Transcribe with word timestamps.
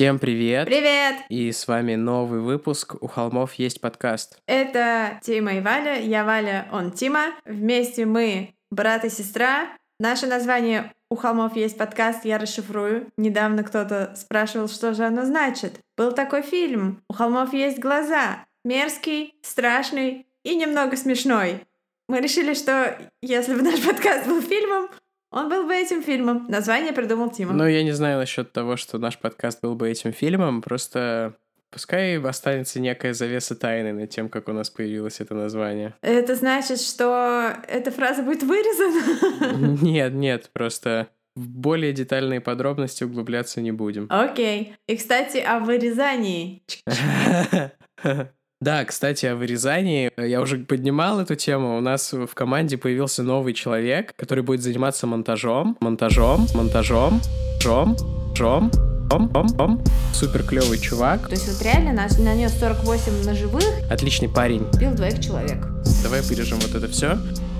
Всем 0.00 0.18
привет! 0.18 0.64
Привет! 0.64 1.16
И 1.28 1.52
с 1.52 1.68
вами 1.68 1.94
новый 1.94 2.40
выпуск 2.40 2.94
«У 3.02 3.06
холмов 3.06 3.52
есть 3.56 3.82
подкаст». 3.82 4.38
Это 4.46 5.20
Тима 5.22 5.56
и 5.56 5.60
Валя, 5.60 6.00
я 6.00 6.24
Валя, 6.24 6.66
он 6.72 6.90
Тима. 6.90 7.34
Вместе 7.44 8.06
мы 8.06 8.54
брат 8.70 9.04
и 9.04 9.10
сестра. 9.10 9.68
Наше 9.98 10.26
название 10.26 10.90
«У 11.10 11.16
холмов 11.16 11.54
есть 11.54 11.76
подкаст» 11.76 12.24
я 12.24 12.38
расшифрую. 12.38 13.08
Недавно 13.18 13.62
кто-то 13.62 14.14
спрашивал, 14.16 14.68
что 14.68 14.94
же 14.94 15.04
оно 15.04 15.26
значит. 15.26 15.80
Был 15.98 16.12
такой 16.12 16.40
фильм 16.40 17.02
«У 17.10 17.12
холмов 17.12 17.52
есть 17.52 17.78
глаза». 17.78 18.46
Мерзкий, 18.64 19.34
страшный 19.42 20.26
и 20.44 20.56
немного 20.56 20.96
смешной. 20.96 21.66
Мы 22.08 22.20
решили, 22.20 22.54
что 22.54 22.98
если 23.20 23.54
бы 23.54 23.60
наш 23.60 23.82
подкаст 23.84 24.26
был 24.26 24.40
фильмом, 24.40 24.88
он 25.30 25.48
был 25.48 25.66
бы 25.66 25.74
этим 25.74 26.02
фильмом. 26.02 26.46
Название 26.48 26.92
придумал 26.92 27.30
Тима. 27.30 27.52
Ну, 27.52 27.66
я 27.66 27.82
не 27.82 27.92
знаю 27.92 28.18
насчет 28.18 28.52
того, 28.52 28.76
что 28.76 28.98
наш 28.98 29.18
подкаст 29.18 29.60
был 29.62 29.74
бы 29.74 29.88
этим 29.88 30.12
фильмом, 30.12 30.60
просто 30.62 31.36
пускай 31.70 32.18
останется 32.20 32.80
некая 32.80 33.14
завеса 33.14 33.54
тайны 33.54 33.92
над 33.92 34.10
тем, 34.10 34.28
как 34.28 34.48
у 34.48 34.52
нас 34.52 34.70
появилось 34.70 35.20
это 35.20 35.34
название. 35.34 35.94
Это 36.02 36.34
значит, 36.34 36.80
что 36.80 37.54
эта 37.68 37.90
фраза 37.90 38.22
будет 38.22 38.42
вырезана? 38.42 39.78
Нет, 39.82 40.12
нет, 40.14 40.50
просто 40.52 41.08
в 41.36 41.48
более 41.48 41.92
детальные 41.92 42.40
подробности 42.40 43.04
углубляться 43.04 43.60
не 43.60 43.70
будем. 43.70 44.06
Окей. 44.10 44.74
И, 44.88 44.96
кстати, 44.96 45.38
о 45.38 45.60
вырезании. 45.60 46.62
Да, 48.60 48.84
кстати, 48.84 49.24
о 49.24 49.36
вырезании. 49.36 50.10
Я 50.18 50.42
уже 50.42 50.58
поднимал 50.58 51.18
эту 51.18 51.34
тему. 51.34 51.78
У 51.78 51.80
нас 51.80 52.12
в 52.12 52.34
команде 52.34 52.76
появился 52.76 53.22
новый 53.22 53.54
человек, 53.54 54.12
который 54.16 54.44
будет 54.44 54.62
заниматься 54.62 55.06
монтажом, 55.06 55.78
монтажом, 55.80 56.46
монтажом, 56.54 57.22
жом, 57.62 57.96
жом, 58.34 58.70
Ом, 59.12 59.28
ом, 59.34 59.48
ом. 59.58 59.84
Супер 60.14 60.44
клевый 60.44 60.78
чувак. 60.78 61.26
То 61.26 61.32
есть 61.32 61.48
вот 61.48 61.60
реально 61.66 61.92
нас 61.92 62.16
нанес 62.16 62.52
48 62.60 63.24
ножевых. 63.24 63.64
Отличный 63.90 64.28
парень. 64.28 64.64
Бил 64.78 64.92
двоих 64.92 65.20
человек. 65.20 65.66
Давай 66.04 66.20
вырежем 66.20 66.60
вот 66.60 66.76
это 66.76 66.86
все. 66.86 67.18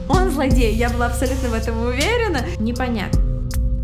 Он 0.08 0.30
злодей, 0.30 0.74
я 0.74 0.90
была 0.90 1.06
абсолютно 1.06 1.48
в 1.48 1.54
этом 1.54 1.80
уверена. 1.82 2.44
Непонятно 2.60 3.29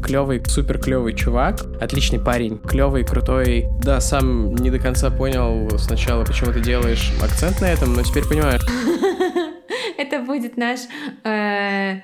клевый, 0.02 0.42
супер 0.46 0.78
клевый 0.78 1.14
чувак, 1.14 1.60
отличный 1.80 2.18
парень, 2.18 2.58
клевый, 2.58 3.04
крутой. 3.04 3.66
Да, 3.82 4.00
сам 4.00 4.54
не 4.54 4.70
до 4.70 4.78
конца 4.78 5.10
понял 5.10 5.68
сначала, 5.78 6.24
почему 6.24 6.52
ты 6.52 6.60
делаешь 6.60 7.12
акцент 7.22 7.60
на 7.60 7.66
этом, 7.66 7.94
но 7.94 8.02
теперь 8.02 8.24
понимаешь. 8.24 8.62
Это 9.98 10.20
будет 10.20 10.56
наш... 10.56 10.80
Э, 11.24 12.00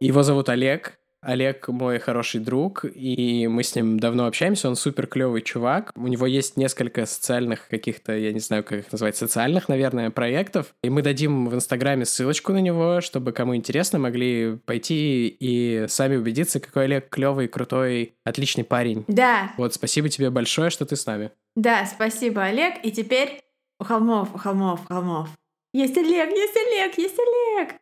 Его 0.00 0.22
зовут 0.22 0.48
Олег. 0.48 0.98
Олег 1.22 1.68
мой 1.68 2.00
хороший 2.00 2.40
друг, 2.40 2.84
и 2.84 3.46
мы 3.46 3.62
с 3.62 3.76
ним 3.76 4.00
давно 4.00 4.26
общаемся, 4.26 4.68
он 4.68 4.74
супер 4.74 5.06
клевый 5.06 5.42
чувак. 5.42 5.92
У 5.94 6.08
него 6.08 6.26
есть 6.26 6.56
несколько 6.56 7.06
социальных 7.06 7.68
каких-то, 7.68 8.16
я 8.16 8.32
не 8.32 8.40
знаю, 8.40 8.64
как 8.64 8.80
их 8.80 8.92
назвать, 8.92 9.16
социальных, 9.16 9.68
наверное, 9.68 10.10
проектов. 10.10 10.74
И 10.82 10.90
мы 10.90 11.02
дадим 11.02 11.46
в 11.48 11.54
Инстаграме 11.54 12.04
ссылочку 12.04 12.52
на 12.52 12.58
него, 12.58 13.00
чтобы 13.00 13.32
кому 13.32 13.54
интересно, 13.54 14.00
могли 14.00 14.58
пойти 14.66 15.28
и 15.28 15.86
сами 15.88 16.16
убедиться, 16.16 16.58
какой 16.58 16.84
Олег 16.84 17.08
клевый, 17.08 17.46
крутой, 17.46 18.14
отличный 18.24 18.64
парень. 18.64 19.04
Да. 19.06 19.52
Вот, 19.56 19.74
спасибо 19.74 20.08
тебе 20.08 20.30
большое, 20.30 20.70
что 20.70 20.84
ты 20.84 20.96
с 20.96 21.06
нами. 21.06 21.30
Да, 21.54 21.86
спасибо, 21.86 22.42
Олег. 22.42 22.74
И 22.82 22.90
теперь 22.90 23.40
у 23.78 23.84
холмов, 23.84 24.34
у 24.34 24.38
холмов, 24.38 24.80
у 24.84 24.92
холмов. 24.92 25.28
Есть 25.72 25.96
Олег, 25.96 26.30
есть 26.30 26.56
Олег, 26.56 26.98
есть 26.98 27.18
Олег! 27.18 27.74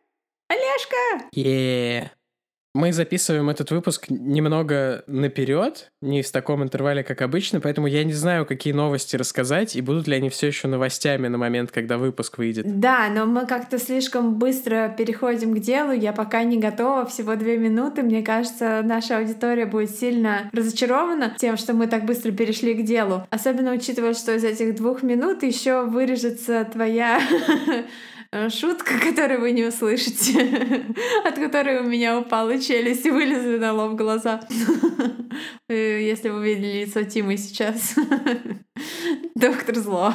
Олежка! 0.47 1.29
Yeah. 1.35 2.09
Мы 2.73 2.93
записываем 2.93 3.49
этот 3.49 3.69
выпуск 3.71 4.05
немного 4.09 5.03
наперед, 5.05 5.91
не 6.01 6.21
в 6.21 6.31
таком 6.31 6.63
интервале, 6.63 7.03
как 7.03 7.21
обычно, 7.21 7.59
поэтому 7.59 7.87
я 7.87 8.05
не 8.05 8.13
знаю, 8.13 8.45
какие 8.45 8.71
новости 8.71 9.17
рассказать, 9.17 9.75
и 9.75 9.81
будут 9.81 10.07
ли 10.07 10.15
они 10.15 10.29
все 10.29 10.47
еще 10.47 10.69
новостями 10.69 11.27
на 11.27 11.37
момент, 11.37 11.71
когда 11.71 11.97
выпуск 11.97 12.37
выйдет. 12.37 12.79
Да, 12.79 13.09
но 13.09 13.25
мы 13.25 13.45
как-то 13.45 13.77
слишком 13.77 14.35
быстро 14.35 14.93
переходим 14.97 15.53
к 15.53 15.59
делу, 15.59 15.91
я 15.91 16.13
пока 16.13 16.43
не 16.43 16.59
готова, 16.59 17.05
всего 17.05 17.35
две 17.35 17.57
минуты. 17.57 18.03
Мне 18.03 18.23
кажется, 18.23 18.81
наша 18.85 19.17
аудитория 19.17 19.65
будет 19.65 19.91
сильно 19.91 20.49
разочарована 20.53 21.35
тем, 21.37 21.57
что 21.57 21.73
мы 21.73 21.87
так 21.87 22.05
быстро 22.05 22.31
перешли 22.31 22.73
к 22.73 22.85
делу. 22.85 23.27
Особенно 23.31 23.73
учитывая, 23.73 24.13
что 24.13 24.33
из 24.33 24.45
этих 24.45 24.75
двух 24.75 25.03
минут 25.03 25.43
еще 25.43 25.83
вырежется 25.83 26.65
твоя 26.71 27.19
шутка, 28.49 28.99
которую 29.03 29.41
вы 29.41 29.51
не 29.51 29.65
услышите, 29.65 30.41
от 31.25 31.35
которой 31.35 31.79
у 31.79 31.83
меня 31.83 32.19
упала 32.19 32.59
челюсть 32.59 33.05
и 33.05 33.11
вылезли 33.11 33.57
на 33.57 33.73
лоб 33.73 33.95
глаза. 33.95 34.41
Э, 35.69 36.01
если 36.01 36.27
вы 36.27 36.43
видели 36.43 36.83
лицо 36.83 37.03
Тимы 37.03 37.37
сейчас. 37.37 37.95
Доктор 39.33 39.77
зло. 39.77 40.13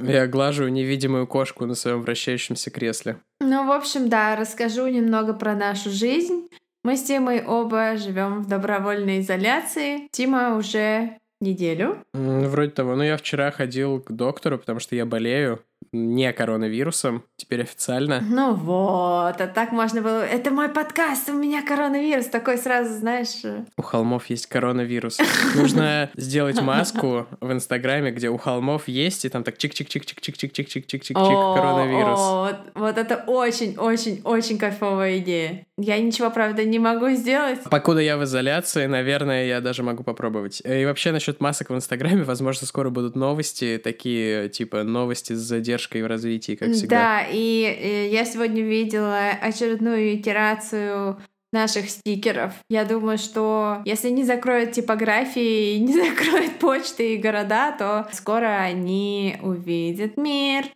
Я 0.00 0.26
глажу 0.26 0.66
невидимую 0.68 1.26
кошку 1.26 1.66
на 1.66 1.74
своем 1.74 2.00
вращающемся 2.00 2.70
кресле. 2.70 3.18
Ну, 3.40 3.66
в 3.66 3.70
общем, 3.70 4.08
да, 4.08 4.34
расскажу 4.36 4.86
немного 4.86 5.34
про 5.34 5.54
нашу 5.54 5.90
жизнь. 5.90 6.48
Мы 6.82 6.96
с 6.96 7.02
Тимой 7.02 7.44
оба 7.44 7.98
живем 7.98 8.42
в 8.42 8.48
добровольной 8.48 9.20
изоляции. 9.20 10.08
Тима 10.10 10.56
уже 10.56 11.18
неделю. 11.42 11.98
Вроде 12.14 12.70
того. 12.70 12.96
Ну, 12.96 13.02
я 13.02 13.16
вчера 13.16 13.50
ходил 13.50 14.00
к 14.00 14.10
доктору, 14.10 14.58
потому 14.58 14.80
что 14.80 14.96
я 14.96 15.04
болею 15.04 15.60
не 15.94 16.32
коронавирусом, 16.32 17.24
теперь 17.36 17.62
официально. 17.62 18.20
Ну 18.20 18.54
вот, 18.54 19.40
а 19.40 19.46
так 19.46 19.72
можно 19.72 20.02
было... 20.02 20.24
Это 20.24 20.50
мой 20.50 20.68
подкаст, 20.68 21.28
у 21.28 21.32
меня 21.32 21.62
коронавирус. 21.62 22.26
Такой 22.26 22.58
сразу, 22.58 22.92
знаешь... 22.94 23.44
Э. 23.44 23.64
У 23.76 23.82
холмов 23.82 24.26
есть 24.26 24.46
коронавирус. 24.46 25.18
Нужно 25.54 26.10
сделать 26.16 26.60
маску 26.60 27.26
в 27.40 27.52
Инстаграме, 27.52 28.10
где 28.10 28.28
у 28.28 28.36
холмов 28.36 28.88
есть, 28.88 29.24
и 29.24 29.28
там 29.28 29.44
так 29.44 29.56
чик-чик-чик-чик-чик-чик-чик-чик-чик 29.56 31.54
коронавирус. 31.54 32.54
Вот 32.74 32.98
это 32.98 33.24
очень-очень-очень 33.26 34.58
кайфовая 34.58 35.18
идея. 35.18 35.66
Я 35.76 35.98
ничего, 35.98 36.30
правда, 36.30 36.64
не 36.64 36.78
могу 36.78 37.10
сделать. 37.10 37.58
Покуда 37.68 38.00
я 38.00 38.16
в 38.16 38.22
изоляции, 38.22 38.86
наверное, 38.86 39.46
я 39.46 39.60
даже 39.60 39.82
могу 39.82 40.04
попробовать. 40.04 40.62
И 40.64 40.84
вообще 40.84 41.10
насчет 41.10 41.40
масок 41.40 41.70
в 41.70 41.74
Инстаграме, 41.74 42.22
возможно, 42.24 42.66
скоро 42.66 42.90
будут 42.90 43.16
новости, 43.16 43.80
такие, 43.82 44.48
типа, 44.48 44.84
новости 44.84 45.32
с 45.32 45.38
задержкой 45.38 46.02
в 46.04 46.06
развитии, 46.06 46.54
как 46.54 46.72
всегда. 46.72 46.96
Да, 46.96 47.26
и, 47.28 48.06
и 48.08 48.12
я 48.12 48.24
сегодня 48.24 48.62
видела 48.62 49.30
очередную 49.30 50.14
итерацию 50.14 51.18
наших 51.52 51.90
стикеров. 51.90 52.52
Я 52.68 52.84
думаю, 52.84 53.18
что 53.18 53.80
если 53.84 54.10
не 54.10 54.24
закроют 54.24 54.72
типографии, 54.72 55.76
не 55.78 55.94
закроют 55.94 56.58
почты 56.60 57.14
и 57.14 57.18
города, 57.18 57.74
то 57.76 58.06
скоро 58.12 58.60
они 58.60 59.38
увидят 59.42 60.16
мир, 60.16 60.66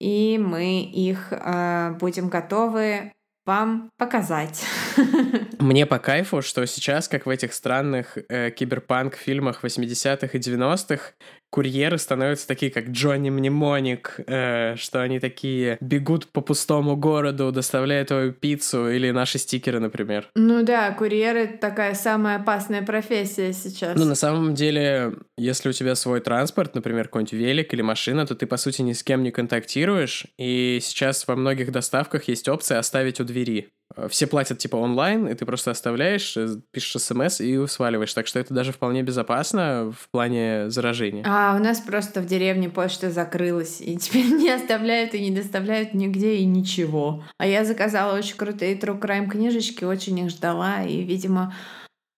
и 0.00 0.40
мы 0.42 0.82
их 0.82 1.28
э, 1.30 1.94
будем 2.00 2.28
готовы 2.28 3.12
вам 3.50 3.90
показать. 3.96 4.64
Мне 5.58 5.84
по 5.84 5.98
кайфу, 5.98 6.40
что 6.40 6.64
сейчас, 6.66 7.08
как 7.08 7.26
в 7.26 7.28
этих 7.28 7.52
странных 7.52 8.16
э, 8.28 8.52
киберпанк-фильмах 8.52 9.64
80-х 9.64 10.28
и 10.32 10.38
90-х, 10.38 11.14
курьеры 11.50 11.98
становятся 11.98 12.46
такие, 12.46 12.70
как 12.72 12.88
Джонни 12.88 13.30
Мнемоник, 13.30 14.20
э, 14.26 14.76
что 14.76 15.02
они 15.02 15.20
такие 15.20 15.78
бегут 15.80 16.26
по 16.28 16.40
пустому 16.40 16.96
городу, 16.96 17.52
доставляют 17.52 18.08
твою 18.08 18.32
пиццу 18.32 18.88
или 18.88 19.10
наши 19.10 19.38
стикеры, 19.38 19.80
например. 19.80 20.28
Ну 20.34 20.62
да, 20.62 20.92
курьеры— 20.92 21.46
такая 21.60 21.94
самая 21.94 22.36
опасная 22.36 22.82
профессия 22.82 23.52
сейчас. 23.52 23.98
Ну, 23.98 24.04
на 24.04 24.14
самом 24.14 24.54
деле, 24.54 25.14
если 25.36 25.68
у 25.68 25.72
тебя 25.72 25.94
свой 25.94 26.20
транспорт, 26.20 26.74
например, 26.74 27.04
какой-нибудь 27.04 27.32
велик 27.32 27.74
или 27.74 27.82
машина, 27.82 28.26
то 28.26 28.34
ты, 28.34 28.46
по 28.46 28.56
сути, 28.56 28.82
ни 28.82 28.92
с 28.92 29.02
кем 29.02 29.22
не 29.22 29.30
контактируешь, 29.30 30.26
и 30.38 30.78
сейчас 30.80 31.26
во 31.26 31.36
многих 31.36 31.72
доставках 31.72 32.28
есть 32.28 32.48
опция 32.48 32.78
оставить 32.78 33.20
у 33.20 33.24
двери. 33.24 33.70
Э, 33.96 34.08
все 34.08 34.26
платят 34.26 34.58
типа 34.58 34.76
онлайн, 34.76 35.26
и 35.26 35.34
ты 35.34 35.44
просто 35.44 35.70
оставляешь, 35.70 36.36
э, 36.36 36.56
пишешь 36.70 37.02
смс 37.02 37.40
и 37.40 37.66
сваливаешь. 37.66 38.14
Так 38.14 38.26
что 38.26 38.38
это 38.38 38.54
даже 38.54 38.72
вполне 38.72 39.02
безопасно 39.02 39.92
в 39.96 40.08
плане 40.10 40.70
заражения. 40.70 41.24
А 41.26 41.56
у 41.56 41.62
нас 41.62 41.80
просто 41.80 42.20
в 42.20 42.26
деревне 42.26 42.68
почта 42.68 43.10
закрылась, 43.10 43.80
и 43.80 43.96
теперь 43.96 44.26
не 44.32 44.50
оставляют 44.50 45.14
и 45.14 45.20
не 45.20 45.34
доставляют 45.34 45.94
нигде 45.94 46.36
и 46.36 46.44
ничего. 46.44 47.24
А 47.38 47.46
я 47.46 47.64
заказала 47.64 48.16
очень 48.16 48.36
крутые 48.36 48.78
True 48.78 49.00
Crime 49.00 49.28
книжечки, 49.28 49.84
очень 49.84 50.18
их 50.18 50.30
ждала, 50.30 50.82
и, 50.82 51.02
видимо, 51.02 51.54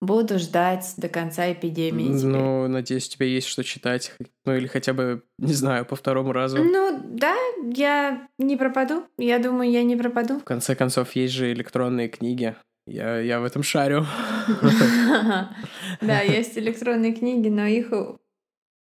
Буду 0.02 0.40
ждать 0.40 0.94
до 0.96 1.08
конца 1.08 1.52
эпидемии. 1.52 2.06
Теперь. 2.06 2.26
Ну, 2.26 2.66
надеюсь, 2.66 3.06
у 3.06 3.10
тебя 3.10 3.26
есть 3.26 3.46
что 3.46 3.62
читать. 3.62 4.12
Ну, 4.44 4.56
или 4.56 4.66
хотя 4.66 4.94
бы, 4.94 5.22
не 5.38 5.52
знаю, 5.52 5.84
по 5.84 5.94
второму 5.94 6.32
разу. 6.32 6.56
Ну, 6.56 7.00
да, 7.04 7.36
я 7.72 8.26
не 8.36 8.56
пропаду. 8.56 9.06
Я 9.16 9.38
думаю, 9.38 9.70
я 9.70 9.84
не 9.84 9.94
пропаду. 9.94 10.40
В 10.40 10.44
конце 10.44 10.74
концов, 10.74 11.14
есть 11.14 11.34
же 11.34 11.52
электронные 11.52 12.08
книги. 12.08 12.56
Я, 12.84 13.20
я 13.20 13.38
в 13.38 13.44
этом 13.44 13.62
шарю. 13.62 14.04
Да, 16.00 16.20
есть 16.20 16.58
электронные 16.58 17.14
книги, 17.14 17.48
но 17.48 17.66
их, 17.66 17.92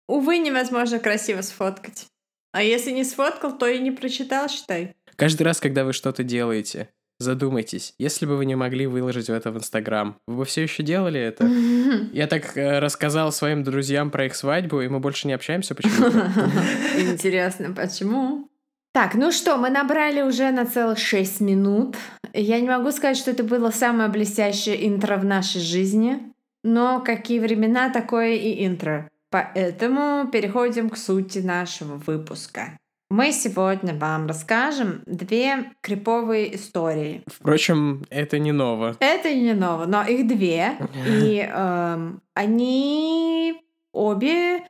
увы, 0.07 0.39
невозможно 0.39 0.97
красиво 0.97 1.41
сфоткать. 1.41 2.07
А 2.51 2.63
если 2.63 2.89
не 2.89 3.03
сфоткал, 3.03 3.55
то 3.55 3.67
и 3.67 3.77
не 3.77 3.91
прочитал, 3.91 4.49
считай. 4.49 4.95
Каждый 5.17 5.43
раз, 5.43 5.59
когда 5.59 5.83
вы 5.83 5.93
что-то 5.93 6.23
делаете, 6.23 6.89
задумайтесь, 7.19 7.93
если 7.97 8.25
бы 8.25 8.37
вы 8.37 8.45
не 8.45 8.55
могли 8.55 8.87
выложить 8.87 9.29
это 9.29 9.51
в 9.51 9.57
Инстаграм, 9.57 10.17
вы 10.27 10.37
бы 10.37 10.45
все 10.45 10.63
еще 10.63 10.83
делали 10.83 11.19
это? 11.19 11.45
Я 12.13 12.27
так 12.27 12.57
э, 12.57 12.79
рассказал 12.79 13.31
своим 13.31 13.63
друзьям 13.63 14.11
про 14.11 14.25
их 14.25 14.35
свадьбу, 14.35 14.81
и 14.81 14.87
мы 14.87 14.99
больше 14.99 15.27
не 15.27 15.33
общаемся 15.33 15.75
почему-то. 15.75 16.31
Интересно, 16.99 17.73
почему? 17.73 18.49
Так, 18.93 19.15
ну 19.15 19.31
что, 19.31 19.57
мы 19.57 19.69
набрали 19.69 20.21
уже 20.21 20.51
на 20.51 20.65
целых 20.65 20.99
6 20.99 21.41
минут. 21.41 21.97
Я 22.33 22.61
не 22.61 22.69
могу 22.69 22.91
сказать, 22.91 23.17
что 23.17 23.31
это 23.31 23.43
было 23.43 23.69
самое 23.69 24.09
блестящее 24.09 24.87
интро 24.87 25.17
в 25.17 25.25
нашей 25.25 25.59
жизни, 25.59 26.31
но 26.63 27.01
какие 27.01 27.39
времена, 27.39 27.89
такое 27.89 28.35
и 28.35 28.65
интро. 28.65 29.09
Поэтому 29.31 30.29
переходим 30.31 30.89
к 30.89 30.97
сути 30.97 31.39
нашего 31.39 31.95
выпуска. 31.95 32.77
Мы 33.17 33.31
сегодня 33.31 33.93
вам 33.95 34.27
расскажем 34.27 35.01
две 35.05 35.71
криповые 35.79 36.53
истории. 36.53 37.23
Впрочем, 37.27 38.05
это 38.09 38.39
не 38.39 38.51
ново. 38.51 38.97
Это 38.99 39.33
не 39.33 39.53
ново, 39.53 39.85
но 39.85 40.03
их 40.03 40.27
две. 40.27 40.73
И 41.07 41.37
эм, 41.39 42.21
они 42.33 43.55
обе 43.93 44.67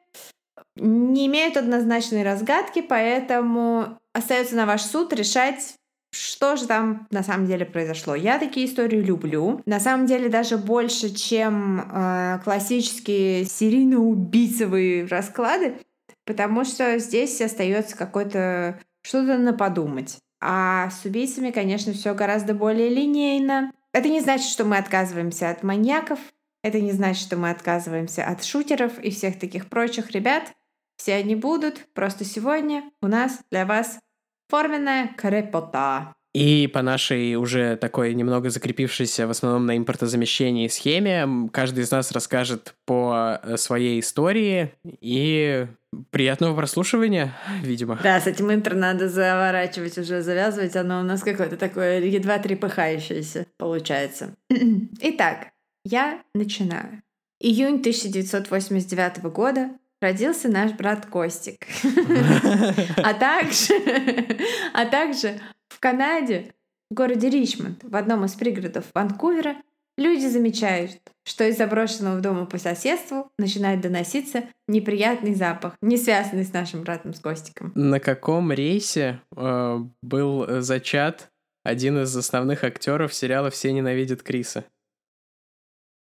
не 0.76 1.26
имеют 1.26 1.58
однозначной 1.58 2.22
разгадки, 2.22 2.84
поэтому 2.84 3.98
остается 4.14 4.56
на 4.56 4.68
ваш 4.68 4.84
суд 4.84 5.12
решать, 5.14 5.74
что 6.12 6.56
же 6.56 6.68
там 6.68 7.08
на 7.12 7.24
самом 7.24 7.48
деле 7.48 7.66
произошло? 7.66 8.16
Я 8.16 8.38
такие 8.38 8.68
истории 8.68 9.02
люблю. 9.02 9.62
На 9.66 9.80
самом 9.80 10.06
деле 10.06 10.30
даже 10.30 10.58
больше, 10.58 11.10
чем 11.10 11.82
э, 11.92 12.40
классические 12.44 13.44
серийно-убийцевые 13.44 15.08
расклады, 15.08 15.78
потому 16.26 16.66
что 16.66 16.98
здесь 17.00 17.40
остается 17.42 17.96
какой-то 17.96 18.80
что-то 19.02 19.38
на 19.38 19.54
подумать. 19.54 20.18
А 20.42 20.90
с 20.90 21.06
убийцами, 21.06 21.52
конечно, 21.52 21.94
все 21.94 22.14
гораздо 22.14 22.54
более 22.54 22.90
линейно. 22.90 23.72
Это 23.94 24.10
не 24.10 24.22
значит, 24.22 24.48
что 24.50 24.66
мы 24.66 24.78
отказываемся 24.78 25.50
от 25.50 25.64
маньяков, 25.64 26.20
это 26.64 26.82
не 26.82 26.92
значит, 26.92 27.22
что 27.22 27.38
мы 27.38 27.52
отказываемся 27.52 28.26
от 28.26 28.44
шутеров 28.44 29.00
и 29.00 29.12
всех 29.12 29.40
таких 29.40 29.70
прочих 29.70 30.12
ребят. 30.12 30.54
Все 30.98 31.16
они 31.16 31.36
будут, 31.36 31.86
просто 31.94 32.26
сегодня 32.26 32.90
у 33.02 33.08
нас 33.08 33.40
для 33.52 33.66
вас 33.66 34.00
Форменная 34.48 35.08
крепота. 35.18 36.14
И 36.36 36.68
по 36.68 36.82
нашей 36.82 37.36
уже 37.36 37.78
такой 37.78 38.14
немного 38.14 38.50
закрепившейся 38.50 39.26
в 39.26 39.30
основном 39.30 39.66
на 39.66 39.78
импортозамещении 39.78 40.68
схеме, 40.68 41.50
каждый 41.54 41.86
из 41.86 41.92
нас 41.92 42.12
расскажет 42.12 42.76
по 42.84 43.40
э, 43.42 43.56
своей 43.56 44.02
истории 44.02 44.74
и 45.00 45.66
приятного 46.12 46.54
прослушивания, 46.54 47.34
видимо. 47.64 47.98
Да, 48.04 48.20
с 48.20 48.28
этим 48.28 48.54
интро 48.54 48.76
надо 48.76 49.08
заворачивать, 49.08 49.98
уже 49.98 50.22
завязывать, 50.22 50.76
оно 50.76 51.00
у 51.00 51.04
нас 51.04 51.24
какое-то 51.24 51.56
такое 51.56 52.02
едва 52.02 52.38
трепыхающееся 52.38 53.48
получается. 53.56 54.36
Итак, 55.00 55.54
я 55.86 56.22
начинаю. 56.34 57.02
Июнь 57.40 57.80
1989 57.80 59.24
года 59.32 59.70
родился 60.02 60.50
наш 60.50 60.74
брат 60.74 61.06
Костик. 61.06 61.66
А 62.98 63.14
также, 63.14 63.74
а 64.74 64.86
также 64.86 65.40
в 65.70 65.80
Канаде, 65.80 66.54
в 66.90 66.94
городе 66.94 67.30
Ричмонд, 67.30 67.84
в 67.84 67.96
одном 67.96 68.26
из 68.26 68.34
пригородов 68.34 68.86
Ванкувера, 68.94 69.56
люди 69.98 70.26
замечают, 70.28 71.00
что 71.24 71.48
из 71.48 71.58
заброшенного 71.58 72.22
дома 72.22 72.46
по 72.46 72.58
соседству 72.58 73.32
начинает 73.38 73.82
доноситься 73.82 74.44
неприятный 74.68 75.34
запах, 75.34 75.76
не 75.82 75.98
связанный 75.98 76.46
с 76.46 76.54
нашим 76.54 76.84
братом 76.84 77.14
с 77.14 77.20
Костиком. 77.20 77.72
На 77.76 78.00
каком 78.00 78.52
рейсе 78.52 79.22
э, 79.36 79.80
был 80.02 80.62
зачат 80.62 81.30
один 81.64 82.04
из 82.04 82.16
основных 82.16 82.64
актеров 82.64 83.14
сериала 83.14 83.50
«Все 83.50 83.72
ненавидят 83.72 84.22
Криса»? 84.22 84.66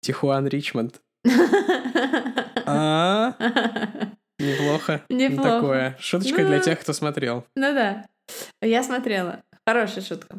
Тихуан 0.02 0.46
Ричмонд. 0.46 1.00
А, 2.70 3.34
неплохо. 4.38 5.02
Неплохо. 5.08 5.50
Такое. 5.50 5.96
Шуточка 5.98 6.44
для 6.44 6.58
ну, 6.58 6.62
тех, 6.62 6.78
кто 6.78 6.92
смотрел. 6.92 7.46
Ну 7.56 7.72
да. 7.72 8.06
Я 8.60 8.82
смотрела. 8.82 9.42
Хорошая 9.66 10.02
шутка. 10.02 10.38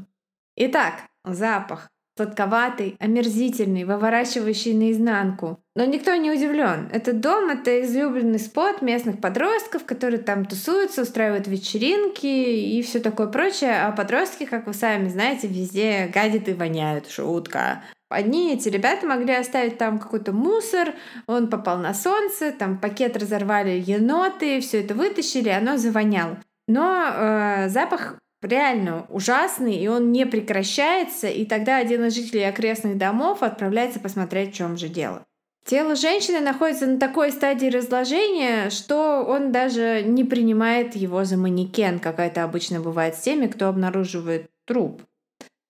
Итак, 0.56 1.04
запах. 1.24 1.90
Сладковатый, 2.18 2.98
омерзительный, 3.00 3.86
выворачивающий 3.86 4.74
наизнанку. 4.74 5.64
Но 5.74 5.86
никто 5.86 6.14
не 6.16 6.30
удивлен. 6.30 6.90
Этот 6.92 7.22
дом— 7.22 7.50
это 7.52 7.82
излюбленный 7.82 8.40
спот 8.40 8.82
местных 8.82 9.22
подростков, 9.22 9.86
которые 9.86 10.20
там 10.20 10.44
тусуются, 10.44 11.04
устраивают 11.04 11.48
вечеринки 11.48 12.26
и 12.26 12.82
все 12.82 13.00
такое 13.00 13.28
прочее. 13.28 13.84
А 13.84 13.94
подростки, 13.94 14.46
как 14.46 14.68
вы 14.68 14.74
сами 14.74 15.08
знаете, 15.08 15.48
везде 15.48 16.12
гадят 16.14 16.50
и 16.50 16.54
воняют. 16.54 17.10
Шутка. 17.10 17.84
Одни 18.10 18.54
эти 18.54 18.68
ребята 18.68 19.06
могли 19.06 19.36
оставить 19.36 19.78
там 19.78 20.00
какой-то 20.00 20.34
мусор, 20.34 20.96
он 21.28 21.48
попал 21.48 21.78
на 21.78 21.94
солнце, 21.94 22.52
там 22.52 22.80
пакет 22.80 23.16
разорвали 23.16 23.82
еноты, 23.86 24.60
все 24.62 24.82
это 24.82 24.96
вытащили, 24.96 25.50
оно 25.50 25.78
завоняло. 25.78 26.40
Но 26.70 27.04
э, 27.12 27.70
запах 27.70 28.20
реально 28.44 29.08
ужасный, 29.10 29.76
и 29.76 29.88
он 29.88 30.12
не 30.12 30.28
прекращается, 30.28 31.28
и 31.28 31.44
тогда 31.44 31.78
один 31.78 32.06
из 32.06 32.14
жителей 32.14 32.48
окрестных 32.48 32.96
домов 32.96 33.42
отправляется 33.42 34.00
посмотреть, 34.00 34.54
в 34.54 34.56
чем 34.56 34.78
же 34.78 34.88
дело. 34.88 35.26
Тело 35.66 35.96
женщины 35.96 36.40
находится 36.40 36.86
на 36.86 37.00
такой 37.00 37.32
стадии 37.32 37.68
разложения, 37.68 38.70
что 38.70 39.26
он 39.28 39.52
даже 39.52 40.04
не 40.04 40.24
принимает 40.24 40.96
его 40.96 41.26
за 41.26 41.38
манекен, 41.38 41.98
как 41.98 42.20
это 42.20 42.44
обычно 42.44 42.80
бывает 42.80 43.16
с 43.16 43.22
теми, 43.22 43.48
кто 43.48 43.68
обнаруживает 43.68 44.52
труп. 44.66 45.02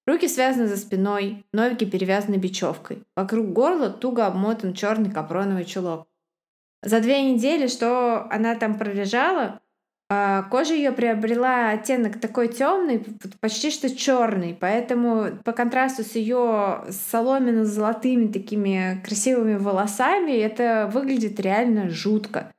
Руки 0.06 0.28
связаны 0.28 0.68
за 0.68 0.76
спиной, 0.76 1.46
ноги 1.54 1.86
перевязаны 1.86 2.36
бечевкой. 2.36 3.04
Вокруг 3.16 3.54
горла 3.54 3.90
туго 3.90 4.26
обмотан 4.26 4.74
черный 4.74 5.12
капроновый 5.12 5.64
чулок. 5.64 6.08
За 6.84 7.00
две 7.00 7.22
недели, 7.22 7.68
что 7.68 8.28
она 8.30 8.56
там 8.56 8.78
пролежала, 8.78 9.62
кожа 10.10 10.74
ее 10.74 10.92
приобрела 10.92 11.70
оттенок 11.70 12.20
такой 12.20 12.48
темный, 12.48 13.06
почти 13.40 13.70
что 13.70 13.96
черный, 13.96 14.58
поэтому 14.60 15.38
по 15.44 15.52
контрасту 15.52 16.04
с 16.04 16.16
ее 16.16 16.86
соломенно-золотыми 16.90 18.32
такими 18.32 19.02
красивыми 19.06 19.56
волосами 19.56 20.32
это 20.32 20.90
выглядит 20.92 21.40
реально 21.40 21.90
жутко. 21.90 22.52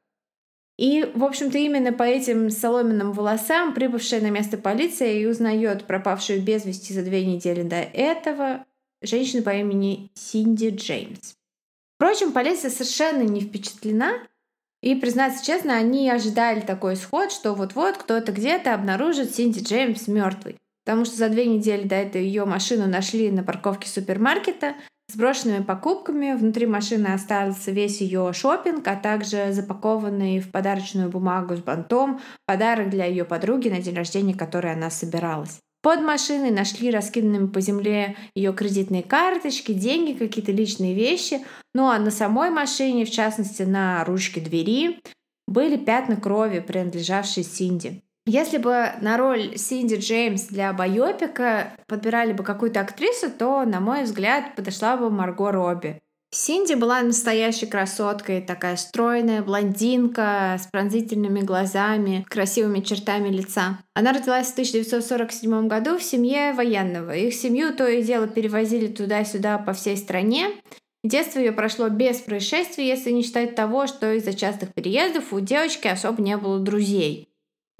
И, 0.78 1.10
в 1.14 1.24
общем-то, 1.24 1.58
именно 1.58 1.92
по 1.92 2.04
этим 2.04 2.48
соломенным 2.48 3.12
волосам 3.12 3.74
прибывшая 3.74 4.20
на 4.20 4.30
место 4.30 4.56
полиция 4.56 5.12
и 5.12 5.26
узнает 5.26 5.84
пропавшую 5.84 6.42
без 6.42 6.64
вести 6.64 6.94
за 6.94 7.02
две 7.02 7.26
недели 7.26 7.62
до 7.62 7.76
этого 7.76 8.64
женщину 9.02 9.42
по 9.42 9.50
имени 9.50 10.10
Синди 10.14 10.70
Джеймс. 10.70 11.34
Впрочем, 11.96 12.32
полиция 12.32 12.70
совершенно 12.70 13.22
не 13.22 13.42
впечатлена, 13.42 14.26
и, 14.82 14.94
признаться 14.94 15.44
честно, 15.44 15.76
они 15.76 16.08
ожидали 16.10 16.60
такой 16.60 16.94
исход, 16.94 17.32
что 17.32 17.54
вот-вот 17.54 17.98
кто-то 17.98 18.32
где-то 18.32 18.74
обнаружит 18.74 19.34
Синди 19.34 19.60
Джеймс 19.62 20.08
мертвой. 20.08 20.56
Потому 20.84 21.04
что 21.04 21.16
за 21.16 21.28
две 21.28 21.46
недели 21.46 21.86
до 21.86 21.96
этого 21.96 22.22
ее 22.22 22.46
машину 22.46 22.86
нашли 22.86 23.30
на 23.30 23.42
парковке 23.42 23.88
супермаркета, 23.88 24.74
с 25.10 25.16
брошенными 25.16 25.62
покупками. 25.62 26.34
Внутри 26.34 26.66
машины 26.66 27.08
остался 27.08 27.70
весь 27.70 28.00
ее 28.00 28.32
шопинг, 28.32 28.86
а 28.88 28.96
также 28.96 29.52
запакованный 29.52 30.40
в 30.40 30.50
подарочную 30.50 31.10
бумагу 31.10 31.56
с 31.56 31.60
бантом 31.60 32.20
подарок 32.46 32.90
для 32.90 33.04
ее 33.04 33.24
подруги 33.24 33.68
на 33.68 33.80
день 33.80 33.96
рождения, 33.96 34.34
который 34.34 34.72
она 34.72 34.88
собиралась. 34.88 35.58
Под 35.82 36.02
машиной 36.02 36.50
нашли 36.50 36.90
раскиданными 36.90 37.46
по 37.46 37.60
земле 37.60 38.16
ее 38.34 38.52
кредитные 38.52 39.02
карточки, 39.02 39.72
деньги, 39.72 40.12
какие-то 40.12 40.52
личные 40.52 40.94
вещи. 40.94 41.44
Ну 41.74 41.88
а 41.88 41.98
на 41.98 42.10
самой 42.10 42.50
машине, 42.50 43.06
в 43.06 43.10
частности 43.10 43.62
на 43.62 44.04
ручке 44.04 44.40
двери, 44.40 45.00
были 45.48 45.76
пятна 45.76 46.16
крови, 46.16 46.60
принадлежавшие 46.60 47.44
Синди. 47.44 48.02
Если 48.26 48.58
бы 48.58 48.92
на 49.00 49.16
роль 49.16 49.56
Синди 49.56 49.96
Джеймс 49.96 50.44
для 50.44 50.72
байопика 50.74 51.72
подбирали 51.88 52.34
бы 52.34 52.44
какую-то 52.44 52.80
актрису, 52.80 53.30
то, 53.30 53.64
на 53.64 53.80
мой 53.80 54.04
взгляд, 54.04 54.54
подошла 54.54 54.98
бы 54.98 55.10
Марго 55.10 55.50
Робби. 55.50 56.00
Синди 56.32 56.74
была 56.74 57.02
настоящей 57.02 57.66
красоткой, 57.66 58.40
такая 58.40 58.76
стройная 58.76 59.42
блондинка 59.42 60.56
с 60.60 60.68
пронзительными 60.68 61.40
глазами, 61.40 62.24
красивыми 62.28 62.80
чертами 62.80 63.30
лица. 63.30 63.80
Она 63.94 64.12
родилась 64.12 64.46
в 64.46 64.52
1947 64.52 65.66
году 65.66 65.98
в 65.98 66.02
семье 66.04 66.52
военного. 66.52 67.16
Их 67.16 67.34
семью 67.34 67.74
то 67.74 67.88
и 67.88 68.02
дело 68.02 68.28
перевозили 68.28 68.86
туда-сюда 68.86 69.58
по 69.58 69.72
всей 69.72 69.96
стране. 69.96 70.50
Детство 71.02 71.40
ее 71.40 71.50
прошло 71.50 71.88
без 71.88 72.18
происшествий, 72.18 72.86
если 72.86 73.10
не 73.10 73.24
считать 73.24 73.56
того, 73.56 73.88
что 73.88 74.12
из-за 74.12 74.32
частых 74.32 74.72
переездов 74.72 75.32
у 75.32 75.40
девочки 75.40 75.88
особо 75.88 76.22
не 76.22 76.36
было 76.36 76.60
друзей. 76.60 77.26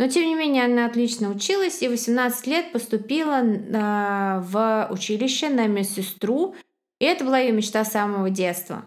Но, 0.00 0.08
тем 0.08 0.24
не 0.24 0.34
менее, 0.34 0.64
она 0.64 0.86
отлично 0.86 1.30
училась 1.30 1.82
и 1.82 1.88
в 1.88 1.90
18 1.90 2.46
лет 2.46 2.72
поступила 2.72 3.42
э, 3.44 4.40
в 4.40 4.88
училище 4.90 5.50
на 5.50 5.66
медсестру, 5.66 6.56
и 7.00 7.04
это 7.04 7.24
была 7.24 7.38
ее 7.38 7.52
мечта 7.52 7.84
с 7.84 7.92
самого 7.92 8.30
детства. 8.30 8.86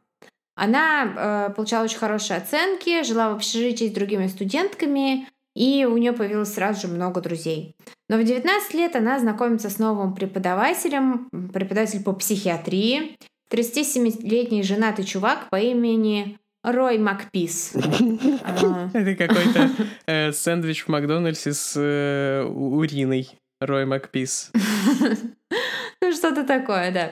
Она 0.55 1.49
э, 1.49 1.53
получала 1.53 1.83
очень 1.83 1.97
хорошие 1.97 2.37
оценки, 2.37 3.03
жила 3.03 3.29
в 3.29 3.35
общежитии 3.35 3.89
с 3.89 3.91
другими 3.91 4.27
студентками, 4.27 5.27
и 5.55 5.85
у 5.85 5.97
нее 5.97 6.13
появилось 6.13 6.53
сразу 6.53 6.87
же 6.87 6.93
много 6.93 7.21
друзей. 7.21 7.75
Но 8.07 8.17
в 8.17 8.23
19 8.23 8.73
лет 8.75 8.95
она 8.95 9.19
знакомится 9.19 9.69
с 9.69 9.79
новым 9.79 10.13
преподавателем, 10.13 11.27
преподаватель 11.53 12.03
по 12.03 12.13
психиатрии, 12.13 13.17
37-летний 13.51 14.63
женатый 14.63 15.05
чувак 15.05 15.49
по 15.49 15.59
имени 15.59 16.37
Рой 16.63 16.97
Макпис. 16.97 17.73
Это 18.93 19.15
какой-то 19.15 19.71
э, 20.05 20.31
сэндвич 20.31 20.85
в 20.85 20.87
Макдональдсе 20.87 21.53
с 21.53 21.73
э, 21.75 22.43
уриной. 22.43 23.29
Рой 23.59 23.85
Макпис. 23.85 24.51
Ну, 26.03 26.11
что-то 26.11 26.43
такое, 26.43 26.91
да. 26.91 27.11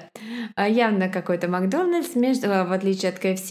А, 0.56 0.68
явно 0.68 1.08
какой-то 1.08 1.48
Макдональдс, 1.48 2.14
между, 2.16 2.48
в 2.50 2.74
отличие 2.74 3.12
от 3.12 3.20
КФС. 3.20 3.50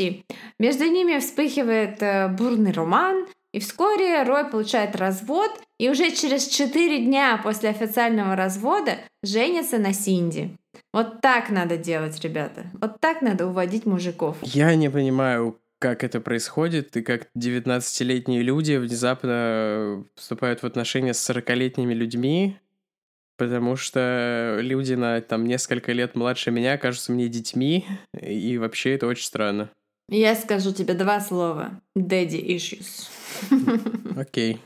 Между 0.59 0.85
ними 0.85 1.19
вспыхивает 1.19 2.03
э, 2.03 2.29
бурный 2.29 2.73
роман, 2.73 3.27
и 3.55 3.59
вскоре 3.59 4.23
Рой 4.23 4.45
получает 4.45 4.97
развод, 4.97 5.51
и 5.79 5.89
уже 5.89 6.11
через 6.11 6.47
4 6.47 7.07
дня 7.07 7.41
после 7.43 7.71
официального 7.71 8.37
развода 8.37 8.99
женится 9.23 9.79
на 9.79 9.95
Синди. 9.95 10.55
Вот 10.93 11.23
так 11.23 11.49
надо 11.49 11.79
делать, 11.79 12.21
ребята. 12.21 12.67
Вот 12.79 13.01
так 13.01 13.23
надо 13.23 13.47
уводить 13.47 13.87
мужиков. 13.87 14.37
Я 14.43 14.75
не 14.75 14.91
понимаю, 14.91 15.59
как 15.79 16.05
это 16.05 16.21
происходит, 16.21 16.95
и 16.99 17.03
как 17.03 17.29
19-летние 17.35 18.43
люди 18.43 18.75
внезапно 18.75 20.05
вступают 20.17 20.63
в 20.63 20.67
отношения 20.67 21.15
с 21.15 21.31
40-летними 21.31 21.95
людьми, 21.95 22.59
потому 23.41 23.75
что 23.75 24.59
люди 24.61 24.93
на 24.93 25.23
там 25.23 25.47
несколько 25.47 25.93
лет 25.93 26.15
младше 26.15 26.51
меня 26.51 26.77
кажутся 26.77 27.11
мне 27.11 27.27
детьми, 27.27 27.87
и 28.21 28.59
вообще 28.59 28.95
это 28.95 29.07
очень 29.07 29.25
странно. 29.25 29.71
Я 30.11 30.35
скажу 30.35 30.73
тебе 30.75 30.93
два 30.93 31.21
слова. 31.21 31.81
Daddy 31.97 32.45
issues. 32.47 33.09
Окей. 34.15 34.53
Okay. 34.53 34.59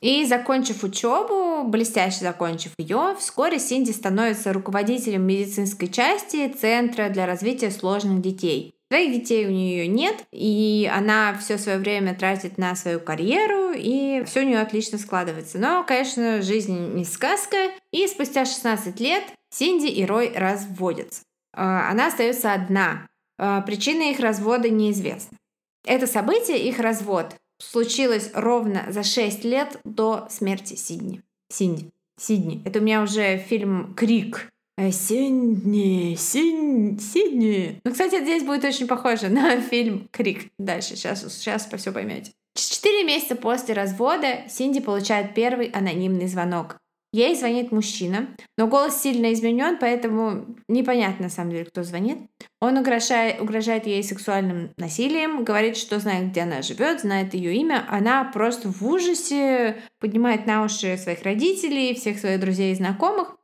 И 0.00 0.24
закончив 0.24 0.82
учебу, 0.84 1.68
блестяще 1.68 2.20
закончив 2.20 2.72
ее, 2.78 3.14
вскоре 3.18 3.58
Синди 3.58 3.90
становится 3.90 4.54
руководителем 4.54 5.26
медицинской 5.26 5.88
части 5.88 6.48
Центра 6.48 7.10
для 7.10 7.26
развития 7.26 7.70
сложных 7.70 8.22
детей. 8.22 8.74
Своих 8.92 9.10
детей 9.10 9.46
у 9.46 9.50
нее 9.50 9.86
нет, 9.86 10.26
и 10.32 10.86
она 10.94 11.34
все 11.38 11.56
свое 11.56 11.78
время 11.78 12.14
тратит 12.14 12.58
на 12.58 12.76
свою 12.76 13.00
карьеру, 13.00 13.72
и 13.74 14.22
все 14.26 14.40
у 14.40 14.44
нее 14.44 14.60
отлично 14.60 14.98
складывается. 14.98 15.56
Но, 15.56 15.82
конечно, 15.82 16.42
жизнь 16.42 16.92
не 16.92 17.06
сказка, 17.06 17.70
и 17.90 18.06
спустя 18.06 18.44
16 18.44 19.00
лет 19.00 19.24
Синди 19.48 19.86
и 19.86 20.04
Рой 20.04 20.30
разводятся. 20.36 21.22
А, 21.54 21.90
она 21.90 22.08
остается 22.08 22.52
одна. 22.52 23.08
А, 23.38 23.62
причина 23.62 24.10
их 24.10 24.20
развода 24.20 24.68
неизвестна. 24.68 25.38
Это 25.86 26.06
событие, 26.06 26.58
их 26.58 26.78
развод, 26.78 27.34
случилось 27.62 28.30
ровно 28.34 28.84
за 28.90 29.04
6 29.04 29.42
лет 29.44 29.80
до 29.84 30.26
смерти 30.28 30.74
Сидни. 30.74 31.22
Синди. 31.50 31.88
Сидни. 32.20 32.60
Это 32.66 32.80
у 32.80 32.82
меня 32.82 33.00
уже 33.00 33.38
фильм 33.38 33.94
«Крик» 33.94 34.51
Сидни, 34.90 36.16
Сидни, 36.16 36.98
Сидни. 36.98 37.80
Ну, 37.84 37.92
кстати, 37.92 38.22
здесь 38.22 38.42
будет 38.42 38.64
очень 38.64 38.86
похоже 38.86 39.28
на 39.28 39.60
фильм 39.70 40.08
«Крик». 40.10 40.50
Дальше, 40.58 40.96
сейчас, 40.96 41.20
сейчас 41.32 41.66
по 41.66 41.76
все 41.76 41.92
поймете. 41.92 42.32
Четыре 42.54 43.04
месяца 43.04 43.36
после 43.36 43.74
развода 43.74 44.44
Синди 44.48 44.80
получает 44.80 45.34
первый 45.34 45.68
анонимный 45.68 46.26
звонок. 46.26 46.78
Ей 47.14 47.36
звонит 47.36 47.72
мужчина, 47.72 48.28
но 48.56 48.66
голос 48.66 49.02
сильно 49.02 49.34
изменен, 49.34 49.76
поэтому 49.78 50.46
непонятно 50.66 51.24
на 51.24 51.30
самом 51.30 51.50
деле, 51.50 51.66
кто 51.66 51.82
звонит. 51.82 52.18
Он 52.58 52.78
угрожает, 52.78 53.38
угрожает 53.38 53.86
ей 53.86 54.02
сексуальным 54.02 54.70
насилием, 54.78 55.44
говорит, 55.44 55.76
что 55.76 55.98
знает, 55.98 56.30
где 56.30 56.40
она 56.40 56.62
живет, 56.62 57.02
знает 57.02 57.34
ее 57.34 57.54
имя. 57.56 57.84
Она 57.90 58.24
просто 58.24 58.70
в 58.70 58.82
ужасе 58.86 59.82
поднимает 60.00 60.46
на 60.46 60.64
уши 60.64 60.96
своих 60.96 61.22
родителей, 61.22 61.94
всех 61.94 62.18
своих 62.18 62.40
друзей 62.40 62.72
и 62.72 62.76
знакомых. 62.76 63.36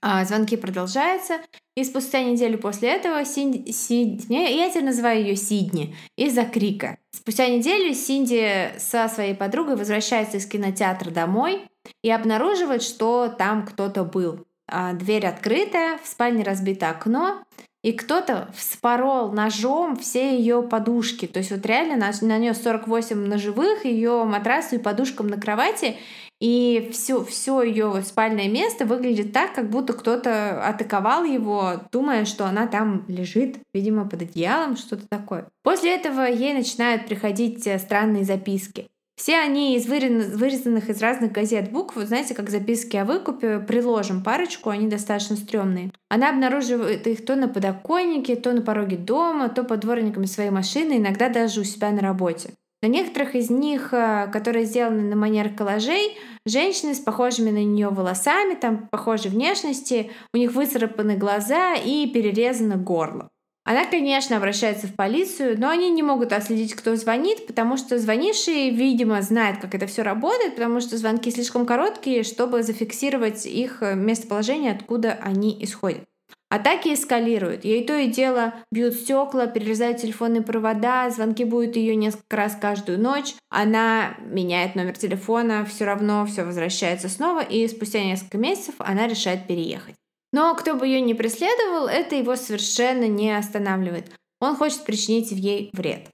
А, 0.00 0.24
звонки 0.24 0.56
продолжаются, 0.56 1.40
и 1.76 1.84
спустя 1.84 2.22
неделю 2.22 2.58
после 2.58 2.90
этого 2.90 3.24
Синди, 3.24 3.70
Синди, 3.70 4.32
я 4.32 4.68
теперь 4.70 4.84
называю 4.84 5.20
ее 5.20 5.36
Сидни, 5.36 5.96
из-за 6.16 6.44
крика. 6.44 6.98
Спустя 7.12 7.48
неделю 7.48 7.94
Синди 7.94 8.72
со 8.78 9.08
своей 9.08 9.34
подругой 9.34 9.76
возвращается 9.76 10.36
из 10.36 10.46
кинотеатра 10.46 11.10
домой 11.10 11.62
и 12.02 12.10
обнаруживает, 12.10 12.82
что 12.82 13.28
там 13.28 13.66
кто-то 13.66 14.04
был. 14.04 14.46
А, 14.70 14.92
дверь 14.92 15.26
открыта, 15.26 15.98
в 16.02 16.06
спальне 16.08 16.44
разбито 16.44 16.90
окно, 16.90 17.42
и 17.82 17.92
кто-то 17.92 18.48
вспорол 18.54 19.32
ножом 19.32 19.96
все 19.96 20.36
ее 20.36 20.62
подушки. 20.62 21.26
То 21.26 21.38
есть 21.38 21.50
вот 21.50 21.64
реально 21.64 22.12
нанес 22.20 22.60
48 22.60 23.16
ножевых 23.16 23.84
ее 23.84 24.24
матрасу 24.24 24.76
и 24.76 24.78
подушкам 24.78 25.28
на 25.28 25.40
кровати, 25.40 25.96
и 26.40 26.90
все, 26.92 27.24
все 27.24 27.62
ее 27.62 28.02
спальное 28.04 28.48
место 28.48 28.84
выглядит 28.84 29.32
так, 29.32 29.54
как 29.54 29.70
будто 29.70 29.92
кто-то 29.92 30.64
атаковал 30.64 31.24
его, 31.24 31.82
думая, 31.90 32.24
что 32.24 32.46
она 32.46 32.66
там 32.66 33.04
лежит, 33.08 33.56
видимо, 33.74 34.08
под 34.08 34.22
одеялом, 34.22 34.76
что-то 34.76 35.06
такое. 35.08 35.48
После 35.62 35.94
этого 35.94 36.22
ей 36.22 36.54
начинают 36.54 37.06
приходить 37.06 37.66
э, 37.66 37.78
странные 37.78 38.24
записки. 38.24 38.86
Все 39.18 39.36
они 39.36 39.76
из 39.76 39.86
вырезанных 39.86 40.88
из 40.88 41.02
разных 41.02 41.32
газет 41.32 41.72
букв, 41.72 41.96
знаете, 41.96 42.36
как 42.36 42.50
записки 42.50 42.96
о 42.96 43.04
выкупе, 43.04 43.58
приложим 43.58 44.22
парочку, 44.22 44.70
они 44.70 44.86
достаточно 44.86 45.34
стрёмные. 45.34 45.90
Она 46.08 46.30
обнаруживает 46.30 47.04
их 47.08 47.24
то 47.24 47.34
на 47.34 47.48
подоконнике, 47.48 48.36
то 48.36 48.52
на 48.52 48.62
пороге 48.62 48.96
дома, 48.96 49.48
то 49.48 49.64
под 49.64 49.80
дворниками 49.80 50.26
своей 50.26 50.50
машины, 50.50 50.98
иногда 50.98 51.28
даже 51.30 51.62
у 51.62 51.64
себя 51.64 51.90
на 51.90 52.00
работе. 52.00 52.50
На 52.80 52.86
некоторых 52.86 53.34
из 53.34 53.50
них, 53.50 53.92
э, 53.92 54.28
которые 54.32 54.64
сделаны 54.64 55.02
на 55.02 55.16
манер 55.16 55.50
коллажей, 55.50 56.16
женщины 56.46 56.94
с 56.94 57.00
похожими 57.00 57.50
на 57.50 57.64
нее 57.64 57.88
волосами, 57.88 58.54
там 58.54 58.88
похожей 58.88 59.30
внешности, 59.30 60.12
у 60.32 60.36
них 60.36 60.52
выцарапаны 60.52 61.16
глаза 61.16 61.74
и 61.74 62.08
перерезано 62.08 62.76
горло. 62.76 63.30
Она, 63.64 63.84
конечно, 63.84 64.36
обращается 64.38 64.86
в 64.86 64.94
полицию, 64.94 65.60
но 65.60 65.68
они 65.68 65.90
не 65.90 66.02
могут 66.02 66.32
отследить, 66.32 66.74
кто 66.74 66.96
звонит, 66.96 67.46
потому 67.46 67.76
что 67.76 67.98
звонивший, 67.98 68.70
видимо, 68.70 69.20
знает, 69.20 69.60
как 69.60 69.74
это 69.74 69.86
все 69.86 70.02
работает, 70.02 70.54
потому 70.54 70.80
что 70.80 70.96
звонки 70.96 71.30
слишком 71.30 71.66
короткие, 71.66 72.22
чтобы 72.22 72.62
зафиксировать 72.62 73.44
их 73.44 73.82
э, 73.82 73.94
местоположение, 73.94 74.72
откуда 74.72 75.18
они 75.20 75.54
исходят. 75.62 76.04
Атаки 76.50 76.94
эскалируют. 76.94 77.64
Ей 77.64 77.84
то 77.84 77.94
и 77.94 78.08
дело 78.08 78.54
бьют 78.72 78.94
стекла, 78.94 79.46
перерезают 79.46 79.98
телефонные 79.98 80.42
провода, 80.42 81.10
звонки 81.10 81.44
будут 81.44 81.76
ее 81.76 81.94
несколько 81.94 82.36
раз 82.36 82.56
каждую 82.58 82.98
ночь. 82.98 83.34
Она 83.50 84.16
меняет 84.20 84.74
номер 84.74 84.96
телефона, 84.96 85.66
все 85.66 85.84
равно 85.84 86.24
все 86.24 86.44
возвращается 86.44 87.10
снова, 87.10 87.40
и 87.40 87.68
спустя 87.68 88.02
несколько 88.02 88.38
месяцев 88.38 88.76
она 88.78 89.06
решает 89.06 89.46
переехать. 89.46 89.94
Но 90.32 90.54
кто 90.54 90.74
бы 90.74 90.86
ее 90.86 91.00
не 91.02 91.14
преследовал, 91.14 91.86
это 91.86 92.14
его 92.14 92.36
совершенно 92.36 93.06
не 93.08 93.36
останавливает. 93.36 94.10
Он 94.40 94.56
хочет 94.56 94.84
причинить 94.84 95.30
ей 95.30 95.70
вред. 95.72 96.08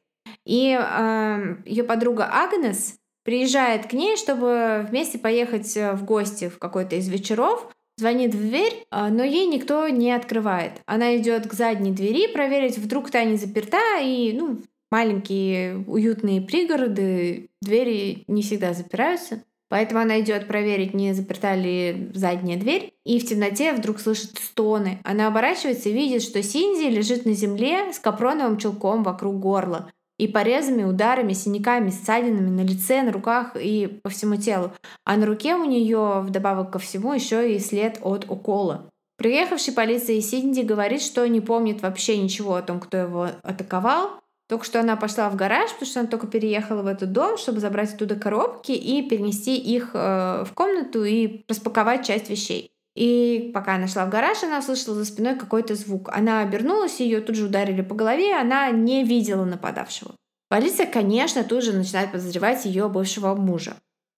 И 0.46 0.70
э, 0.70 0.80
эм, 0.80 1.62
ее 1.64 1.84
подруга 1.84 2.28
Агнес 2.30 2.96
приезжает 3.24 3.86
к 3.86 3.92
ней, 3.92 4.16
чтобы 4.16 4.86
вместе 4.88 5.18
поехать 5.18 5.76
э, 5.76 5.92
в 5.92 6.04
гости 6.04 6.48
в 6.48 6.58
какой-то 6.58 6.96
из 6.96 7.08
вечеров, 7.08 7.70
звонит 7.96 8.34
в 8.34 8.38
дверь, 8.38 8.86
а, 8.90 9.10
но 9.10 9.24
ей 9.24 9.46
никто 9.46 9.88
не 9.88 10.12
открывает. 10.12 10.82
Она 10.86 11.16
идет 11.16 11.46
к 11.46 11.52
задней 11.52 11.92
двери 11.92 12.32
проверить, 12.32 12.78
вдруг 12.78 13.10
та 13.10 13.24
не 13.24 13.36
заперта, 13.36 14.00
и 14.00 14.32
ну, 14.32 14.58
маленькие 14.90 15.78
уютные 15.86 16.40
пригороды, 16.40 17.50
двери 17.60 18.24
не 18.26 18.42
всегда 18.42 18.74
запираются. 18.74 19.42
Поэтому 19.68 20.00
она 20.00 20.20
идет 20.20 20.46
проверить, 20.46 20.94
не 20.94 21.14
заперта 21.14 21.54
ли 21.54 22.10
задняя 22.14 22.58
дверь, 22.58 22.92
и 23.04 23.18
в 23.18 23.26
темноте 23.26 23.72
вдруг 23.72 23.98
слышит 23.98 24.38
стоны. 24.38 25.00
Она 25.02 25.26
оборачивается 25.26 25.88
и 25.88 25.92
видит, 25.92 26.22
что 26.22 26.42
Синди 26.42 26.88
лежит 26.88 27.24
на 27.24 27.32
земле 27.32 27.92
с 27.92 27.98
капроновым 27.98 28.58
чулком 28.58 29.02
вокруг 29.02 29.40
горла 29.40 29.90
и 30.18 30.28
порезами, 30.28 30.84
ударами, 30.84 31.32
синяками, 31.32 31.90
ссадинами 31.90 32.50
на 32.50 32.64
лице, 32.64 33.02
на 33.02 33.12
руках 33.12 33.56
и 33.56 33.86
по 34.02 34.10
всему 34.10 34.36
телу. 34.36 34.72
А 35.04 35.16
на 35.16 35.26
руке 35.26 35.54
у 35.54 35.64
нее, 35.64 36.20
вдобавок 36.20 36.70
ко 36.70 36.78
всему, 36.78 37.12
еще 37.12 37.54
и 37.54 37.58
след 37.58 37.98
от 38.02 38.30
укола. 38.30 38.88
Приехавший 39.16 39.74
полиция 39.74 40.20
Синди 40.20 40.62
говорит, 40.62 41.00
что 41.00 41.26
не 41.28 41.40
помнит 41.40 41.82
вообще 41.82 42.18
ничего 42.18 42.56
о 42.56 42.62
том, 42.62 42.80
кто 42.80 42.96
его 42.96 43.28
атаковал. 43.42 44.10
Только 44.48 44.64
что 44.64 44.80
она 44.80 44.96
пошла 44.96 45.30
в 45.30 45.36
гараж, 45.36 45.70
потому 45.72 45.90
что 45.90 46.00
она 46.00 46.08
только 46.08 46.26
переехала 46.26 46.82
в 46.82 46.86
этот 46.86 47.12
дом, 47.12 47.38
чтобы 47.38 47.60
забрать 47.60 47.94
оттуда 47.94 48.16
коробки 48.16 48.72
и 48.72 49.08
перенести 49.08 49.56
их 49.56 49.90
э, 49.94 50.44
в 50.44 50.52
комнату 50.52 51.02
и 51.04 51.44
распаковать 51.48 52.06
часть 52.06 52.28
вещей. 52.28 52.73
И 52.94 53.50
пока 53.52 53.74
она 53.74 53.88
шла 53.88 54.06
в 54.06 54.10
гараж, 54.10 54.42
она 54.44 54.60
услышала 54.60 54.94
за 54.94 55.04
спиной 55.04 55.36
какой-то 55.36 55.74
звук. 55.74 56.10
Она 56.12 56.40
обернулась, 56.40 57.00
ее 57.00 57.20
тут 57.20 57.34
же 57.36 57.46
ударили 57.46 57.82
по 57.82 57.94
голове, 57.94 58.34
она 58.34 58.70
не 58.70 59.04
видела 59.04 59.44
нападавшего. 59.44 60.14
Полиция, 60.48 60.86
конечно, 60.86 61.42
тут 61.42 61.64
же 61.64 61.72
начинает 61.72 62.12
подозревать 62.12 62.64
ее 62.64 62.88
бывшего 62.88 63.34
мужа. 63.34 63.76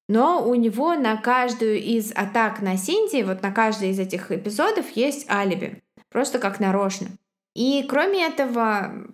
Но 0.08 0.46
у 0.46 0.54
него 0.54 0.94
на 0.94 1.16
каждую 1.16 1.82
из 1.82 2.12
атак 2.12 2.60
на 2.60 2.76
Синди, 2.76 3.22
вот 3.22 3.42
на 3.42 3.50
каждый 3.50 3.90
из 3.90 3.98
этих 3.98 4.30
эпизодов 4.30 4.90
есть 4.94 5.28
алиби. 5.30 5.82
Просто 6.10 6.38
как 6.38 6.60
нарочно. 6.60 7.08
И 7.54 7.84
кроме 7.88 8.26
этого, 8.26 9.06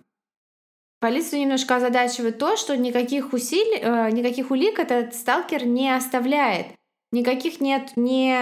полицию 0.99 1.39
немножко 1.39 1.77
озадачивает 1.77 2.37
то, 2.37 2.57
что 2.57 2.77
никаких, 2.77 3.33
усилий, 3.33 3.79
э, 3.81 4.11
никаких 4.11 4.51
улик 4.51 4.79
этот 4.79 5.15
сталкер 5.15 5.65
не 5.65 5.95
оставляет. 5.95 6.67
Никаких 7.13 7.61
нет 7.61 7.91
ни 7.95 8.35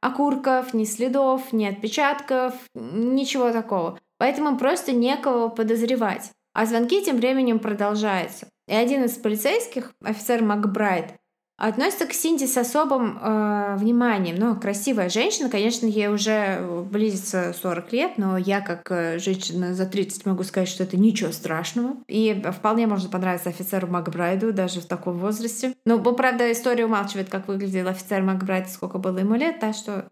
окурков, 0.00 0.74
ни 0.74 0.82
следов, 0.82 1.52
ни 1.52 1.64
отпечатков, 1.64 2.52
ничего 2.74 3.52
такого. 3.52 4.00
Поэтому 4.18 4.58
просто 4.58 4.90
некого 4.90 5.48
подозревать. 5.48 6.32
А 6.52 6.66
звонки 6.66 7.00
тем 7.00 7.18
временем 7.18 7.60
продолжаются. 7.60 8.48
И 8.66 8.74
один 8.74 9.04
из 9.04 9.12
полицейских, 9.12 9.92
офицер 10.02 10.42
Макбрайт, 10.42 11.14
относится 11.58 12.06
к 12.06 12.12
Синди 12.12 12.46
с 12.46 12.56
особым 12.56 13.18
э, 13.20 13.76
вниманием. 13.76 14.36
Ну, 14.36 14.54
красивая 14.58 15.08
женщина, 15.08 15.50
конечно, 15.50 15.86
ей 15.86 16.06
уже 16.06 16.60
близится 16.88 17.52
40 17.52 17.92
лет, 17.92 18.12
но 18.16 18.38
я 18.38 18.60
как 18.60 18.90
э, 18.92 19.18
женщина 19.18 19.74
за 19.74 19.84
30 19.84 20.24
могу 20.24 20.44
сказать, 20.44 20.68
что 20.68 20.84
это 20.84 20.96
ничего 20.96 21.32
страшного. 21.32 21.96
И 22.06 22.40
вполне 22.56 22.86
можно 22.86 23.10
понравиться 23.10 23.48
офицеру 23.48 23.88
Макбрайду 23.88 24.52
даже 24.52 24.80
в 24.80 24.86
таком 24.86 25.18
возрасте. 25.18 25.74
Но, 25.84 25.98
правда, 26.00 26.50
история 26.52 26.86
умалчивает, 26.86 27.28
как 27.28 27.48
выглядел 27.48 27.88
офицер 27.88 28.22
Макбрайд, 28.22 28.70
сколько 28.70 28.98
было 28.98 29.18
ему 29.18 29.34
лет, 29.34 29.58
так 29.58 29.74
что 29.74 30.08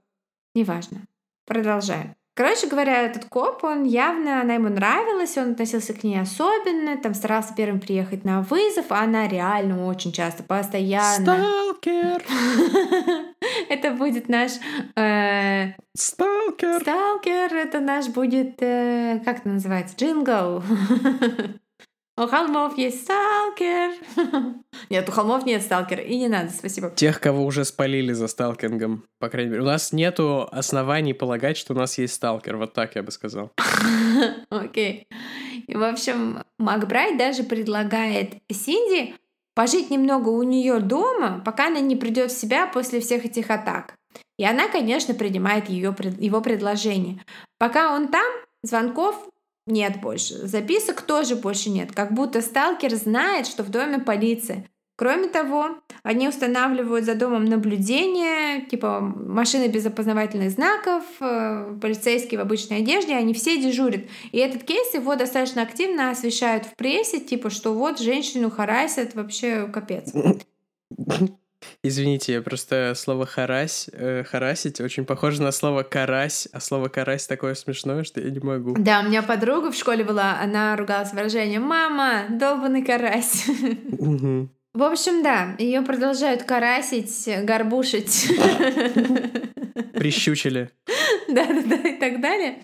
неважно. 0.56 1.02
Продолжаем. 1.46 2.16
Короче 2.36 2.66
говоря, 2.66 3.00
этот 3.00 3.24
коп, 3.24 3.64
он 3.64 3.84
явно, 3.84 4.42
она 4.42 4.54
ему 4.54 4.68
нравилась, 4.68 5.38
он 5.38 5.52
относился 5.52 5.94
к 5.94 6.04
ней 6.04 6.20
особенно, 6.20 6.98
там 6.98 7.14
старался 7.14 7.54
первым 7.56 7.80
приехать 7.80 8.24
на 8.24 8.42
вызов, 8.42 8.84
а 8.90 9.00
она 9.00 9.26
реально 9.26 9.86
очень 9.86 10.12
часто, 10.12 10.42
постоянно. 10.42 11.24
Сталкер! 11.24 12.22
Это 13.70 13.90
будет 13.92 14.28
наш... 14.28 14.52
Э, 14.96 15.72
Сталкер! 15.96 16.82
Сталкер, 16.82 17.54
это 17.54 17.80
наш 17.80 18.08
будет... 18.08 18.56
Э, 18.60 19.18
как 19.24 19.38
это 19.38 19.48
называется? 19.48 19.96
Джингл. 19.96 20.62
У 22.18 22.26
холмов 22.26 22.78
есть 22.78 23.02
сталкер. 23.02 23.90
Нет, 24.90 25.06
у 25.06 25.12
холмов 25.12 25.44
нет 25.44 25.60
сталкера, 25.62 26.02
и 26.02 26.16
не 26.16 26.28
надо, 26.28 26.50
спасибо. 26.50 26.90
Тех, 26.90 27.20
кого 27.20 27.44
уже 27.44 27.66
спалили 27.66 28.14
за 28.14 28.26
сталкингом, 28.26 29.04
по 29.18 29.28
крайней 29.28 29.50
мере. 29.50 29.62
У 29.62 29.66
нас 29.66 29.92
нету 29.92 30.48
оснований 30.50 31.12
полагать, 31.12 31.58
что 31.58 31.74
у 31.74 31.76
нас 31.76 31.98
есть 31.98 32.14
сталкер, 32.14 32.56
вот 32.56 32.72
так 32.72 32.96
я 32.96 33.02
бы 33.02 33.10
сказал. 33.10 33.52
Окей. 34.48 35.06
И, 35.66 35.74
в 35.74 35.82
общем, 35.82 36.42
Макбрайт 36.58 37.18
даже 37.18 37.42
предлагает 37.42 38.36
Синди 38.50 39.14
пожить 39.54 39.90
немного 39.90 40.30
у 40.30 40.42
нее 40.42 40.80
дома, 40.80 41.42
пока 41.44 41.66
она 41.66 41.80
не 41.80 41.96
придет 41.96 42.30
в 42.30 42.38
себя 42.38 42.66
после 42.66 43.00
всех 43.00 43.26
этих 43.26 43.50
атак. 43.50 43.94
И 44.38 44.44
она, 44.46 44.68
конечно, 44.68 45.12
принимает 45.12 45.68
ее, 45.68 45.94
его 46.18 46.40
предложение. 46.40 47.22
Пока 47.58 47.94
он 47.94 48.08
там, 48.08 48.26
звонков 48.62 49.28
нет 49.66 50.00
больше. 50.00 50.46
Записок 50.46 51.02
тоже 51.02 51.36
больше 51.36 51.70
нет. 51.70 51.92
Как 51.92 52.12
будто 52.12 52.40
сталкер 52.40 52.94
знает, 52.94 53.46
что 53.46 53.62
в 53.62 53.70
доме 53.70 53.98
полиция. 53.98 54.66
Кроме 54.98 55.28
того, 55.28 55.76
они 56.02 56.26
устанавливают 56.26 57.04
за 57.04 57.14
домом 57.14 57.44
наблюдение, 57.44 58.64
типа 58.64 59.00
машины 59.00 59.68
без 59.68 59.84
опознавательных 59.84 60.50
знаков, 60.50 61.04
э, 61.20 61.76
полицейские 61.82 62.40
в 62.40 62.42
обычной 62.42 62.78
одежде, 62.78 63.14
они 63.14 63.34
все 63.34 63.60
дежурят. 63.60 64.04
И 64.32 64.38
этот 64.38 64.62
кейс 64.62 64.94
его 64.94 65.14
достаточно 65.14 65.60
активно 65.60 66.10
освещают 66.10 66.64
в 66.64 66.74
прессе, 66.76 67.20
типа, 67.20 67.50
что 67.50 67.74
вот 67.74 68.00
женщину 68.00 68.50
харасят, 68.50 69.14
вообще 69.14 69.68
капец. 69.68 70.14
Извините, 71.82 72.34
я 72.34 72.42
просто 72.42 72.94
слово 72.96 73.26
харась, 73.26 73.88
э, 73.92 74.24
харасить 74.24 74.80
очень 74.80 75.04
похоже 75.04 75.42
на 75.42 75.52
слово 75.52 75.82
карась, 75.82 76.48
а 76.52 76.60
слово 76.60 76.88
карась 76.88 77.26
такое 77.26 77.54
смешное, 77.54 78.04
что 78.04 78.20
я 78.20 78.30
не 78.30 78.40
могу. 78.40 78.74
Да, 78.78 79.00
у 79.00 79.08
меня 79.08 79.22
подруга 79.22 79.70
в 79.70 79.76
школе 79.76 80.04
была, 80.04 80.38
она 80.40 80.76
ругалась 80.76 81.12
выражением 81.12 81.62
«Мама, 81.62 82.24
долбанный 82.30 82.84
карась». 82.84 83.46
В 84.76 84.82
общем, 84.82 85.22
да, 85.22 85.56
ее 85.58 85.80
продолжают 85.80 86.42
карасить, 86.42 87.26
горбушить. 87.44 88.30
Прищучили. 89.94 90.70
Да-да-да, 91.28 91.76
и 91.76 91.98
так 91.98 92.20
далее. 92.20 92.58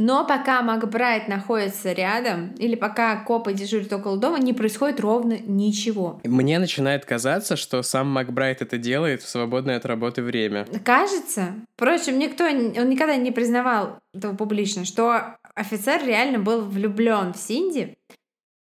Но 0.00 0.24
пока 0.24 0.62
Макбрайт 0.62 1.26
находится 1.26 1.92
рядом, 1.92 2.54
или 2.58 2.76
пока 2.76 3.16
копы 3.24 3.52
дежурят 3.52 3.92
около 3.92 4.16
дома, 4.16 4.38
не 4.38 4.52
происходит 4.52 5.00
ровно 5.00 5.36
ничего. 5.44 6.20
Мне 6.22 6.60
начинает 6.60 7.04
казаться, 7.04 7.56
что 7.56 7.82
сам 7.82 8.08
Макбрайт 8.08 8.62
это 8.62 8.78
делает 8.78 9.22
в 9.22 9.28
свободное 9.28 9.76
от 9.76 9.84
работы 9.86 10.22
время. 10.22 10.66
Кажется. 10.84 11.54
Впрочем, 11.74 12.20
никто, 12.20 12.44
он 12.44 12.88
никогда 12.88 13.16
не 13.16 13.32
признавал 13.32 13.98
этого 14.14 14.36
публично, 14.36 14.84
что 14.84 15.36
офицер 15.54 16.04
реально 16.06 16.38
был 16.38 16.64
влюблен 16.64 17.32
в 17.32 17.36
Синди. 17.36 17.96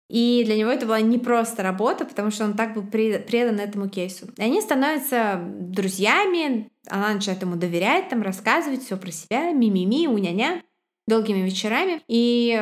И 0.10 0.44
для 0.46 0.56
него 0.56 0.70
это 0.70 0.86
была 0.86 1.02
не 1.02 1.18
просто 1.18 1.62
работа, 1.62 2.06
потому 2.06 2.32
что 2.32 2.46
он 2.46 2.54
так 2.54 2.74
был 2.74 2.84
предан 2.84 3.60
этому 3.60 3.90
кейсу. 3.90 4.28
И 4.38 4.42
они 4.42 4.62
становятся 4.62 5.42
друзьями, 5.44 6.70
она 6.88 7.14
начинает 7.14 7.42
ему 7.42 7.58
доверять, 7.58 8.08
там, 8.08 8.22
рассказывать 8.22 8.86
все 8.86 8.96
про 8.96 9.12
себя, 9.12 9.52
ми-ми-ми, 9.52 10.08
уня-ня 10.08 10.62
долгими 11.08 11.40
вечерами. 11.40 12.02
И 12.08 12.62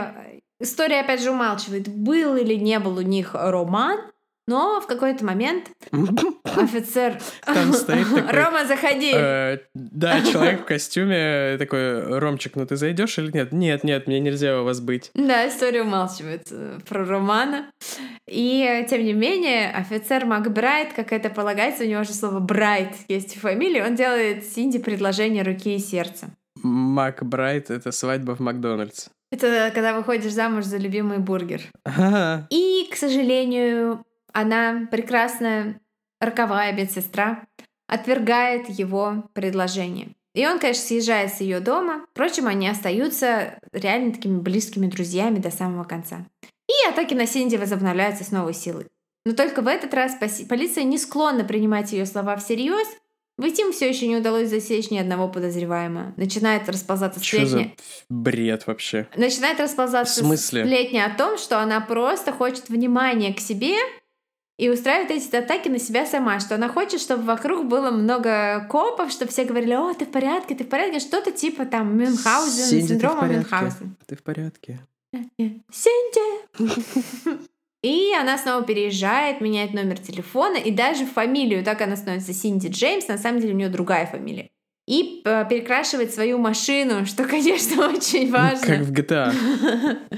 история, 0.60 1.02
опять 1.02 1.22
же, 1.22 1.32
умалчивает, 1.32 1.88
был 1.88 2.36
или 2.36 2.56
не 2.56 2.80
был 2.80 2.98
у 2.98 3.02
них 3.02 3.32
роман, 3.34 4.00
но 4.48 4.80
в 4.80 4.86
какой-то 4.86 5.26
момент 5.26 5.72
офицер... 6.44 7.20
Там 7.46 7.74
стоит 7.74 8.08
такой... 8.16 8.32
Рома, 8.32 8.66
заходи! 8.66 9.12
Э, 9.14 9.58
да, 9.74 10.22
человек 10.22 10.62
в 10.62 10.66
костюме 10.66 11.58
такой, 11.58 12.20
Ромчик, 12.20 12.56
ну 12.56 12.66
ты 12.68 12.76
зайдешь 12.76 13.18
или 13.18 13.32
нет? 13.32 13.52
Нет, 13.52 13.84
нет, 13.84 14.06
мне 14.06 14.20
нельзя 14.20 14.62
у 14.62 14.64
вас 14.64 14.82
быть. 14.82 15.10
Да, 15.16 15.48
история 15.48 15.82
умалчивает 15.82 16.48
э, 16.52 16.78
про 16.88 17.06
Романа. 17.06 17.72
И, 18.30 18.86
тем 18.88 19.04
не 19.04 19.14
менее, 19.14 19.72
офицер 19.72 20.26
Макбрайт, 20.26 20.94
как 20.94 21.12
это 21.12 21.30
полагается, 21.32 21.84
у 21.84 21.88
него 21.88 22.04
же 22.04 22.14
слово 22.14 22.40
«брайт» 22.40 22.94
есть 23.08 23.36
в 23.36 23.40
фамилии, 23.40 23.82
он 23.82 23.96
делает 23.96 24.46
Синди 24.46 24.78
предложение 24.78 25.44
руки 25.44 25.76
и 25.76 25.80
сердца. 25.80 26.28
Макбрайт— 26.66 27.70
это 27.70 27.92
свадьба 27.92 28.36
в 28.36 28.40
Макдональдс. 28.40 29.10
Это 29.32 29.72
когда 29.74 29.96
выходишь 29.96 30.34
замуж 30.34 30.66
за 30.66 30.78
любимый 30.78 31.20
бургер. 31.20 31.62
Ага. 31.84 32.48
И, 32.50 32.88
к 32.92 32.96
сожалению, 32.96 34.04
она, 34.34 34.88
прекрасная 34.92 35.80
роковая 36.20 36.74
медсестра, 36.74 37.46
отвергает 37.88 38.70
его 38.70 39.30
предложение. 39.34 40.10
И 40.34 40.46
он, 40.46 40.60
конечно, 40.60 40.84
съезжает 40.84 41.34
с 41.34 41.40
ее 41.40 41.60
дома. 41.60 42.06
Впрочем, 42.12 42.48
они 42.48 42.68
остаются 42.68 43.60
реально 43.72 44.14
такими 44.14 44.40
близкими 44.40 44.88
друзьями 44.88 45.40
до 45.40 45.52
самого 45.52 45.84
конца. 45.86 46.26
И 46.68 46.90
атаки 46.90 47.14
на 47.14 47.26
Синди 47.26 47.56
возобновляются 47.56 48.24
с 48.24 48.32
новой 48.32 48.54
силой. 48.54 48.88
Но 49.26 49.34
только 49.34 49.62
в 49.62 49.68
этот 49.68 49.94
раз 49.94 50.18
полиция 50.50 50.84
не 50.84 50.98
склонна 50.98 51.44
принимать 51.44 51.94
ее 51.94 52.06
слова 52.06 52.36
всерьез, 52.36 52.88
в 53.38 53.44
Этим 53.44 53.74
все 53.74 53.90
еще 53.90 54.08
не 54.08 54.16
удалось 54.18 54.50
засечь 54.50 54.92
ни 54.92 54.98
одного 54.98 55.28
подозреваемого. 55.28 56.14
Начинает 56.16 56.70
расползаться 56.70 57.20
сплетня. 57.20 57.48
Что 57.48 57.58
за 57.58 57.72
бред 58.10 58.68
вообще? 58.68 59.08
Начинает 59.16 59.60
расползаться 59.60 60.24
В 60.24 60.26
смысле? 60.28 60.66
сплетня 60.66 61.06
о 61.06 61.18
том, 61.18 61.38
что 61.38 61.60
она 61.62 61.82
просто 61.82 62.32
хочет 62.32 62.70
внимания 62.70 63.34
к 63.34 63.40
себе 63.40 63.76
и 64.58 64.70
устраивает 64.70 65.12
эти 65.12 65.36
атаки 65.36 65.68
на 65.68 65.80
себя 65.80 66.06
сама, 66.06 66.40
что 66.40 66.56
она 66.56 66.70
хочет, 66.70 67.02
чтобы 67.02 67.24
вокруг 67.24 67.68
было 67.68 67.92
много 67.92 68.66
копов, 68.70 69.12
чтобы 69.12 69.32
все 69.32 69.44
говорили, 69.44 69.74
о, 69.74 69.94
ты 69.94 70.06
в 70.06 70.12
порядке, 70.12 70.56
ты 70.56 70.64
в 70.64 70.70
порядке, 70.70 71.00
что-то 71.00 71.32
типа 71.32 71.66
там 71.66 71.98
Мюнхгаузен, 71.98 72.66
Синди, 72.66 72.88
синдрома 72.94 73.28
ты 73.28 73.34
Мюнхгаузен. 73.34 73.98
Ты 74.08 74.16
в 74.16 74.24
порядке? 74.24 74.80
Синди! 75.38 76.46
И 77.86 78.16
она 78.20 78.40
снова 78.40 78.64
переезжает, 78.64 79.42
меняет 79.42 79.76
номер 79.76 80.00
телефона 80.00 80.58
и 80.58 80.72
даже 80.72 81.06
фамилию. 81.06 81.64
Так 81.64 81.82
она 81.82 81.96
становится 81.96 82.34
Синди 82.34 82.68
Джеймс, 82.68 83.08
на 83.08 83.20
самом 83.20 83.42
деле 83.42 83.54
у 83.54 83.58
нее 83.58 83.70
другая 83.70 84.08
фамилия. 84.08 84.50
И 84.88 85.22
э, 85.24 85.46
перекрашивает 85.48 86.12
свою 86.12 86.40
машину, 86.40 87.06
что, 87.06 87.26
конечно, 87.26 87.88
очень 87.88 88.32
важно. 88.32 88.66
Как 88.66 88.80
в 88.80 88.92
GTA. 88.92 89.32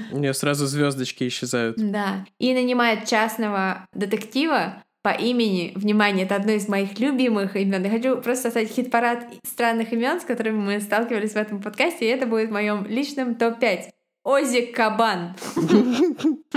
У 0.12 0.18
нее 0.18 0.32
сразу 0.32 0.66
звездочки 0.66 1.28
исчезают. 1.28 1.76
Да. 1.76 2.24
И 2.38 2.54
нанимает 2.54 3.06
частного 3.06 3.86
детектива 3.92 4.82
по 5.02 5.10
имени, 5.10 5.72
внимание, 5.74 6.24
это 6.24 6.36
одно 6.36 6.52
из 6.52 6.68
моих 6.68 6.98
любимых 6.98 7.54
имен. 7.54 7.84
Я 7.84 7.90
хочу 7.90 8.16
просто 8.16 8.44
создать 8.44 8.70
хит-парад 8.70 9.26
странных 9.46 9.92
имен, 9.92 10.22
с 10.22 10.24
которыми 10.24 10.56
мы 10.56 10.80
сталкивались 10.80 11.32
в 11.32 11.36
этом 11.36 11.60
подкасте, 11.60 12.06
и 12.06 12.08
это 12.08 12.24
будет 12.24 12.48
в 12.48 12.52
моем 12.52 12.86
личном 12.86 13.34
топ-5. 13.34 13.90
Ози 14.28 14.66
Кабан. 14.66 15.34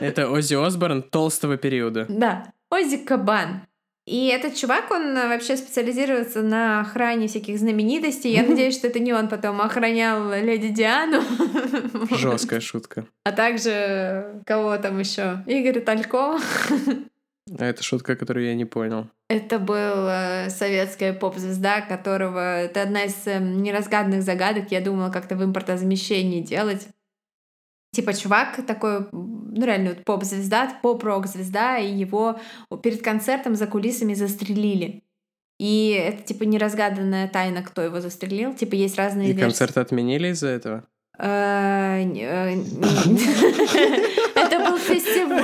Это 0.00 0.30
Ози 0.30 0.54
Осборн 0.54 1.02
толстого 1.02 1.58
периода. 1.58 2.06
Да, 2.08 2.50
Ози 2.70 2.96
Кабан. 2.96 3.66
И 4.06 4.28
этот 4.28 4.54
чувак, 4.54 4.90
он 4.90 5.14
вообще 5.14 5.58
специализируется 5.58 6.40
на 6.40 6.80
охране 6.80 7.28
всяких 7.28 7.58
знаменитостей. 7.58 8.32
Я 8.32 8.42
надеюсь, 8.48 8.78
что 8.78 8.86
это 8.86 8.98
не 8.98 9.12
он 9.12 9.28
потом 9.28 9.60
охранял 9.60 10.32
леди 10.32 10.68
Диану. 10.68 11.20
Жесткая 12.16 12.60
шутка. 12.60 13.04
А 13.24 13.32
также 13.32 14.40
кого 14.46 14.78
там 14.78 14.98
еще? 14.98 15.44
Игорь 15.46 15.80
Талькова. 15.80 16.40
А 17.58 17.64
это 17.64 17.82
шутка, 17.82 18.16
которую 18.16 18.46
я 18.46 18.54
не 18.54 18.64
понял. 18.64 19.08
Это 19.28 19.58
был 19.58 20.08
э, 20.08 20.50
советская 20.50 21.12
поп-звезда, 21.12 21.80
которого... 21.80 22.60
Это 22.62 22.82
одна 22.82 23.04
из 23.04 23.26
э, 23.26 23.38
неразгаданных 23.38 24.22
загадок. 24.22 24.70
Я 24.72 24.80
думала 24.80 25.10
как-то 25.10 25.36
в 25.36 25.44
импортозамещении 25.44 26.42
делать. 26.42 26.88
Типа 27.92 28.12
чувак 28.12 28.66
такой, 28.66 29.06
ну 29.12 29.64
реально 29.64 29.90
вот 29.90 30.04
поп-звезда, 30.04 30.78
поп-рок-звезда, 30.82 31.78
и 31.78 31.92
его 31.92 32.38
перед 32.82 33.02
концертом 33.02 33.54
за 33.54 33.66
кулисами 33.66 34.14
застрелили. 34.14 35.04
И 35.58 35.90
это, 35.90 36.22
типа, 36.22 36.42
неразгаданная 36.42 37.28
тайна, 37.28 37.62
кто 37.62 37.80
его 37.80 38.02
застрелил. 38.02 38.52
Типа, 38.54 38.74
есть 38.74 38.98
разные 38.98 39.28
И 39.28 39.32
версии. 39.32 39.42
концерт 39.42 39.78
отменили 39.78 40.28
из-за 40.28 40.48
этого? 40.48 40.84
Э, 41.18 42.02
э, 42.02 42.52
Это 44.34 44.70
был 44.70 44.78
фестиваль. 44.78 45.42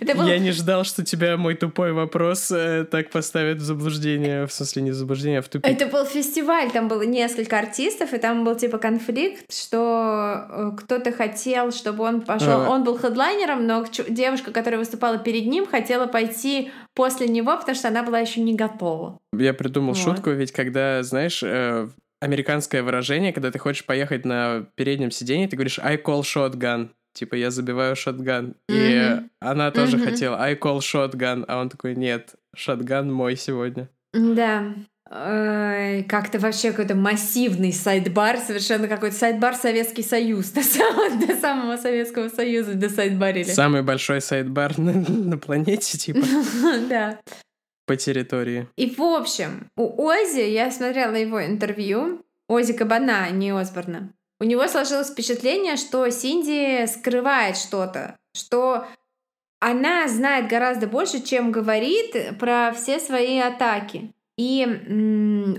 Я 0.00 0.38
не 0.38 0.52
ждал, 0.52 0.84
что 0.84 1.04
тебя 1.04 1.36
мой 1.36 1.54
тупой 1.54 1.92
вопрос 1.92 2.50
э, 2.50 2.86
так 2.90 3.10
поставит 3.10 3.58
в 3.58 3.60
заблуждение. 3.60 4.46
В 4.46 4.52
смысле, 4.52 4.82
не 4.82 4.90
в 4.90 4.94
заблуждение, 4.94 5.40
а 5.40 5.42
в 5.42 5.48
тупик. 5.48 5.70
Это 5.70 5.86
был 5.86 6.06
фестиваль, 6.06 6.70
там 6.70 6.88
было 6.88 7.02
несколько 7.02 7.58
артистов, 7.58 8.14
и 8.14 8.18
там 8.18 8.44
был 8.44 8.54
типа 8.54 8.78
конфликт, 8.78 9.44
что 9.52 10.74
кто-то 10.78 11.12
хотел, 11.12 11.70
чтобы 11.70 12.04
он 12.04 12.22
пошел. 12.22 12.62
А. 12.62 12.70
Он 12.70 12.84
был 12.84 12.98
хедлайнером, 12.98 13.66
но 13.66 13.84
девушка, 14.08 14.50
которая 14.50 14.78
выступала 14.78 15.18
перед 15.18 15.46
ним, 15.46 15.66
хотела 15.66 16.06
пойти 16.06 16.70
после 16.94 17.28
него, 17.28 17.56
потому 17.56 17.76
что 17.76 17.88
она 17.88 18.02
была 18.02 18.20
еще 18.20 18.40
не 18.40 18.54
готова. 18.54 19.18
Я 19.36 19.52
придумал 19.52 19.94
шутку, 19.94 20.30
ведь 20.30 20.52
когда, 20.52 21.02
знаешь, 21.02 21.42
американское 22.20 22.82
выражение, 22.82 23.32
когда 23.32 23.50
ты 23.50 23.58
хочешь 23.58 23.84
поехать 23.84 24.24
на 24.24 24.66
переднем 24.74 25.10
сиденье, 25.10 25.48
ты 25.48 25.56
говоришь 25.56 25.78
I 25.78 25.96
call 25.96 26.22
shotgun. 26.22 26.90
Типа, 27.14 27.34
я 27.34 27.50
забиваю 27.50 27.96
shotgun. 27.96 28.54
И 28.68 29.00
Мгм. 29.16 29.30
она 29.40 29.70
тоже 29.70 29.96
Мгм. 29.96 30.06
хотела 30.06 30.36
I 30.40 30.54
call 30.54 30.78
shotgun, 30.78 31.44
а 31.48 31.58
он 31.60 31.68
такой, 31.68 31.94
нет, 31.96 32.34
shotgun 32.54 33.12
мой 33.12 33.36
сегодня. 33.36 33.88
Да. 34.12 34.74
Ой, 35.10 36.02
Как-то 36.04 36.38
вообще 36.38 36.70
какой-то 36.70 36.94
массивный 36.94 37.72
sidebar, 37.72 38.36
совершенно 38.38 38.88
какой-то 38.88 39.16
sidebar 39.16 39.54
Советский 39.54 40.02
Союз. 40.02 40.50
До 40.52 40.62
самого, 40.62 41.26
до 41.26 41.34
самого 41.36 41.76
Советского 41.78 42.28
Союза 42.28 42.74
досайдбарили. 42.74 43.44
Самый 43.50 43.82
большой 43.82 44.20
sidebar 44.20 44.78
на, 44.78 44.92
на 44.92 45.38
планете, 45.38 45.96
типа, 45.96 46.20
Да. 46.90 47.18
По 47.88 47.96
территории. 47.96 48.68
И 48.76 48.88
в 48.88 49.02
общем, 49.02 49.70
у 49.76 50.00
Ози, 50.00 50.48
я 50.48 50.70
смотрела 50.70 51.14
его 51.14 51.44
интервью, 51.44 52.24
Ози 52.46 52.74
Кабана, 52.74 53.24
а 53.24 53.30
не 53.30 53.50
Осборна, 53.50 54.12
у 54.38 54.44
него 54.44 54.68
сложилось 54.68 55.10
впечатление, 55.10 55.76
что 55.76 56.08
Синди 56.10 56.86
скрывает 56.86 57.56
что-то, 57.56 58.16
что 58.32 58.86
она 59.58 60.06
знает 60.06 60.48
гораздо 60.48 60.86
больше, 60.86 61.20
чем 61.20 61.50
говорит 61.50 62.38
про 62.38 62.72
все 62.72 63.00
свои 63.00 63.38
атаки. 63.40 64.12
И 64.38 64.64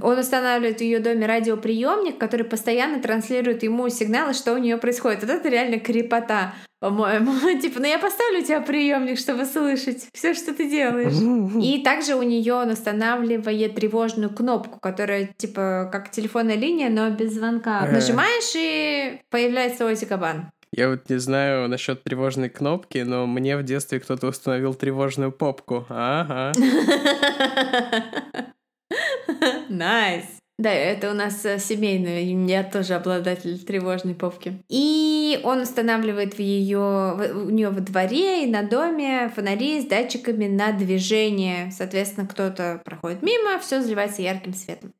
он 0.02 0.18
устанавливает 0.18 0.78
в 0.78 0.82
ее 0.82 1.00
доме 1.00 1.26
радиоприемник, 1.26 2.18
который 2.18 2.46
постоянно 2.46 3.02
транслирует 3.02 3.62
ему 3.62 3.89
сигналы, 3.89 4.34
что 4.34 4.54
у 4.54 4.58
нее 4.58 4.78
происходит. 4.78 5.22
Вот 5.22 5.30
это 5.30 5.50
реально 5.50 5.80
крепота, 5.80 6.54
по-моему. 6.80 7.34
Типа, 7.62 7.82
ну 7.82 7.88
я 7.88 8.00
поставлю 8.00 8.39
у 8.39 8.44
тебя 8.44 8.62
приемник, 8.62 9.20
чтобы 9.20 9.44
слышать 9.44 10.08
все, 10.13 10.34
что 10.34 10.54
ты 10.54 10.70
делаешь. 10.70 11.62
И 11.62 11.84
также 11.84 12.15
у 12.15 12.22
нее 12.22 12.54
он 12.54 12.70
устанавливает 12.70 13.76
тревожную 13.76 14.30
кнопку, 14.30 14.80
которая 14.80 15.30
типа 15.36 15.89
как 15.92 16.10
телефонная 16.12 16.56
линия, 16.56 16.89
но 16.89 17.10
без 17.10 17.34
звонка. 17.34 17.86
Э. 17.86 17.92
Нажимаешь 17.92 18.54
и 18.56 19.20
появляется 19.30 19.86
Ози 19.86 20.06
Кабан. 20.06 20.52
Я 20.72 20.89
вот 20.89 21.10
не 21.10 21.18
знаю 21.18 21.68
насчет 21.68 22.04
тревожной 22.04 22.48
кнопки, 22.48 23.00
но 23.00 23.28
мне 23.28 23.58
в 23.58 23.63
детстве 23.63 24.00
кто-то 24.00 24.28
установил 24.28 24.74
тревожную 24.74 25.34
попку. 25.34 25.86
Ага. 25.89 26.54
Nice. 29.69 30.26
Да, 30.60 30.73
это 30.73 31.12
у 31.12 31.13
нас 31.13 31.45
э, 31.45 31.58
семейное. 31.58 32.19
и 32.19 32.36
Я 32.47 32.65
тоже 32.65 32.95
обладатель 32.95 33.58
тревожной 33.63 34.13
попки. 34.13 34.62
И 34.67 35.39
он 35.43 35.62
устанавливает 35.62 36.34
в 36.34 36.39
ее, 36.39 37.15
у 37.34 37.49
нее 37.49 37.69
во 37.69 37.80
дворе 37.80 38.43
и 38.43 38.52
на 38.52 38.63
доме 38.63 39.32
фонари 39.34 39.82
с 39.82 39.86
датчиками 39.86 40.47
на 40.47 40.73
движение. 40.73 41.71
Соответственно, 41.71 42.28
кто-то 42.28 42.82
проходит 42.84 43.21
мимо, 43.21 43.58
все 43.60 43.82
заливается 43.82 44.21
ярким 44.21 44.54
светом. 44.54 44.93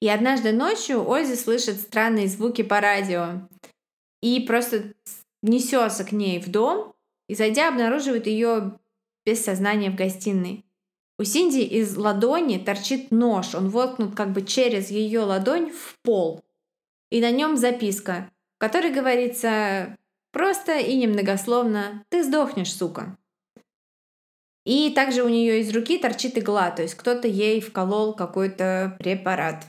И 0.00 0.08
однажды 0.08 0.52
ночью 0.52 1.04
Ози 1.04 1.34
слышит 1.34 1.80
странные 1.80 2.28
звуки 2.28 2.62
по 2.62 2.80
радио 2.80 3.48
и 4.20 4.38
просто 4.46 4.92
несется 5.42 6.04
к 6.04 6.12
ней 6.12 6.40
в 6.40 6.48
дом 6.48 6.94
и, 7.28 7.34
зайдя, 7.34 7.68
обнаруживает 7.68 8.28
ее 8.28 8.78
без 9.26 9.44
сознания 9.44 9.90
в 9.90 9.96
гостиной. 9.96 10.64
У 11.22 11.24
Синди 11.24 11.60
из 11.60 11.96
ладони 11.96 12.58
торчит 12.58 13.12
нож. 13.12 13.54
Он 13.54 13.68
воткнут 13.68 14.16
как 14.16 14.32
бы 14.32 14.42
через 14.42 14.90
ее 14.90 15.20
ладонь 15.20 15.70
в 15.70 15.96
пол. 16.02 16.42
И 17.12 17.20
на 17.20 17.30
нем 17.30 17.56
записка, 17.56 18.28
в 18.56 18.58
которой 18.58 18.90
говорится 18.90 19.96
просто 20.32 20.80
и 20.80 20.96
немногословно 20.96 22.04
«Ты 22.08 22.24
сдохнешь, 22.24 22.74
сука». 22.74 23.16
И 24.64 24.90
также 24.90 25.22
у 25.22 25.28
нее 25.28 25.60
из 25.60 25.72
руки 25.72 25.96
торчит 25.96 26.36
игла, 26.36 26.72
то 26.72 26.82
есть 26.82 26.96
кто-то 26.96 27.28
ей 27.28 27.60
вколол 27.60 28.14
какой-то 28.14 28.96
препарат. 28.98 29.66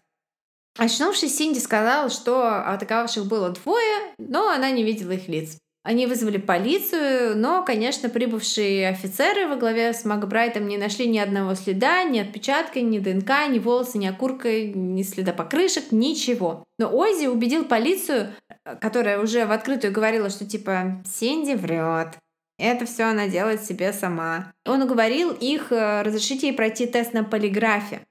Очнувшись, 0.80 1.38
Синди 1.38 1.60
сказала, 1.60 2.10
что 2.10 2.68
атаковавших 2.68 3.28
было 3.28 3.52
двое, 3.52 4.16
но 4.18 4.50
она 4.50 4.72
не 4.72 4.82
видела 4.82 5.12
их 5.12 5.28
лиц. 5.28 5.60
Они 5.84 6.08
вызвали 6.08 6.38
полицию, 6.38 7.38
но, 7.38 7.62
конечно, 7.66 8.08
прибывшие 8.08 8.88
офицеры 8.88 9.50
во 9.50 9.58
главе 9.58 9.94
с 9.94 10.06
Макбрайтом 10.06 10.66
не 10.66 10.78
нашли 10.78 11.08
ни 11.08 11.18
одного 11.18 11.56
следа, 11.56 12.06
ни 12.06 12.20
отпечатка, 12.20 12.80
ни 12.80 13.00
ДНК, 13.00 13.50
ни 13.50 13.60
волоса, 13.60 13.98
ни 13.98 14.08
окурка, 14.08 14.50
ни 14.50 15.04
следа 15.04 15.34
покрышек, 15.34 15.92
ничего. 15.92 16.64
Но 16.80 16.90
Ози 16.90 17.26
убедил 17.26 17.66
полицию, 17.66 18.34
которая 18.80 19.20
уже 19.20 19.46
в 19.46 19.52
открытую 19.52 19.92
говорила, 19.92 20.30
что 20.30 20.46
типа 20.46 21.04
Синди 21.06 21.54
врет. 21.54 22.18
Это 22.58 22.86
все 22.86 23.04
она 23.04 23.28
делает 23.28 23.62
себе 23.62 23.92
сама. 23.92 24.54
Он 24.66 24.84
уговорил 24.84 25.32
их 25.32 25.74
э, 25.74 26.02
разрешить 26.04 26.44
ей 26.44 26.54
пройти 26.54 26.86
тест 26.86 27.12
на 27.12 27.26
полиграфе. 27.26 28.06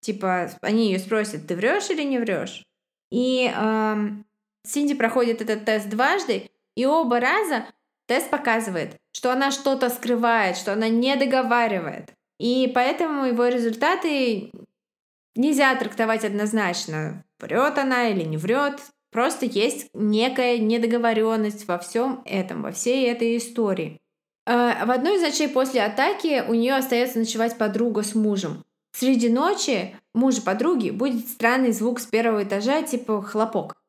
Типа, 0.00 0.50
они 0.62 0.86
ее 0.86 0.98
спросят, 0.98 1.46
ты 1.46 1.56
врешь 1.56 1.90
или 1.90 2.02
не 2.02 2.18
врешь? 2.18 2.64
И 3.10 3.52
эм, 3.54 4.24
Синди 4.66 4.94
проходит 4.94 5.42
этот 5.42 5.64
тест 5.64 5.88
дважды, 5.88 6.50
и 6.76 6.86
оба 6.86 7.20
раза 7.20 7.66
тест 8.06 8.30
показывает, 8.30 8.96
что 9.12 9.32
она 9.32 9.50
что-то 9.50 9.88
скрывает, 9.90 10.56
что 10.56 10.72
она 10.72 10.88
не 10.88 11.16
договаривает. 11.16 12.12
И 12.38 12.70
поэтому 12.74 13.24
его 13.26 13.46
результаты 13.46 14.50
нельзя 15.34 15.74
трактовать 15.76 16.24
однозначно, 16.24 17.24
врет 17.38 17.78
она 17.78 18.08
или 18.08 18.22
не 18.24 18.36
врет. 18.36 18.80
Просто 19.10 19.46
есть 19.46 19.88
некая 19.92 20.58
недоговоренность 20.58 21.68
во 21.68 21.78
всем 21.78 22.22
этом, 22.24 22.62
во 22.62 22.72
всей 22.72 23.10
этой 23.10 23.36
истории. 23.36 24.00
Э, 24.46 24.84
В 24.86 24.90
одной 24.90 25.16
из 25.16 25.22
ночей 25.22 25.48
после 25.48 25.82
атаки 25.82 26.44
у 26.48 26.54
нее 26.54 26.74
остается 26.74 27.18
ночевать 27.18 27.58
подруга 27.58 28.02
с 28.02 28.14
мужем. 28.14 28.64
Среди 28.94 29.28
ночи 29.28 29.94
мужа 30.14 30.42
подруги 30.42 30.90
будет 30.90 31.28
странный 31.28 31.72
звук 31.72 32.00
с 32.00 32.06
первого 32.06 32.44
этажа, 32.44 32.82
типа 32.82 33.22
хлопок. 33.22 33.81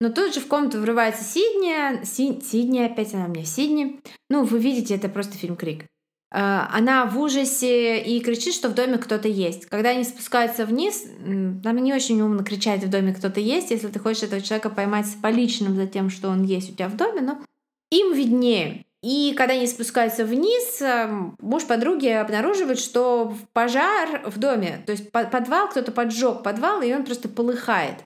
Но 0.00 0.10
тут 0.10 0.34
же 0.34 0.40
в 0.40 0.46
комнату 0.46 0.78
врывается 0.80 1.24
Сидни. 1.24 2.04
Си- 2.04 2.40
Сидни, 2.44 2.80
опять 2.80 3.14
она 3.14 3.28
мне 3.28 3.44
Сидни. 3.44 4.00
Ну, 4.28 4.44
вы 4.44 4.58
видите, 4.58 4.94
это 4.94 5.08
просто 5.08 5.36
фильм 5.38 5.56
Крик. 5.56 5.86
А, 6.30 6.68
Она 6.72 7.06
в 7.06 7.18
ужасе 7.18 8.02
и 8.02 8.20
кричит, 8.20 8.52
что 8.52 8.68
в 8.68 8.74
доме 8.74 8.98
кто-то 8.98 9.28
есть. 9.28 9.66
Когда 9.66 9.90
они 9.90 10.04
спускаются 10.04 10.66
вниз, 10.66 11.04
нам 11.18 11.76
не 11.78 11.94
очень 11.94 12.20
умно 12.20 12.42
кричать 12.44 12.84
в 12.84 12.90
доме 12.90 13.14
кто-то 13.14 13.40
есть, 13.40 13.70
если 13.70 13.88
ты 13.88 13.98
хочешь 13.98 14.24
этого 14.24 14.42
человека 14.42 14.68
поймать 14.68 15.06
с 15.06 15.14
поличным 15.14 15.76
за 15.76 15.86
тем, 15.86 16.10
что 16.10 16.28
он 16.28 16.42
есть 16.44 16.70
у 16.70 16.74
тебя 16.74 16.88
в 16.88 16.96
доме, 16.96 17.20
но 17.22 17.38
им 17.90 18.12
виднее. 18.12 18.84
И 19.02 19.34
когда 19.36 19.54
они 19.54 19.66
спускаются 19.68 20.24
вниз, 20.24 20.82
эм, 20.82 21.36
муж 21.40 21.64
подруги 21.64 22.08
обнаруживает, 22.08 22.80
что 22.80 23.34
пожар 23.52 24.22
в 24.26 24.38
доме, 24.38 24.82
то 24.84 24.92
есть 24.92 25.12
по- 25.12 25.24
подвал, 25.24 25.68
кто-то 25.68 25.92
поджег 25.92 26.42
подвал, 26.42 26.82
и 26.82 26.92
он 26.92 27.04
просто 27.04 27.28
полыхает. 27.28 28.02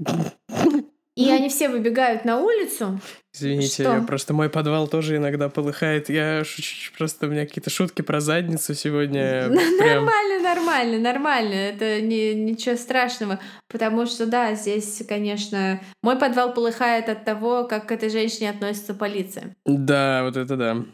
И 1.16 1.28
они 1.28 1.48
все 1.48 1.68
выбегают 1.68 2.24
на 2.24 2.40
улицу. 2.40 3.00
Извините, 3.34 3.84
Что? 3.84 4.02
просто 4.02 4.34
мой 4.34 4.48
подвал 4.48 4.88
тоже 4.88 5.16
иногда 5.16 5.48
полыхает. 5.48 6.08
Я 6.08 6.44
шучу, 6.44 6.92
просто 6.96 7.26
у 7.26 7.30
меня 7.30 7.46
какие-то 7.46 7.70
шутки 7.70 8.02
про 8.02 8.20
задницу 8.20 8.74
сегодня. 8.74 9.48
Прям 9.78 10.04
Нормально, 10.04 10.42
нормально, 10.42 10.98
нормально. 10.98 11.54
Это 11.54 12.00
не, 12.00 12.34
ничего 12.34 12.76
страшного. 12.76 13.38
Потому 13.68 14.06
что, 14.06 14.26
да, 14.26 14.54
здесь, 14.54 15.02
конечно, 15.08 15.80
мой 16.02 16.16
подвал 16.16 16.54
полыхает 16.54 17.08
от 17.08 17.24
того, 17.24 17.64
как 17.64 17.86
к 17.86 17.92
этой 17.92 18.10
женщине 18.10 18.50
относится 18.50 18.94
полиция. 18.94 19.54
Да, 19.64 20.22
вот 20.24 20.36
это 20.36 20.56
да. 20.56 20.84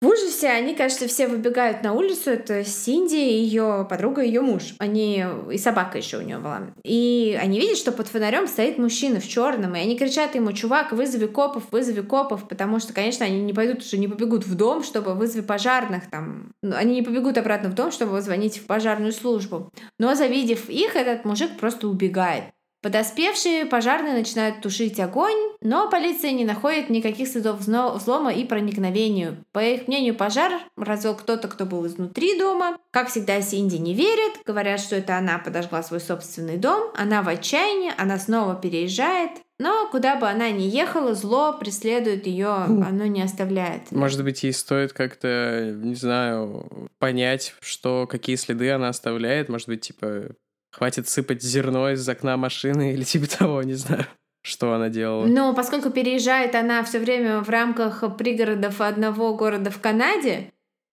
В 0.00 0.06
ужасе 0.06 0.48
они, 0.48 0.76
кажется, 0.76 1.08
все 1.08 1.26
выбегают 1.26 1.82
на 1.82 1.92
улицу. 1.92 2.30
Это 2.30 2.64
Синди, 2.64 3.16
ее 3.16 3.84
подруга, 3.90 4.22
ее 4.22 4.42
муж. 4.42 4.74
Они 4.78 5.24
и 5.50 5.58
собака 5.58 5.98
еще 5.98 6.18
у 6.18 6.22
нее 6.22 6.38
была. 6.38 6.68
И 6.84 7.36
они 7.40 7.58
видят, 7.58 7.78
что 7.78 7.90
под 7.90 8.06
фонарем 8.06 8.46
стоит 8.46 8.78
мужчина 8.78 9.18
в 9.18 9.26
черном, 9.26 9.74
и 9.74 9.80
они 9.80 9.98
кричат 9.98 10.36
ему: 10.36 10.52
"Чувак, 10.52 10.92
вызови 10.92 11.26
копов, 11.26 11.64
вызови 11.72 12.02
копов", 12.02 12.48
потому 12.48 12.78
что, 12.78 12.92
конечно, 12.92 13.26
они 13.26 13.40
не 13.42 13.52
пойдут 13.52 13.82
уже, 13.82 13.98
не 13.98 14.06
побегут 14.06 14.46
в 14.46 14.54
дом, 14.54 14.84
чтобы 14.84 15.14
вызвать 15.14 15.48
пожарных 15.48 16.08
там. 16.08 16.52
Ну, 16.62 16.76
Они 16.76 16.94
не 16.94 17.02
побегут 17.02 17.36
обратно 17.36 17.68
в 17.68 17.74
дом, 17.74 17.90
чтобы 17.90 18.20
звонить 18.20 18.58
в 18.58 18.66
пожарную 18.66 19.12
службу. 19.12 19.72
Но 19.98 20.14
завидев 20.14 20.68
их, 20.70 20.94
этот 20.94 21.24
мужик 21.24 21.58
просто 21.58 21.88
убегает. 21.88 22.44
Подоспевшие 22.80 23.66
пожарные 23.66 24.14
начинают 24.14 24.60
тушить 24.60 25.00
огонь, 25.00 25.36
но 25.60 25.90
полиция 25.90 26.30
не 26.30 26.44
находит 26.44 26.90
никаких 26.90 27.26
следов 27.26 27.58
взлома 27.60 28.32
и 28.32 28.44
проникновению. 28.44 29.44
По 29.52 29.58
их 29.58 29.88
мнению, 29.88 30.14
пожар 30.14 30.52
развел 30.76 31.16
кто-то, 31.16 31.48
кто 31.48 31.66
был 31.66 31.86
изнутри 31.86 32.38
дома. 32.38 32.78
Как 32.92 33.08
всегда, 33.08 33.40
Синди 33.42 33.76
не 33.76 33.94
верит, 33.94 34.40
говорят, 34.44 34.80
что 34.80 34.94
это 34.94 35.16
она 35.16 35.38
подожгла 35.38 35.82
свой 35.82 36.00
собственный 36.00 36.56
дом, 36.56 36.92
она 36.96 37.22
в 37.22 37.28
отчаянии, 37.28 37.92
она 37.98 38.18
снова 38.18 38.54
переезжает. 38.54 39.30
Но 39.58 39.88
куда 39.90 40.14
бы 40.14 40.28
она 40.28 40.50
ни 40.50 40.62
ехала, 40.62 41.14
зло 41.14 41.52
преследует 41.52 42.28
ее, 42.28 42.48
оно 42.48 43.06
не 43.06 43.22
оставляет. 43.22 43.90
Может 43.90 44.22
быть, 44.22 44.44
ей 44.44 44.52
стоит 44.52 44.92
как-то, 44.92 45.74
не 45.74 45.96
знаю, 45.96 46.88
понять, 47.00 47.54
что 47.60 48.06
какие 48.06 48.36
следы 48.36 48.70
она 48.70 48.88
оставляет. 48.88 49.48
Может 49.48 49.66
быть, 49.66 49.80
типа 49.80 50.28
Хватит 50.70 51.08
сыпать 51.08 51.42
зерно 51.42 51.90
из 51.90 52.08
окна 52.08 52.36
машины 52.36 52.92
или 52.92 53.04
типа 53.04 53.26
того, 53.26 53.62
не 53.62 53.74
знаю 53.74 54.06
что 54.48 54.72
она 54.72 54.88
делала. 54.88 55.26
Но 55.26 55.54
поскольку 55.54 55.90
переезжает 55.90 56.54
она 56.54 56.82
все 56.82 56.98
время 56.98 57.40
в 57.40 57.50
рамках 57.50 58.16
пригородов 58.16 58.80
одного 58.80 59.34
города 59.34 59.70
в 59.70 59.80
Канаде, 59.80 60.52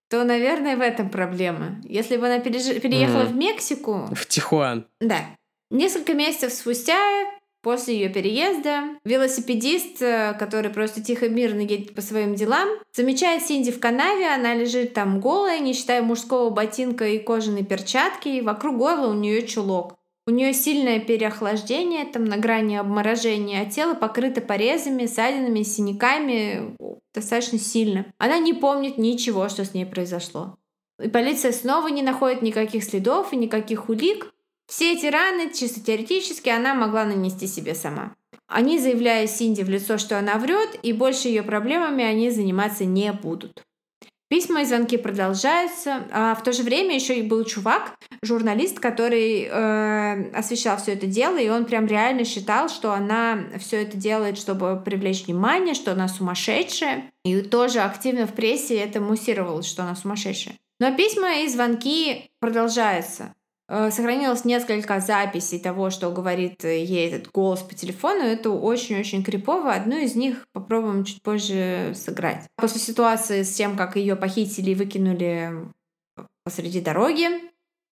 то, 0.09 0.23
наверное, 0.23 0.77
в 0.77 0.81
этом 0.81 1.09
проблема. 1.09 1.81
Если 1.83 2.17
бы 2.17 2.27
она 2.27 2.39
переж... 2.39 2.81
переехала 2.81 3.23
mm. 3.23 3.27
в 3.27 3.35
Мексику... 3.35 4.09
В 4.13 4.25
Тихуан. 4.27 4.87
Да. 4.99 5.21
Несколько 5.71 6.13
месяцев 6.13 6.53
спустя 6.53 6.95
После 7.65 7.95
ее 7.95 8.09
переезда 8.09 8.83
велосипедист, 9.05 9.99
э, 9.99 10.35
который 10.37 10.69
просто 10.69 11.01
тихо 11.01 11.29
мирно 11.29 11.61
едет 11.61 11.95
по 11.95 12.01
своим 12.01 12.35
делам, 12.35 12.69
замечает 12.93 13.41
Синди 13.41 13.71
в 13.71 13.79
канаве, 13.79 14.27
она 14.27 14.53
лежит 14.53 14.93
там 14.93 15.19
голая, 15.19 15.57
не 15.57 15.73
считая 15.73 16.03
мужского 16.03 16.51
ботинка 16.51 17.07
и 17.07 17.17
кожаной 17.17 17.65
перчатки, 17.65 18.27
и 18.27 18.41
вокруг 18.41 18.77
горла 18.77 19.07
у 19.07 19.15
нее 19.15 19.47
чулок. 19.47 19.95
У 20.27 20.31
нее 20.31 20.53
сильное 20.53 20.99
переохлаждение, 20.99 22.05
там 22.05 22.25
на 22.25 22.37
грани 22.37 22.75
обморожения, 22.75 23.63
а 23.63 23.65
тело 23.65 23.95
покрыто 23.95 24.41
порезами, 24.41 25.07
ссадинами, 25.07 25.63
синяками 25.63 26.75
достаточно 27.15 27.57
сильно. 27.57 28.05
Она 28.19 28.37
не 28.37 28.53
помнит 28.53 28.99
ничего, 28.99 29.49
что 29.49 29.65
с 29.65 29.73
ней 29.73 29.87
произошло. 29.87 30.55
И 31.01 31.09
полиция 31.09 31.51
снова 31.51 31.87
не 31.87 32.03
находит 32.03 32.43
никаких 32.43 32.83
следов 32.83 33.33
и 33.33 33.37
никаких 33.37 33.89
улик, 33.89 34.34
все 34.67 34.93
эти 34.93 35.05
раны, 35.05 35.53
чисто 35.53 35.79
теоретически, 35.79 36.49
она 36.49 36.73
могла 36.73 37.05
нанести 37.05 37.47
себе 37.47 37.75
сама. 37.75 38.15
Они 38.47 38.79
заявляют 38.79 39.31
Синди 39.31 39.63
в 39.63 39.69
лицо, 39.69 39.97
что 39.97 40.19
она 40.19 40.37
врет, 40.37 40.77
и 40.83 40.93
больше 40.93 41.27
ее 41.27 41.43
проблемами 41.43 42.03
они 42.03 42.29
заниматься 42.29 42.85
не 42.85 43.11
будут. 43.11 43.63
Письма 44.27 44.63
и 44.63 44.65
звонки 44.65 44.97
продолжаются, 44.97 46.03
а 46.11 46.33
в 46.33 46.43
то 46.43 46.51
же 46.51 46.63
время 46.63 46.95
еще 46.95 47.19
и 47.19 47.21
был 47.21 47.43
чувак, 47.45 47.95
журналист, 48.23 48.79
который 48.79 49.43
э, 49.43 50.31
освещал 50.31 50.77
все 50.77 50.93
это 50.93 51.05
дело, 51.05 51.37
и 51.37 51.47
он 51.47 51.65
прям 51.65 51.85
реально 51.85 52.25
считал, 52.25 52.67
что 52.67 52.91
она 52.91 53.37
все 53.59 53.83
это 53.83 53.97
делает, 53.97 54.39
чтобы 54.39 54.81
привлечь 54.83 55.27
внимание, 55.27 55.75
что 55.75 55.91
она 55.91 56.07
сумасшедшая, 56.07 57.11
и 57.23 57.39
тоже 57.41 57.81
активно 57.81 58.25
в 58.25 58.33
прессе 58.33 58.77
это 58.77 58.99
муссировалось, 58.99 59.67
что 59.67 59.83
она 59.83 59.95
сумасшедшая. 59.95 60.55
Но 60.79 60.95
письма 60.95 61.43
и 61.43 61.47
звонки 61.47 62.31
продолжаются. 62.39 63.33
Э, 63.67 63.89
сохранилось 63.89 64.45
несколько 64.45 64.99
записей 64.99 65.59
того, 65.59 65.89
что 65.89 66.11
говорит 66.11 66.63
э, 66.63 66.83
ей 66.83 67.09
этот 67.09 67.31
голос 67.31 67.61
по 67.61 67.73
телефону. 67.73 68.21
Это 68.21 68.51
очень-очень 68.51 69.23
крипово. 69.23 69.73
Одну 69.73 69.97
из 69.97 70.15
них 70.15 70.45
попробуем 70.53 71.03
чуть 71.03 71.21
позже 71.21 71.93
сыграть. 71.95 72.47
После 72.57 72.79
ситуации 72.79 73.41
с 73.43 73.53
тем, 73.53 73.75
как 73.75 73.95
ее 73.95 74.15
похитили 74.15 74.71
и 74.71 74.75
выкинули 74.75 75.51
посреди 76.43 76.79
дороги, 76.79 77.27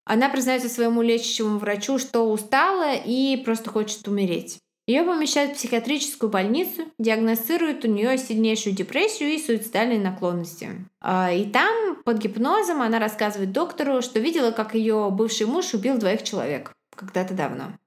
она 0.06 0.30
признается 0.30 0.70
своему 0.70 1.02
лечащему 1.02 1.58
врачу, 1.58 1.98
что 1.98 2.30
устала 2.30 2.94
и 2.94 3.38
просто 3.38 3.70
хочет 3.70 4.08
умереть. 4.08 4.60
Ее 4.86 5.04
помещают 5.04 5.54
в 5.54 5.56
психиатрическую 5.56 6.30
больницу, 6.30 6.84
диагностируют 7.00 7.86
у 7.86 7.88
нее 7.88 8.18
сильнейшую 8.18 8.76
депрессию 8.76 9.30
и 9.30 9.40
суицидальные 9.40 10.00
наклонности. 10.00 10.72
А, 11.00 11.32
и 11.32 11.46
там, 11.46 12.04
под 12.04 12.18
гипнозом, 12.18 12.82
она 12.82 13.00
рассказывает 13.00 13.54
доктору, 13.54 14.02
что 14.02 14.20
видела, 14.20 14.52
как 14.52 14.76
ее 14.76 15.10
бывший 15.10 15.48
муж 15.48 15.74
убил 15.74 15.98
двоих 15.98 16.24
человек 16.24 16.74
когда-то 16.96 17.34
давно. 17.34 17.78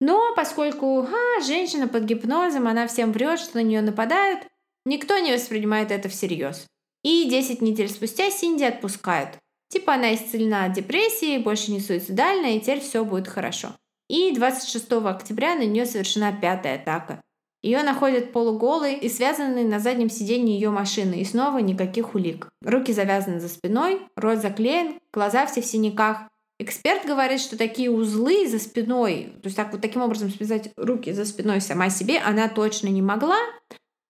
Но 0.00 0.34
поскольку 0.34 1.02
а, 1.02 1.40
женщина 1.42 1.88
под 1.88 2.04
гипнозом, 2.04 2.66
она 2.66 2.86
всем 2.86 3.12
врет, 3.12 3.38
что 3.38 3.58
на 3.58 3.62
нее 3.62 3.82
нападают, 3.82 4.46
никто 4.86 5.18
не 5.18 5.34
воспринимает 5.34 5.90
это 5.90 6.08
всерьез. 6.08 6.66
И 7.02 7.28
10 7.28 7.60
недель 7.60 7.90
спустя 7.90 8.30
Синди 8.30 8.64
отпускают. 8.64 9.38
Типа 9.68 9.94
она 9.94 10.14
исцелена 10.14 10.64
от 10.64 10.72
депрессии, 10.72 11.38
больше 11.38 11.70
не 11.70 11.80
суицидальная, 11.80 12.56
и 12.56 12.60
теперь 12.60 12.80
все 12.80 13.04
будет 13.04 13.28
хорошо. 13.28 13.74
И 14.08 14.32
26 14.32 14.92
октября 14.92 15.56
на 15.56 15.64
нее 15.64 15.86
совершена 15.86 16.32
пятая 16.32 16.76
атака. 16.76 17.20
Ее 17.62 17.82
находят 17.82 18.32
полуголой 18.32 18.94
и 18.94 19.08
связанной 19.08 19.64
на 19.64 19.80
заднем 19.80 20.08
сиденье 20.08 20.54
ее 20.54 20.70
машины, 20.70 21.14
и 21.14 21.24
снова 21.24 21.58
никаких 21.58 22.14
улик. 22.14 22.48
Руки 22.62 22.92
завязаны 22.92 23.40
за 23.40 23.48
спиной, 23.48 24.02
рот 24.14 24.38
заклеен, 24.38 25.00
глаза 25.12 25.46
все 25.46 25.62
в 25.62 25.66
синяках. 25.66 26.28
Эксперт 26.60 27.04
говорит, 27.04 27.40
что 27.40 27.58
такие 27.58 27.90
узлы 27.90 28.46
за 28.48 28.58
спиной, 28.58 29.32
то 29.42 29.46
есть 29.46 29.56
так 29.56 29.72
вот 29.72 29.80
таким 29.80 30.02
образом 30.02 30.30
связать 30.30 30.70
руки 30.76 31.12
за 31.12 31.24
спиной 31.24 31.60
сама 31.60 31.90
себе, 31.90 32.18
она 32.18 32.48
точно 32.48 32.88
не 32.88 33.02
могла. 33.02 33.38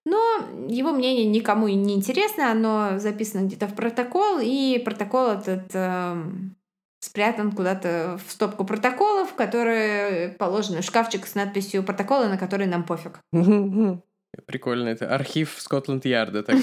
Но 0.05 0.21
его 0.69 0.93
мнение 0.93 1.25
никому 1.25 1.67
не 1.67 1.95
интересно, 1.95 2.53
оно 2.53 2.99
записано 2.99 3.47
где-то 3.47 3.67
в 3.67 3.75
протокол, 3.75 4.39
и 4.41 4.79
протокол 4.85 5.31
этот 5.31 5.71
э, 5.73 6.23
спрятан 7.07 7.53
куда-то 7.53 8.19
в 8.27 8.31
стопку 8.31 8.65
протоколов, 8.65 9.35
которые 9.35 10.31
положены 10.31 10.81
в 10.81 10.85
шкафчик 10.85 11.27
с 11.27 11.35
надписью 11.35 11.83
«Протоколы, 11.83 12.29
на 12.29 12.37
которые 12.37 12.69
нам 12.69 12.85
пофиг». 12.85 13.21
Прикольно, 14.45 14.91
это 14.91 15.15
архив 15.15 15.55
Скотланд-Ярда. 15.59 16.45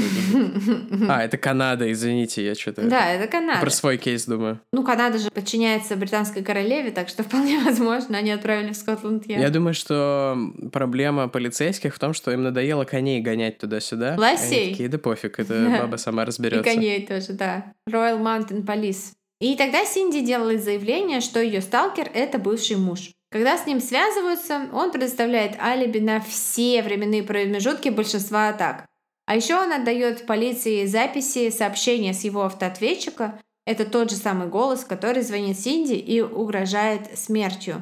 А, 1.10 1.24
это 1.24 1.38
Канада, 1.38 1.92
извините, 1.92 2.46
я 2.46 2.56
что-то... 2.56 2.84
Да, 2.84 3.10
это 3.10 3.28
Канада. 3.28 3.62
Про 3.62 3.70
свой 3.70 3.98
кейс 3.98 4.26
думаю. 4.26 4.60
Ну, 4.72 4.84
Канада 4.84 5.18
же 5.18 5.32
подчиняется 5.32 5.96
британской 5.96 6.44
королеве, 6.44 6.92
так 6.92 7.10
что 7.10 7.24
вполне 7.24 7.60
возможно, 7.60 8.18
они 8.18 8.32
отправили 8.32 8.74
в 8.74 8.78
Скотланд-Ярд. 8.78 9.42
Я 9.42 9.50
думаю, 9.50 9.74
что 9.74 10.38
проблема 10.72 11.28
полицейских 11.28 11.96
в 11.96 12.00
том, 12.00 12.14
что 12.14 12.32
им 12.32 12.44
надоело 12.44 12.86
коней 12.86 13.22
гонять 13.22 13.58
туда-сюда. 13.58 14.16
Лосей? 14.18 14.72
Такие, 14.72 14.90
да 14.90 14.98
пофиг, 14.98 15.40
это 15.40 15.80
баба 15.82 15.98
сама 15.98 16.26
разберется. 16.26 16.70
И 16.70 16.74
коней 16.74 17.06
тоже, 17.06 17.34
да. 17.34 17.74
Royal 17.90 18.22
Mountain 18.22 18.64
Police. 18.66 19.14
И 19.44 19.58
тогда 19.58 19.84
Синди 19.84 20.22
делает 20.22 20.64
заявление, 20.64 21.20
что 21.20 21.42
ее 21.42 21.60
сталкер— 21.60 22.10
это 22.14 22.40
бывший 22.40 22.78
муж. 22.78 23.12
Когда 23.30 23.58
с 23.58 23.66
ним 23.66 23.82
связываются, 23.82 24.70
он 24.72 24.90
предоставляет 24.90 25.60
алиби 25.60 26.00
на 26.00 26.22
все 26.22 26.82
временные 26.82 27.24
промежутки 27.24 27.90
большинства 27.90 28.48
атак. 28.48 28.86
А 29.26 29.36
еще 29.36 29.56
он 29.56 29.74
отдает 29.74 30.26
полиции 30.26 30.86
записи 30.86 31.50
сообщения 31.50 32.14
с 32.14 32.24
его 32.24 32.44
автоответчика. 32.44 33.38
Это 33.66 33.84
тот 33.84 34.12
же 34.12 34.16
самый 34.16 34.48
голос, 34.48 34.86
который 34.86 35.24
звонит 35.24 35.60
Синди 35.60 35.96
и 35.96 36.22
угрожает 36.22 37.20
смертью. 37.20 37.82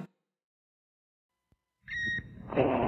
А, 2.55 2.81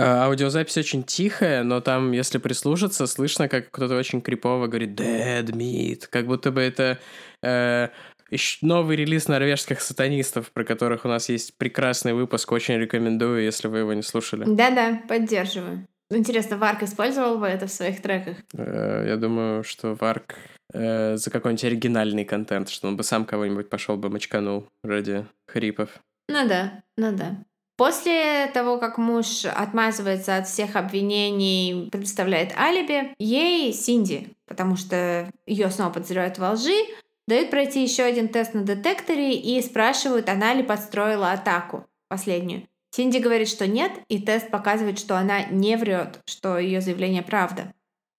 аудиозапись 0.00 0.76
очень 0.76 1.02
тихая, 1.02 1.62
но 1.62 1.80
там, 1.80 2.12
если 2.12 2.38
прислушаться, 2.38 3.06
слышно, 3.06 3.48
как 3.48 3.70
кто-то 3.70 3.96
очень 3.96 4.20
крипово 4.20 4.66
говорит 4.66 5.00
«dead 5.00 5.46
meat», 5.46 6.06
как 6.10 6.26
будто 6.26 6.50
бы 6.50 6.60
это 6.60 6.98
э, 7.42 7.88
новый 8.62 8.96
релиз 8.96 9.28
норвежских 9.28 9.80
сатанистов, 9.80 10.52
про 10.52 10.64
которых 10.64 11.04
у 11.04 11.08
нас 11.08 11.28
есть 11.28 11.56
прекрасный 11.58 12.14
выпуск, 12.14 12.52
очень 12.52 12.76
рекомендую, 12.76 13.42
если 13.42 13.68
вы 13.68 13.78
его 13.78 13.92
не 13.92 14.02
слушали. 14.02 14.44
Да-да, 14.46 15.00
поддерживаю. 15.08 15.86
Интересно, 16.10 16.56
Варк 16.56 16.82
использовал 16.82 17.38
бы 17.38 17.46
это 17.46 17.66
в 17.66 17.70
своих 17.70 18.02
треках? 18.02 18.36
Э, 18.54 19.04
я 19.06 19.16
думаю, 19.16 19.62
что 19.62 19.94
Варк 19.94 20.36
э, 20.72 21.16
за 21.16 21.30
какой-нибудь 21.30 21.64
оригинальный 21.64 22.24
контент, 22.24 22.68
что 22.68 22.88
он 22.88 22.96
бы 22.96 23.04
сам 23.04 23.24
кого-нибудь 23.24 23.70
пошел 23.70 23.96
бы 23.96 24.10
мочканул 24.10 24.66
ради 24.82 25.26
хрипов. 25.46 25.90
Ну 26.28 26.48
да, 26.48 26.82
ну 26.96 27.12
да. 27.12 27.44
После 27.80 28.46
того, 28.52 28.76
как 28.76 28.98
муж 28.98 29.46
отмазывается 29.46 30.36
от 30.36 30.46
всех 30.46 30.76
обвинений, 30.76 31.88
представляет 31.90 32.54
алиби, 32.54 33.14
ей 33.18 33.72
Синди, 33.72 34.34
потому 34.44 34.76
что 34.76 35.32
ее 35.46 35.70
снова 35.70 35.90
подозревают 35.90 36.36
во 36.36 36.50
лжи, 36.50 36.76
дают 37.26 37.48
пройти 37.48 37.82
еще 37.82 38.02
один 38.02 38.28
тест 38.28 38.52
на 38.52 38.64
детекторе 38.64 39.34
и 39.34 39.62
спрашивают, 39.62 40.28
она 40.28 40.52
ли 40.52 40.62
подстроила 40.62 41.32
атаку 41.32 41.86
последнюю. 42.08 42.68
Синди 42.90 43.16
говорит, 43.16 43.48
что 43.48 43.66
нет, 43.66 43.92
и 44.08 44.20
тест 44.20 44.50
показывает, 44.50 44.98
что 44.98 45.16
она 45.16 45.44
не 45.44 45.78
врет, 45.78 46.20
что 46.26 46.58
ее 46.58 46.82
заявление 46.82 47.22
правда. 47.22 47.72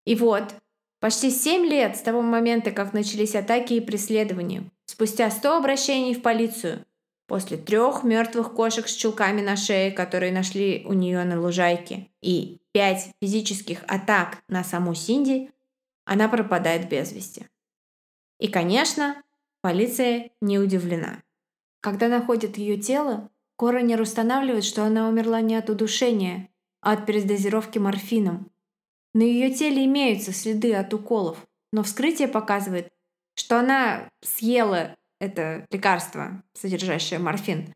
И 0.07 0.15
вот, 0.15 0.55
почти 0.99 1.29
7 1.29 1.67
лет 1.67 1.97
с 1.97 2.01
того 2.01 2.23
момента, 2.23 2.71
как 2.71 2.93
начались 2.93 3.35
атаки 3.35 3.73
и 3.73 3.79
преследования, 3.79 4.63
спустя 4.87 5.29
100 5.29 5.57
обращений 5.57 6.15
в 6.15 6.23
полицию, 6.23 6.83
после 7.31 7.55
трех 7.55 8.03
мертвых 8.03 8.53
кошек 8.53 8.89
с 8.89 8.93
чулками 8.93 9.39
на 9.39 9.55
шее, 9.55 9.91
которые 9.91 10.33
нашли 10.33 10.83
у 10.85 10.91
нее 10.91 11.23
на 11.23 11.39
лужайке, 11.39 12.09
и 12.21 12.59
пять 12.73 13.13
физических 13.21 13.85
атак 13.87 14.43
на 14.49 14.65
саму 14.65 14.93
Синди, 14.93 15.49
она 16.03 16.27
пропадает 16.27 16.89
без 16.89 17.13
вести. 17.13 17.47
И, 18.37 18.49
конечно, 18.49 19.23
полиция 19.61 20.31
не 20.41 20.59
удивлена. 20.59 21.23
Когда 21.79 22.09
находят 22.09 22.57
ее 22.57 22.75
тело, 22.75 23.29
коронер 23.57 24.01
устанавливает, 24.01 24.65
что 24.65 24.83
она 24.83 25.07
умерла 25.07 25.39
не 25.39 25.55
от 25.55 25.69
удушения, 25.69 26.49
а 26.81 26.91
от 26.91 27.05
передозировки 27.05 27.79
морфином. 27.79 28.51
На 29.13 29.21
ее 29.21 29.53
теле 29.53 29.85
имеются 29.85 30.33
следы 30.33 30.75
от 30.75 30.93
уколов, 30.93 31.47
но 31.71 31.83
вскрытие 31.83 32.27
показывает, 32.27 32.91
что 33.35 33.57
она 33.57 34.09
съела 34.19 34.97
это 35.21 35.67
лекарство, 35.69 36.41
содержащее 36.53 37.19
морфин. 37.19 37.75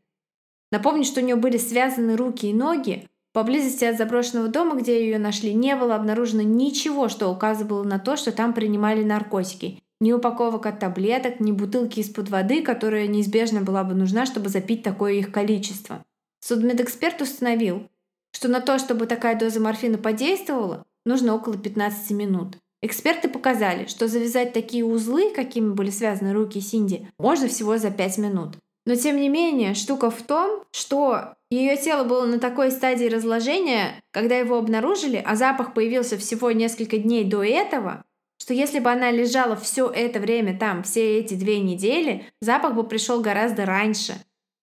Напомню, 0.72 1.04
что 1.04 1.22
у 1.22 1.24
нее 1.24 1.36
были 1.36 1.58
связаны 1.58 2.18
руки 2.18 2.50
и 2.50 2.54
ноги. 2.54 3.08
Поблизости 3.34 3.86
от 3.86 3.98
заброшенного 3.98 4.48
дома, 4.48 4.76
где 4.76 5.06
ее 5.06 5.20
нашли, 5.20 5.54
не 5.54 5.76
было 5.76 5.96
обнаружено 5.96 6.42
ничего, 6.42 7.08
что 7.08 7.30
указывало 7.30 7.84
на 7.84 8.00
то, 8.00 8.18
что 8.18 8.32
там 8.32 8.54
принимали 8.54 9.04
наркотики. 9.04 9.84
Ни 10.02 10.12
упаковок 10.12 10.66
от 10.66 10.80
таблеток, 10.80 11.40
ни 11.40 11.52
бутылки 11.52 12.00
из-под 12.00 12.30
воды, 12.30 12.64
которая 12.64 13.08
неизбежно 13.08 13.62
была 13.62 13.84
бы 13.84 13.94
нужна, 13.94 14.26
чтобы 14.26 14.50
запить 14.50 14.82
такое 14.82 15.14
их 15.14 15.32
количество. 15.32 16.04
Судмедэксперт 16.40 17.22
установил, 17.22 17.88
что 18.32 18.48
на 18.48 18.60
то, 18.60 18.80
чтобы 18.80 19.06
такая 19.06 19.38
доза 19.38 19.60
морфина 19.60 20.00
подействовала, 20.00 20.84
нужно 21.06 21.36
около 21.36 21.58
15 21.58 22.12
минут. 22.12 22.58
Эксперты 22.86 23.30
показали, 23.30 23.88
что 23.88 24.08
завязать 24.08 24.54
такие 24.54 24.86
узлы, 24.86 25.32
какими 25.34 25.74
были 25.74 25.90
связаны 25.90 26.34
руки 26.34 26.62
Синди, 26.62 27.10
можно 27.18 27.48
всего 27.48 27.80
за 27.80 27.90
5 27.90 28.20
минут. 28.20 28.58
Но 28.86 28.94
тем 28.96 29.18
не 29.18 29.28
менее, 29.28 29.74
штука 29.74 30.12
в 30.12 30.22
том, 30.22 30.64
что 30.72 31.34
ее 31.50 31.78
тело 31.78 32.04
было 32.04 32.28
на 32.28 32.38
такой 32.38 32.70
стадии 32.70 33.06
разложения, 33.06 34.04
когда 34.12 34.38
его 34.38 34.56
обнаружили, 34.60 35.20
а 35.26 35.36
запах 35.36 35.74
появился 35.74 36.20
всего 36.20 36.52
несколько 36.52 37.00
дней 37.00 37.24
до 37.24 37.44
этого, 37.44 38.04
что 38.40 38.54
если 38.54 38.78
бы 38.78 38.92
она 38.92 39.10
лежала 39.10 39.56
все 39.56 39.90
это 39.90 40.20
время 40.20 40.56
там, 40.56 40.84
все 40.84 41.18
эти 41.18 41.34
две 41.34 41.62
недели, 41.62 42.28
запах 42.40 42.76
бы 42.76 42.84
пришел 42.84 43.20
гораздо 43.20 43.66
раньше. 43.66 44.14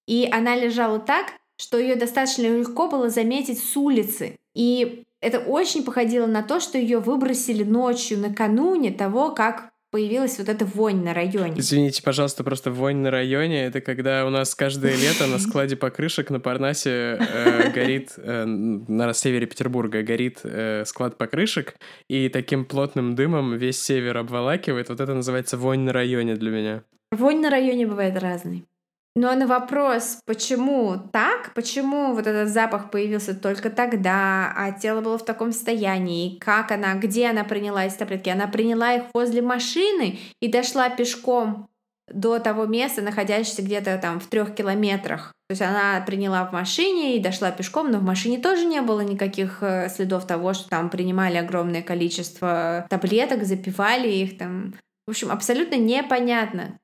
И 0.07 0.29
она 0.31 0.55
лежала 0.55 1.01
так, 1.01 1.33
что 1.57 1.77
ее 1.77 1.97
достаточно 1.97 2.43
легко 2.43 2.87
было 2.87 3.11
заметить 3.11 3.59
с 3.59 3.77
улицы. 3.77 4.39
И 4.55 5.03
это 5.23 5.39
очень 5.39 5.85
походило 5.85 6.27
на 6.27 6.43
то, 6.43 6.61
что 6.61 6.77
ее 6.77 6.99
выбросили 6.99 7.63
ночью 7.63 8.19
накануне 8.19 8.91
того, 8.91 9.31
как 9.31 9.71
появилась 9.93 10.39
вот 10.39 10.49
эта 10.49 10.65
вонь 10.65 11.05
на 11.05 11.13
районе. 11.15 11.61
Извините, 11.61 12.03
пожалуйста, 12.03 12.43
просто 12.43 12.71
вонь 12.71 12.97
на 12.97 13.11
районе— 13.11 13.65
это 13.67 13.81
когда 13.83 14.27
у 14.27 14.31
нас 14.31 14.55
каждое 14.55 14.97
лето 14.97 15.27
на 15.27 15.39
складе 15.39 15.77
покрышек 15.77 16.31
на 16.31 16.41
Парнасе 16.41 17.19
э, 17.21 17.71
горит, 17.73 18.15
э, 18.17 18.45
на 18.47 19.13
севере 19.13 19.47
Петербурга 19.47 20.03
горит 20.03 20.41
э, 20.45 20.85
склад 20.87 21.19
покрышек, 21.19 21.75
и 22.09 22.31
таким 22.31 22.65
плотным 22.65 23.15
дымом 23.15 23.57
весь 23.57 23.81
север 23.83 24.17
обволакивает. 24.17 24.89
Вот 24.89 25.01
это 25.01 25.15
называется 25.15 25.59
вонь 25.59 25.81
на 25.81 25.93
районе 25.93 26.37
для 26.37 26.51
меня. 26.51 26.85
Вонь 27.11 27.41
на 27.41 27.51
районе 27.51 27.87
бывает 27.87 28.19
разной. 28.19 28.65
Но 29.15 29.35
на 29.35 29.47
вопрос, 29.47 30.21
почему 30.25 30.97
так, 31.13 31.53
почему 31.55 32.15
вот 32.15 32.27
этот 32.27 32.49
запах 32.49 32.91
появился 32.91 33.35
только 33.35 33.69
тогда, 33.69 34.53
а 34.57 34.73
тело 34.73 35.03
было 35.03 35.19
в 35.19 35.25
таком 35.25 35.53
состоянии, 35.53 36.39
как 36.39 36.73
она, 36.73 36.95
где 36.95 37.29
она 37.29 37.45
приняла 37.45 37.85
эти 37.85 37.97
таблетки, 37.97 38.31
она 38.31 38.47
приняла 38.47 38.95
их 38.95 39.03
возле 39.13 39.43
машины 39.43 40.19
и 40.41 40.49
дошла 40.49 40.89
пешком 40.89 41.69
до 42.11 42.39
того 42.39 42.65
места, 42.65 43.03
находящегося 43.03 43.63
где-то 43.63 43.99
там 43.99 44.19
в 44.19 44.27
трех 44.29 44.55
километрах. 44.55 45.33
То 45.49 45.53
есть 45.53 45.63
она 45.63 46.03
приняла 46.07 46.47
в 46.47 46.53
машине 46.53 47.17
и 47.17 47.21
дошла 47.21 47.51
пешком, 47.51 47.91
но 47.91 47.99
в 47.99 48.03
машине 48.03 48.39
тоже 48.39 48.65
не 48.65 48.81
было 48.81 49.01
никаких 49.01 49.59
э, 49.63 49.89
следов 49.91 50.27
того, 50.27 50.55
что 50.55 50.71
там 50.71 50.89
принимали 50.89 51.37
огромное 51.37 51.83
количество 51.83 52.87
таблеток, 52.89 53.45
запивали 53.45 54.09
их 54.09 54.39
там. 54.39 54.75
В 55.07 55.11
общем, 55.11 55.31
абсолютно 55.31 55.77
непонятно, 55.77 56.79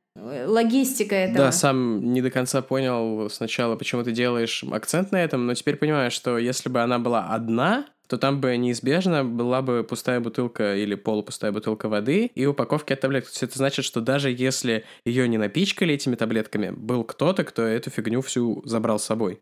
логистика 0.46 1.14
этого. 1.14 1.46
Да, 1.46 1.52
сам 1.52 2.12
не 2.12 2.22
до 2.22 2.30
конца 2.30 2.62
понял 2.62 3.28
сначала, 3.30 3.76
почему 3.76 4.02
ты 4.02 4.12
делаешь 4.12 4.64
акцент 4.70 5.12
на 5.12 5.22
этом, 5.22 5.46
но 5.46 5.54
теперь 5.54 5.76
понимаю, 5.76 6.10
что 6.10 6.38
если 6.38 6.68
бы 6.68 6.80
она 6.80 6.98
была 6.98 7.28
одна, 7.28 7.86
то 8.08 8.16
там 8.16 8.40
бы 8.40 8.56
неизбежно 8.56 9.24
была 9.24 9.60
бы 9.60 9.84
пустая 9.84 10.20
бутылка 10.20 10.76
или 10.76 10.94
полупустая 10.94 11.52
бутылка 11.52 11.88
воды 11.88 12.30
и 12.34 12.46
упаковки 12.46 12.92
от 12.94 13.00
таблеток. 13.00 13.28
То 13.28 13.34
есть 13.34 13.42
это 13.42 13.58
значит, 13.58 13.84
что 13.84 14.00
даже 14.00 14.30
если 14.30 14.84
ее 15.04 15.28
не 15.28 15.36
напичкали 15.36 15.94
этими 15.94 16.16
таблетками, 16.16 16.70
был 16.70 17.04
кто-то, 17.04 17.44
кто 17.44 17.62
эту 17.62 17.90
фигню 17.90 18.22
всю 18.22 18.62
забрал 18.64 18.98
с 18.98 19.04
собой. 19.04 19.40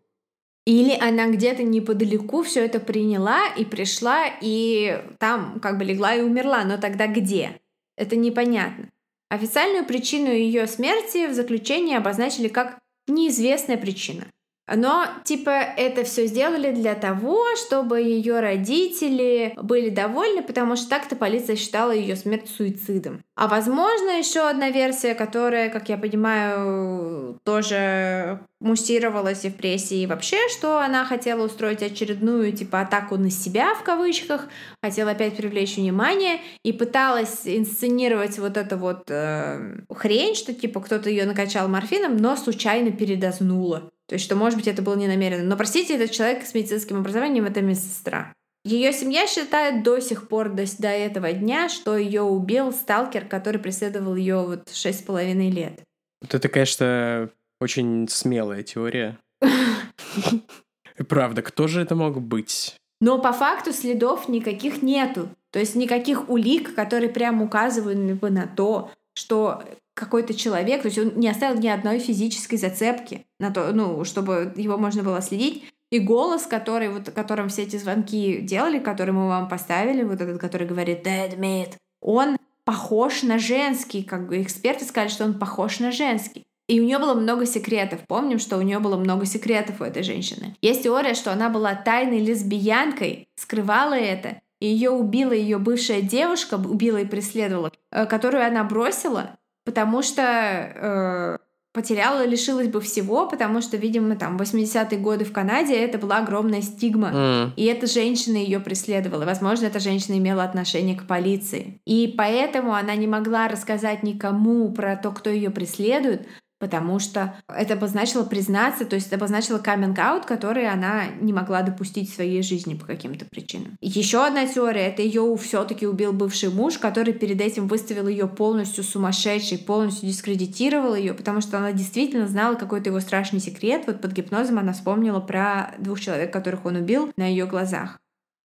Или 0.67 0.99
она 0.99 1.31
где-то 1.31 1.62
неподалеку 1.62 2.43
все 2.43 2.65
это 2.65 2.81
приняла 2.81 3.47
и 3.57 3.65
пришла, 3.65 4.25
и 4.41 5.01
там 5.19 5.61
как 5.61 5.79
бы 5.79 5.85
легла 5.85 6.17
и 6.17 6.23
умерла. 6.23 6.65
Но 6.65 6.77
тогда 6.77 7.07
где? 7.07 7.61
Это 7.97 8.17
непонятно. 8.17 8.91
Официальную 9.29 9.85
причину 9.85 10.31
ее 10.31 10.67
смерти 10.67 11.27
в 11.27 11.35
заключении 11.35 11.97
обозначили 11.97 12.49
как 12.49 12.79
неизвестная 13.09 13.77
причина. 13.77 14.27
Но, 14.75 15.07
типа, 15.25 15.51
это 15.51 16.03
все 16.03 16.27
сделали 16.27 16.73
для 16.73 16.95
того, 16.95 17.45
чтобы 17.57 18.01
ее 18.01 18.41
родители 18.41 19.53
были 19.63 19.91
довольны, 19.91 20.43
потому 20.43 20.75
что 20.75 20.89
так-то 20.89 21.15
полиция 21.15 21.55
считала 21.55 21.93
ее 21.93 22.17
смерть 22.17 22.49
суицидом. 22.49 23.23
А 23.37 23.47
возможно, 23.47 24.19
еще 24.19 24.49
одна 24.49 24.71
версия, 24.71 25.15
которая, 25.15 25.71
как 25.71 25.89
я 25.89 25.97
понимаю, 25.97 27.39
тоже 27.45 28.41
муссировалась 28.61 29.45
и 29.45 29.51
в 29.51 29.57
прессе, 29.57 29.97
и 29.97 30.07
вообще, 30.07 30.37
что 30.49 30.81
она 30.81 31.05
хотела 31.05 31.45
устроить 31.45 31.83
очередную, 31.83 32.53
типа, 32.53 32.81
атаку 32.81 33.17
на 33.17 33.31
себя, 33.31 33.75
в 33.75 33.85
кавычках, 33.85 34.49
хотела 34.83 35.13
опять 35.13 35.37
привлечь 35.37 35.77
внимание 35.77 36.41
и 36.65 36.73
пыталась 36.73 37.43
инсценировать 37.45 38.39
вот 38.39 38.57
эту 38.57 38.79
вот 38.79 39.05
э, 39.11 39.81
хрень, 39.95 40.35
что, 40.35 40.55
типа, 40.55 40.81
кто-то 40.81 41.09
ее 41.11 41.27
накачал 41.27 41.69
морфином, 41.69 42.17
но 42.17 42.35
случайно 42.37 42.91
передознула. 42.91 43.91
То 44.09 44.14
есть, 44.14 44.25
что, 44.25 44.37
может 44.37 44.59
быть, 44.59 44.69
это 44.69 44.83
было 44.83 44.95
не 44.95 45.09
намеренно. 45.09 45.45
Но, 45.45 45.57
простите, 45.57 45.97
этот 45.97 46.12
человек 46.12 46.47
с 46.47 46.55
медицинским 46.55 46.99
образованием— 46.99 47.45
это 47.47 47.61
медсестра. 47.61 48.33
Ее 48.64 48.92
семья 48.92 49.27
считает 49.27 49.83
до 49.83 50.01
сих 50.01 50.29
пор, 50.29 50.49
до, 50.51 50.64
до 50.79 50.88
этого 50.88 51.33
дня, 51.33 51.69
что 51.69 51.97
ее 51.97 52.23
убил 52.23 52.73
сталкер, 52.73 53.27
который 53.27 53.61
преследовал 53.61 54.16
ее 54.16 54.45
вот 54.45 54.71
шесть 54.73 55.01
с 55.01 55.03
половиной 55.03 55.51
лет. 55.51 55.81
Вот 56.21 56.35
это, 56.35 56.49
конечно, 56.49 57.31
очень 57.61 58.09
смелая 58.09 58.62
теория. 58.62 59.19
Правда, 61.09 61.42
кто 61.42 61.69
же 61.69 61.83
это 61.83 61.95
мог 61.95 62.21
быть? 62.21 62.77
Но 63.01 63.19
по 63.19 63.33
факту 63.33 63.73
следов 63.73 64.29
никаких 64.29 64.83
нету. 64.83 65.29
То 65.53 65.59
есть 65.59 65.75
никаких 65.75 66.29
улик, 66.29 66.75
которые 66.75 67.09
прямо 67.09 67.45
указывают 67.45 67.99
бы 68.19 68.31
на 68.31 68.47
то, 68.47 68.90
что 69.14 69.62
какой-то 69.97 70.35
человек, 70.35 70.83
то 70.83 70.89
есть 70.89 70.99
он 70.99 71.13
не 71.17 71.29
оставил 71.29 71.59
ни 71.59 71.69
одной 71.69 71.99
физической 71.99 72.57
зацепки 72.57 73.25
на 73.41 73.51
то, 73.51 73.73
ну, 73.73 74.05
чтобы 74.05 74.53
его 74.55 74.77
можно 74.77 75.03
было 75.03 75.23
следить. 75.23 75.65
И 75.91 76.01
голос, 76.01 76.43
который, 76.43 76.91
вот, 76.91 77.11
которым 77.11 77.49
все 77.49 77.63
эти 77.63 77.77
звонки 77.77 78.41
делали, 78.41 78.79
который 78.79 79.13
мы 79.13 79.27
вам 79.29 79.49
поставили, 79.49 80.03
вот 80.03 80.21
этот, 80.21 80.39
который 80.39 80.67
говорит 80.67 81.07
«dead 81.07 81.39
meat», 81.39 81.75
он 82.03 82.37
похож 82.65 83.23
на 83.23 83.39
женский, 83.39 84.03
как 84.03 84.29
бы 84.29 84.43
эксперты 84.43 84.85
сказали, 84.85 85.09
что 85.09 85.25
он 85.25 85.39
похож 85.39 85.81
на 85.81 85.93
женский. 85.93 86.45
И 86.69 86.81
у 86.81 86.85
нее 86.85 86.99
было 86.99 87.15
много 87.15 87.47
секретов. 87.47 88.01
Помним, 88.09 88.39
что 88.39 88.59
у 88.59 88.63
нее 88.63 88.81
было 88.81 88.97
много 88.97 89.25
секретов 89.25 89.81
у 89.81 89.85
этой 89.85 90.03
женщины. 90.03 90.57
Есть 90.61 90.83
теория, 90.83 91.15
что 91.15 91.33
она 91.33 91.49
была 91.49 91.75
тайной 91.75 92.19
лесбиянкой, 92.19 93.29
скрывала 93.37 93.95
это, 93.95 94.41
и 94.61 94.67
ее 94.67 94.91
убила 94.91 95.33
ее 95.33 95.59
бывшая 95.59 96.03
девушка, 96.03 96.57
убила 96.57 96.99
и 96.99 97.07
преследовала, 97.07 97.71
э, 97.93 98.05
которую 98.07 98.45
она 98.45 98.65
бросила, 98.65 99.39
потому 99.67 100.03
что 100.03 100.23
э, 100.23 101.39
потеряла, 101.73 102.25
лишилась 102.25 102.69
бы 102.69 102.81
всего, 102.81 103.29
потому 103.29 103.61
что, 103.61 103.77
видимо, 103.77 104.17
там 104.17 104.39
80-е 104.39 104.99
годы 104.99 105.27
в 105.27 105.33
Канаде 105.33 105.75
это 105.75 105.99
была 105.99 106.19
огромная 106.19 106.63
стигма. 106.63 107.11
Mm. 107.13 107.51
И 107.57 107.65
эта 107.67 107.87
женщина 107.87 108.39
ее 108.39 108.61
преследовала. 108.61 109.27
Возможно, 109.27 109.67
эта 109.67 109.79
женщина 109.79 110.17
имела 110.17 110.45
отношение 110.45 110.97
к 110.97 111.07
полиции. 111.07 111.79
И 111.85 112.15
поэтому 112.17 112.73
она 112.73 112.95
не 112.95 113.07
могла 113.07 113.49
рассказать 113.49 114.03
никому 114.03 114.73
про 114.73 114.97
то, 114.97 115.11
кто 115.11 115.29
ее 115.29 115.51
преследует, 115.51 116.27
потому 116.59 116.99
что 116.99 117.35
это 117.49 117.75
обозначило 117.75 118.25
признаться, 118.25 118.85
то 118.85 118.97
есть 118.97 119.09
это 119.09 119.17
обозначило 119.17 119.59
каминг-аут, 119.59 120.25
который 120.25 120.69
она 120.69 121.07
не 121.21 121.33
могла 121.33 121.63
допустить 121.63 122.11
в 122.11 122.15
своей 122.15 122.43
жизни 122.43 122.75
по 122.75 122.87
каким-то 122.87 123.25
причинам. 123.27 123.77
Еще 123.81 124.25
одна 124.25 124.47
теория— 124.47 124.87
это 124.89 125.03
ее 125.03 125.37
все-таки 125.37 125.87
убил 125.87 126.13
бывший 126.13 126.51
муж, 126.51 126.79
который 126.79 127.13
перед 127.13 127.41
этим 127.41 127.69
выставил 127.69 128.09
ее 128.09 128.27
полностью 128.27 128.85
сумасшедшей, 128.85 129.59
полностью 129.59 130.09
дискредитировал 130.09 130.95
ее, 130.95 131.15
потому 131.15 131.41
что 131.41 131.59
она 131.59 131.73
действительно 131.73 132.27
знала 132.27 132.55
какой-то 132.55 132.91
его 132.91 133.01
страшный 133.01 133.41
секрет. 133.41 133.85
Вот 133.87 134.01
под 134.01 134.13
гипнозом 134.13 134.59
она 134.59 134.73
вспомнила 134.73 135.21
про 135.21 135.75
двух 135.79 136.01
человек, 136.01 136.33
которых 136.33 136.65
он 136.65 136.77
убил 136.77 137.13
на 137.17 137.27
ее 137.27 137.47
глазах. 137.47 137.99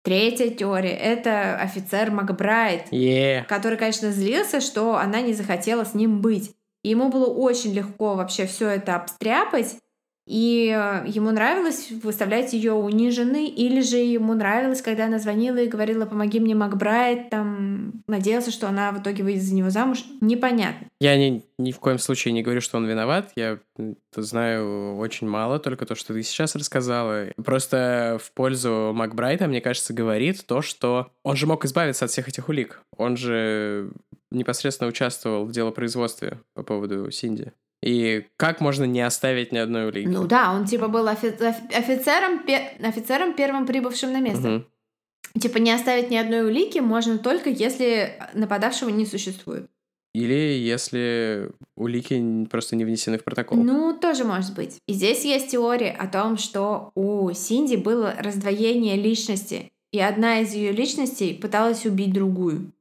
Третья 0.04 0.50
теория— 0.50 0.96
это 1.00 1.54
офицер 1.56 2.10
Макбрайт, 2.10 2.92
yeah. 2.92 3.44
который, 3.44 3.78
конечно, 3.78 4.10
злился, 4.10 4.60
что 4.60 4.96
она 4.96 5.20
не 5.20 5.32
захотела 5.32 5.84
с 5.84 5.94
ним 5.94 6.20
быть. 6.20 6.56
И 6.82 6.90
ему 6.90 7.08
было 7.08 7.26
очень 7.26 7.72
легко 7.72 8.14
вообще 8.14 8.46
все 8.46 8.68
это 8.68 8.96
обстряпать, 8.96 9.76
И 10.26 10.68
э, 10.68 11.04
ему 11.08 11.30
нравилось 11.32 11.90
выставлять 11.90 12.52
ее 12.52 12.72
униженной, 12.72 13.46
или 13.46 13.80
же 13.80 13.96
ему 13.96 14.34
нравилось, 14.34 14.80
когда 14.80 15.06
она 15.06 15.18
звонила 15.18 15.56
и 15.56 15.68
говорила, 15.68 16.06
помоги 16.06 16.38
мне, 16.38 16.54
Макбрайт, 16.54 17.30
там, 17.30 18.04
надеялся, 18.06 18.52
что 18.52 18.68
она 18.68 18.92
в 18.92 19.02
итоге 19.02 19.24
выйдет 19.24 19.42
за 19.42 19.54
него 19.54 19.70
замуж. 19.70 20.04
Непонятно. 20.20 20.86
Я 21.00 21.16
ни, 21.16 21.42
ни 21.58 21.72
в 21.72 21.80
коем 21.80 21.98
случае 21.98 22.32
не 22.32 22.42
говорю, 22.42 22.60
что 22.60 22.76
он 22.76 22.86
виноват. 22.86 23.32
Я 23.34 23.58
знаю 24.14 24.96
очень 24.96 25.28
мало, 25.28 25.58
только 25.58 25.86
то, 25.86 25.96
что 25.96 26.14
ты 26.14 26.22
сейчас 26.22 26.54
рассказала. 26.54 27.26
Просто 27.44 28.18
в 28.22 28.30
пользу 28.32 28.92
Макбрайта, 28.94 29.48
мне 29.48 29.60
кажется, 29.60 29.92
говорит 29.92 30.46
то, 30.46 30.62
что 30.62 31.10
он 31.24 31.36
же 31.36 31.46
мог 31.46 31.64
избавиться 31.64 32.04
от 32.04 32.12
всех 32.12 32.28
этих 32.28 32.48
улик. 32.48 32.82
Он 32.96 33.16
же 33.16 33.90
непосредственно 34.30 34.88
участвовал 34.88 35.44
в 35.44 35.52
делопроизводстве 35.52 36.38
по 36.54 36.62
поводу 36.62 37.10
Синди. 37.10 37.52
И 37.82 38.26
как 38.36 38.60
можно 38.60 38.84
не 38.84 39.00
оставить 39.00 39.52
ни 39.52 39.58
одной 39.58 39.88
улики? 39.88 40.06
Ну 40.06 40.26
да, 40.26 40.52
он 40.52 40.66
типа 40.66 40.88
был 40.88 41.06
офи- 41.08 41.36
офицером, 41.74 42.44
пе- 42.44 42.76
офицером 42.80 43.34
первым 43.34 43.66
прибывшим 43.66 44.12
на 44.12 44.20
место. 44.20 44.56
Угу. 44.56 45.40
Типа 45.40 45.58
не 45.58 45.72
оставить 45.72 46.10
ни 46.10 46.16
одной 46.16 46.46
улики 46.46 46.78
можно 46.78 47.18
только 47.18 47.50
если 47.50 48.12
нападавшего 48.34 48.90
не 48.90 49.06
существует. 49.06 49.68
Или 50.14 50.34
если 50.34 51.50
улики 51.74 52.46
просто 52.50 52.76
не 52.76 52.84
внесены 52.84 53.18
в 53.18 53.24
протокол. 53.24 53.56
Ну, 53.58 53.96
тоже 53.98 54.24
может 54.24 54.54
быть. 54.54 54.76
И 54.86 54.92
здесь 54.92 55.24
есть 55.24 55.50
теория 55.50 55.90
о 55.90 56.06
том, 56.06 56.36
что 56.36 56.92
у 56.94 57.32
Синди 57.32 57.76
было 57.76 58.14
раздвоение 58.18 58.96
личности, 58.96 59.72
и 59.90 59.98
одна 60.00 60.40
из 60.40 60.52
ее 60.52 60.70
личностей 60.70 61.32
пыталась 61.34 61.86
убить 61.86 62.12
другую. 62.12 62.72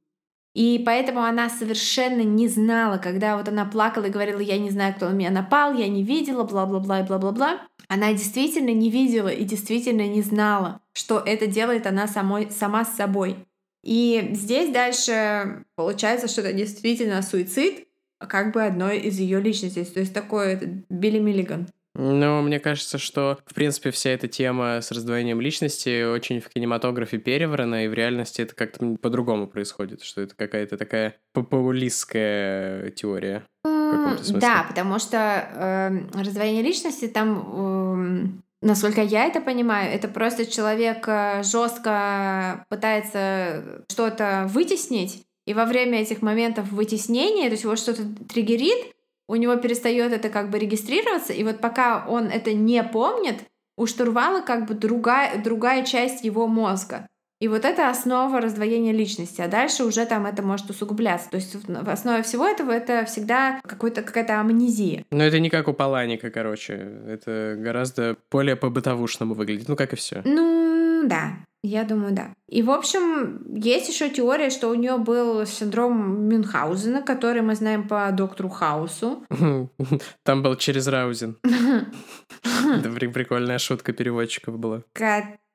И 0.54 0.82
поэтому 0.84 1.22
она 1.22 1.48
совершенно 1.48 2.22
не 2.22 2.46
знала, 2.46 2.98
когда 2.98 3.38
вот 3.38 3.48
она 3.48 3.64
плакала 3.64 4.04
и 4.04 4.10
говорила, 4.10 4.38
я 4.38 4.58
не 4.58 4.70
знаю, 4.70 4.94
кто 4.94 5.08
на 5.08 5.14
меня 5.14 5.30
напал, 5.30 5.72
я 5.74 5.88
не 5.88 6.02
видела, 6.02 6.44
бла-бла-бла 6.44 7.00
и 7.00 7.06
бла-бла-бла. 7.06 7.62
Она 7.88 8.12
действительно 8.12 8.70
не 8.70 8.90
видела 8.90 9.28
и 9.28 9.44
действительно 9.44 10.06
не 10.06 10.20
знала, 10.20 10.80
что 10.92 11.18
это 11.18 11.46
делает 11.46 11.86
она 11.86 12.06
самой, 12.06 12.50
сама 12.50 12.84
с 12.84 12.94
собой. 12.94 13.36
И 13.82 14.30
здесь 14.32 14.70
дальше 14.72 15.64
получается, 15.74 16.28
что 16.28 16.42
это 16.42 16.52
действительно 16.52 17.22
суицид, 17.22 17.88
как 18.18 18.52
бы 18.52 18.62
одной 18.62 18.98
из 18.98 19.18
ее 19.18 19.40
личностей. 19.40 19.84
То 19.84 20.00
есть 20.00 20.12
такой 20.12 20.84
Билли 20.88 21.18
Миллиган. 21.18 21.66
Ну, 21.94 22.40
мне 22.40 22.58
кажется, 22.58 22.96
что, 22.96 23.38
в 23.44 23.54
принципе, 23.54 23.90
вся 23.90 24.10
эта 24.10 24.26
тема 24.26 24.80
с 24.80 24.90
раздвоением 24.90 25.40
личности 25.40 26.04
очень 26.04 26.40
в 26.40 26.48
кинематографе 26.48 27.18
переврана, 27.18 27.84
и 27.84 27.88
в 27.88 27.94
реальности 27.94 28.42
это 28.42 28.54
как-то 28.54 28.96
по-другому 29.00 29.46
происходит, 29.46 30.02
что 30.02 30.22
это 30.22 30.34
какая-то 30.34 30.78
такая 30.78 31.16
популистская 31.34 32.90
теория. 32.90 33.44
Да, 33.64 34.64
потому 34.68 34.98
что 34.98 35.16
э, 35.54 36.20
раздвоение 36.20 36.62
личности 36.62 37.08
там... 37.08 38.28
Э, 38.36 38.42
Насколько 38.64 39.02
я 39.02 39.24
это 39.24 39.40
понимаю, 39.40 39.92
это 39.92 40.06
просто 40.06 40.46
человек 40.46 41.08
э, 41.08 41.42
жестко 41.42 42.64
пытается 42.68 43.84
что-то 43.90 44.46
вытеснить, 44.48 45.24
и 45.48 45.52
во 45.52 45.64
время 45.64 46.00
этих 46.00 46.22
моментов 46.22 46.70
вытеснения, 46.70 47.46
то 47.46 47.52
есть 47.52 47.64
его 47.64 47.74
что-то 47.74 48.04
триггерит, 48.28 48.92
у 49.32 49.36
него 49.36 49.56
перестает 49.56 50.12
это 50.12 50.28
как 50.28 50.50
бы 50.50 50.58
регистрироваться, 50.58 51.32
и 51.32 51.42
вот 51.42 51.58
пока 51.58 52.04
он 52.06 52.26
это 52.26 52.52
не 52.52 52.82
помнит, 52.82 53.36
у 53.78 53.86
штурвала 53.86 54.42
как 54.42 54.66
бы 54.66 54.74
другая, 54.74 55.42
другая 55.42 55.84
часть 55.84 56.22
его 56.22 56.46
мозга. 56.46 57.06
И 57.40 57.48
вот 57.48 57.64
это 57.64 57.88
основа 57.88 58.42
раздвоения 58.42 58.92
личности, 58.92 59.40
а 59.40 59.48
дальше 59.48 59.84
уже 59.84 60.04
там 60.04 60.26
это 60.26 60.42
может 60.42 60.68
усугубляться. 60.68 61.30
То 61.30 61.36
есть 61.38 61.56
в 61.66 61.88
основе 61.88 62.22
всего 62.22 62.46
этого 62.46 62.72
это 62.72 63.06
всегда 63.06 63.58
какая-то 63.62 64.38
амнезия. 64.38 65.04
Но 65.10 65.24
это 65.24 65.40
не 65.40 65.48
как 65.48 65.66
у 65.66 65.72
Паланика, 65.72 66.30
короче. 66.30 66.74
Это 67.08 67.56
гораздо 67.58 68.18
более 68.30 68.54
по-бытовушному 68.54 69.32
выглядит. 69.32 69.66
Ну, 69.66 69.76
как 69.76 69.94
и 69.94 69.96
все. 69.96 70.20
Ну, 70.26 71.04
да. 71.06 71.38
Я 71.64 71.84
думаю, 71.84 72.12
да. 72.12 72.34
И, 72.48 72.62
в 72.62 72.70
общем, 72.70 73.54
есть 73.54 73.88
еще 73.88 74.10
теория, 74.10 74.50
что 74.50 74.68
у 74.68 74.74
нее 74.74 74.98
был 74.98 75.46
синдром 75.46 76.28
Мюнхгаузена, 76.28 77.02
который 77.02 77.42
мы 77.42 77.54
знаем 77.54 77.86
по 77.86 78.10
доктору 78.12 78.48
Хаусу. 78.48 79.24
Там 80.24 80.42
был 80.42 80.56
через 80.56 80.88
Раузен. 80.88 81.38
Это 81.44 82.90
прикольная 82.90 83.58
шутка 83.58 83.92
переводчиков 83.92 84.58
была 84.58 84.82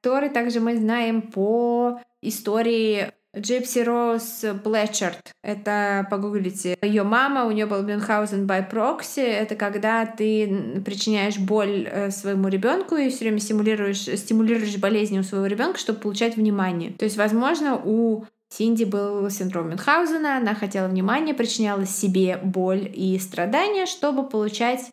который 0.07 0.29
также 0.29 0.59
мы 0.59 0.77
знаем 0.77 1.21
по 1.21 1.99
истории 2.21 3.11
Джипси 3.39 3.79
Роуз 3.79 4.45
Блэчард. 4.63 5.31
Это 5.43 6.07
погуглите. 6.09 6.77
Ее 6.81 7.03
мама, 7.03 7.45
у 7.45 7.51
нее 7.51 7.65
был 7.65 7.83
Мюнхгаузен 7.83 8.45
by 8.45 8.69
proxy. 8.69 9.23
Это 9.23 9.55
когда 9.55 10.05
ты 10.05 10.81
причиняешь 10.85 11.37
боль 11.37 11.87
э, 11.89 12.11
своему 12.11 12.47
ребенку 12.47 12.95
и 12.95 13.09
все 13.09 13.19
время 13.19 13.39
стимулируешь, 13.39 14.03
стимулируешь 14.03 14.77
болезни 14.77 15.19
у 15.19 15.23
своего 15.23 15.45
ребенка, 15.45 15.79
чтобы 15.79 15.99
получать 15.99 16.35
внимание. 16.35 16.91
То 16.91 17.05
есть, 17.05 17.17
возможно, 17.17 17.79
у 17.83 18.25
Синди 18.49 18.85
был 18.85 19.29
синдром 19.29 19.69
Мюнхгаузена, 19.69 20.37
она 20.37 20.55
хотела 20.55 20.87
внимания, 20.87 21.33
причиняла 21.33 21.85
себе 21.85 22.39
боль 22.41 22.89
и 22.93 23.19
страдания, 23.19 23.85
чтобы 23.85 24.27
получать 24.27 24.91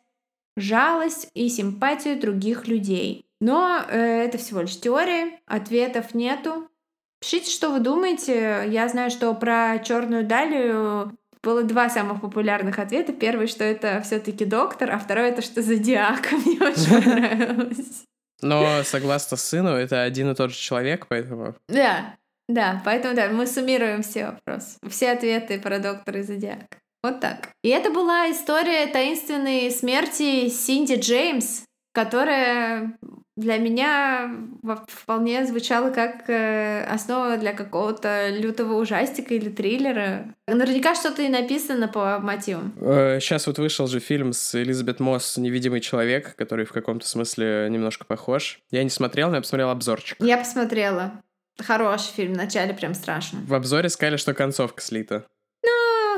жалость 0.56 1.28
и 1.34 1.48
симпатию 1.48 2.20
других 2.20 2.66
людей. 2.66 3.24
Но 3.40 3.80
э, 3.88 4.24
это 4.24 4.38
всего 4.38 4.62
лишь 4.62 4.80
теория, 4.80 5.38
ответов 5.46 6.14
нету. 6.14 6.68
Пишите, 7.24 7.50
что 7.50 7.70
вы 7.70 7.80
думаете. 7.80 8.64
Я 8.68 8.86
знаю, 8.88 9.10
что 9.10 9.32
про 9.32 9.78
черную 9.78 10.26
далию 10.26 11.16
было 11.42 11.62
два 11.62 11.88
самых 11.88 12.20
популярных 12.20 12.78
ответа. 12.78 13.14
Первый, 13.14 13.46
что 13.46 13.64
это 13.64 14.02
все-таки 14.02 14.44
доктор, 14.44 14.90
а 14.90 14.98
второй 14.98 15.30
это 15.30 15.40
что 15.40 15.62
зодиак. 15.62 16.30
Мне 16.32 16.60
очень 16.60 17.02
понравилось. 17.02 18.04
Но 18.42 18.82
согласно 18.84 19.38
сыну, 19.38 19.70
это 19.70 20.02
один 20.02 20.32
и 20.32 20.34
тот 20.34 20.50
же 20.50 20.56
человек, 20.58 21.06
поэтому. 21.08 21.54
Да, 21.66 22.14
да, 22.46 22.82
поэтому 22.84 23.14
да, 23.14 23.30
мы 23.30 23.46
суммируем 23.46 24.02
все 24.02 24.26
вопросы. 24.26 24.76
Все 24.86 25.12
ответы 25.12 25.58
про 25.58 25.78
доктора 25.78 26.20
и 26.20 26.24
зодиак. 26.24 26.76
Вот 27.02 27.20
так. 27.20 27.48
И 27.62 27.70
это 27.70 27.90
была 27.90 28.30
история 28.30 28.86
таинственной 28.86 29.70
смерти 29.70 30.50
Синди 30.50 30.96
Джеймс, 30.96 31.62
которая 31.94 32.98
для 33.36 33.58
меня 33.58 34.30
вполне 34.88 35.44
звучало 35.44 35.90
как 35.90 36.28
э, 36.30 36.84
основа 36.84 37.36
для 37.36 37.52
какого-то 37.52 38.28
лютого 38.28 38.74
ужастика 38.74 39.34
или 39.34 39.48
триллера. 39.48 40.34
Наверняка 40.46 40.94
что-то 40.94 41.22
и 41.22 41.28
написано 41.28 41.88
по 41.88 42.20
мотивам. 42.20 42.72
Сейчас 43.20 43.46
э, 43.46 43.50
вот 43.50 43.58
вышел 43.58 43.86
же 43.88 43.98
фильм 43.98 44.32
с 44.32 44.54
Элизабет 44.54 45.00
Мосс 45.00 45.36
«Невидимый 45.36 45.80
человек», 45.80 46.36
который 46.36 46.64
в 46.64 46.72
каком-то 46.72 47.06
смысле 47.06 47.68
немножко 47.70 48.04
похож. 48.04 48.60
Я 48.70 48.84
не 48.84 48.90
смотрел, 48.90 49.30
но 49.30 49.36
я 49.36 49.42
посмотрел 49.42 49.70
обзорчик. 49.70 50.16
Я 50.20 50.38
посмотрела. 50.38 51.12
Хороший 51.58 52.12
фильм, 52.14 52.34
вначале 52.34 52.74
прям 52.74 52.94
страшно. 52.94 53.40
В 53.46 53.54
обзоре 53.54 53.88
сказали, 53.88 54.16
что 54.16 54.34
концовка 54.34 54.80
слита 54.80 55.24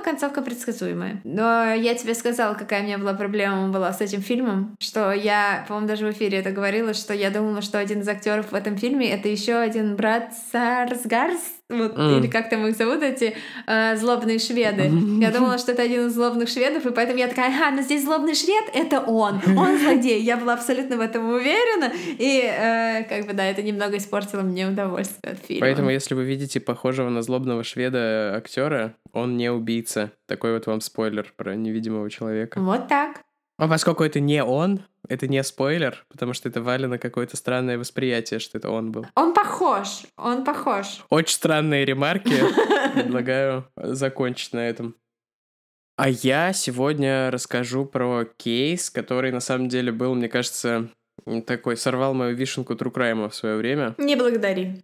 концовка 0.06 0.40
предсказуемая. 0.40 1.20
Но 1.24 1.74
я 1.74 1.94
тебе 1.96 2.14
сказала, 2.14 2.54
какая 2.54 2.82
у 2.82 2.84
меня 2.84 2.96
была 2.96 3.12
проблема 3.12 3.68
была 3.72 3.92
с 3.92 4.00
этим 4.00 4.22
фильмом, 4.22 4.76
что 4.78 5.10
я, 5.10 5.64
по-моему, 5.66 5.88
даже 5.88 6.06
в 6.06 6.12
эфире 6.12 6.38
это 6.38 6.52
говорила, 6.52 6.94
что 6.94 7.12
я 7.12 7.30
думала, 7.30 7.60
что 7.60 7.80
один 7.80 8.02
из 8.02 8.08
актеров 8.08 8.52
в 8.52 8.54
этом 8.54 8.76
фильме 8.76 9.10
это 9.10 9.28
еще 9.28 9.56
один 9.56 9.96
брат 9.96 10.32
Сарсгарс, 10.52 11.55
вот, 11.68 11.96
mm. 11.96 12.18
или 12.18 12.28
как 12.28 12.48
там 12.48 12.64
их 12.66 12.76
зовут, 12.76 13.02
эти 13.02 13.36
э, 13.66 13.96
злобные 13.96 14.38
шведы. 14.38 14.90
Я 15.20 15.32
думала, 15.32 15.58
что 15.58 15.72
это 15.72 15.82
один 15.82 16.06
из 16.06 16.14
злобных 16.14 16.48
шведов, 16.48 16.86
и 16.86 16.90
поэтому 16.90 17.18
я 17.18 17.26
такая, 17.26 17.48
ага, 17.48 17.74
но 17.74 17.82
здесь 17.82 18.04
злобный 18.04 18.34
швед— 18.34 18.64
это 18.74 19.00
он, 19.00 19.40
он 19.56 19.78
злодей. 19.78 20.22
Я 20.22 20.36
была 20.36 20.54
абсолютно 20.54 20.96
в 20.96 21.00
этом 21.00 21.28
уверена, 21.28 21.92
и 22.18 22.40
э, 22.40 23.04
как 23.08 23.26
бы, 23.26 23.32
да, 23.32 23.44
это 23.44 23.62
немного 23.62 23.96
испортило 23.96 24.42
мне 24.42 24.68
удовольствие 24.68 25.32
от 25.32 25.40
фильма. 25.40 25.66
Поэтому, 25.66 25.90
если 25.90 26.14
вы 26.14 26.24
видите 26.24 26.60
похожего 26.60 27.08
на 27.08 27.22
злобного 27.22 27.64
шведа 27.64 28.36
актера, 28.36 28.94
он 29.12 29.36
не 29.36 29.50
убийца. 29.50 30.12
Такой 30.26 30.52
вот 30.52 30.66
вам 30.66 30.80
спойлер 30.80 31.32
про 31.36 31.56
невидимого 31.56 32.08
человека. 32.10 32.60
Вот 32.60 32.86
так. 32.86 33.22
А 33.58 33.68
поскольку 33.68 34.04
это 34.04 34.20
не 34.20 34.44
он, 34.44 34.82
это 35.08 35.28
не 35.28 35.42
спойлер, 35.42 36.04
потому 36.08 36.32
что 36.32 36.48
это 36.48 36.62
Вали 36.62 36.86
на 36.86 36.98
какое-то 36.98 37.36
странное 37.36 37.78
восприятие, 37.78 38.40
что 38.40 38.58
это 38.58 38.70
он 38.70 38.92
был. 38.92 39.06
Он 39.14 39.34
похож, 39.34 40.04
он 40.16 40.44
похож. 40.44 41.04
Очень 41.10 41.34
странные 41.34 41.84
ремарки. 41.84 42.42
Предлагаю 42.94 43.68
закончить 43.76 44.52
на 44.52 44.68
этом. 44.68 44.94
А 45.96 46.10
я 46.10 46.52
сегодня 46.52 47.30
расскажу 47.30 47.86
про 47.86 48.26
кейс, 48.36 48.90
который 48.90 49.32
на 49.32 49.40
самом 49.40 49.68
деле 49.68 49.92
был, 49.92 50.14
мне 50.14 50.28
кажется, 50.28 50.90
такой 51.46 51.76
сорвал 51.76 52.14
мою 52.14 52.36
вишенку 52.36 52.74
Трукрайма 52.76 53.28
в 53.28 53.34
свое 53.34 53.56
время. 53.56 53.94
Не 53.98 54.16
благодари. 54.16 54.82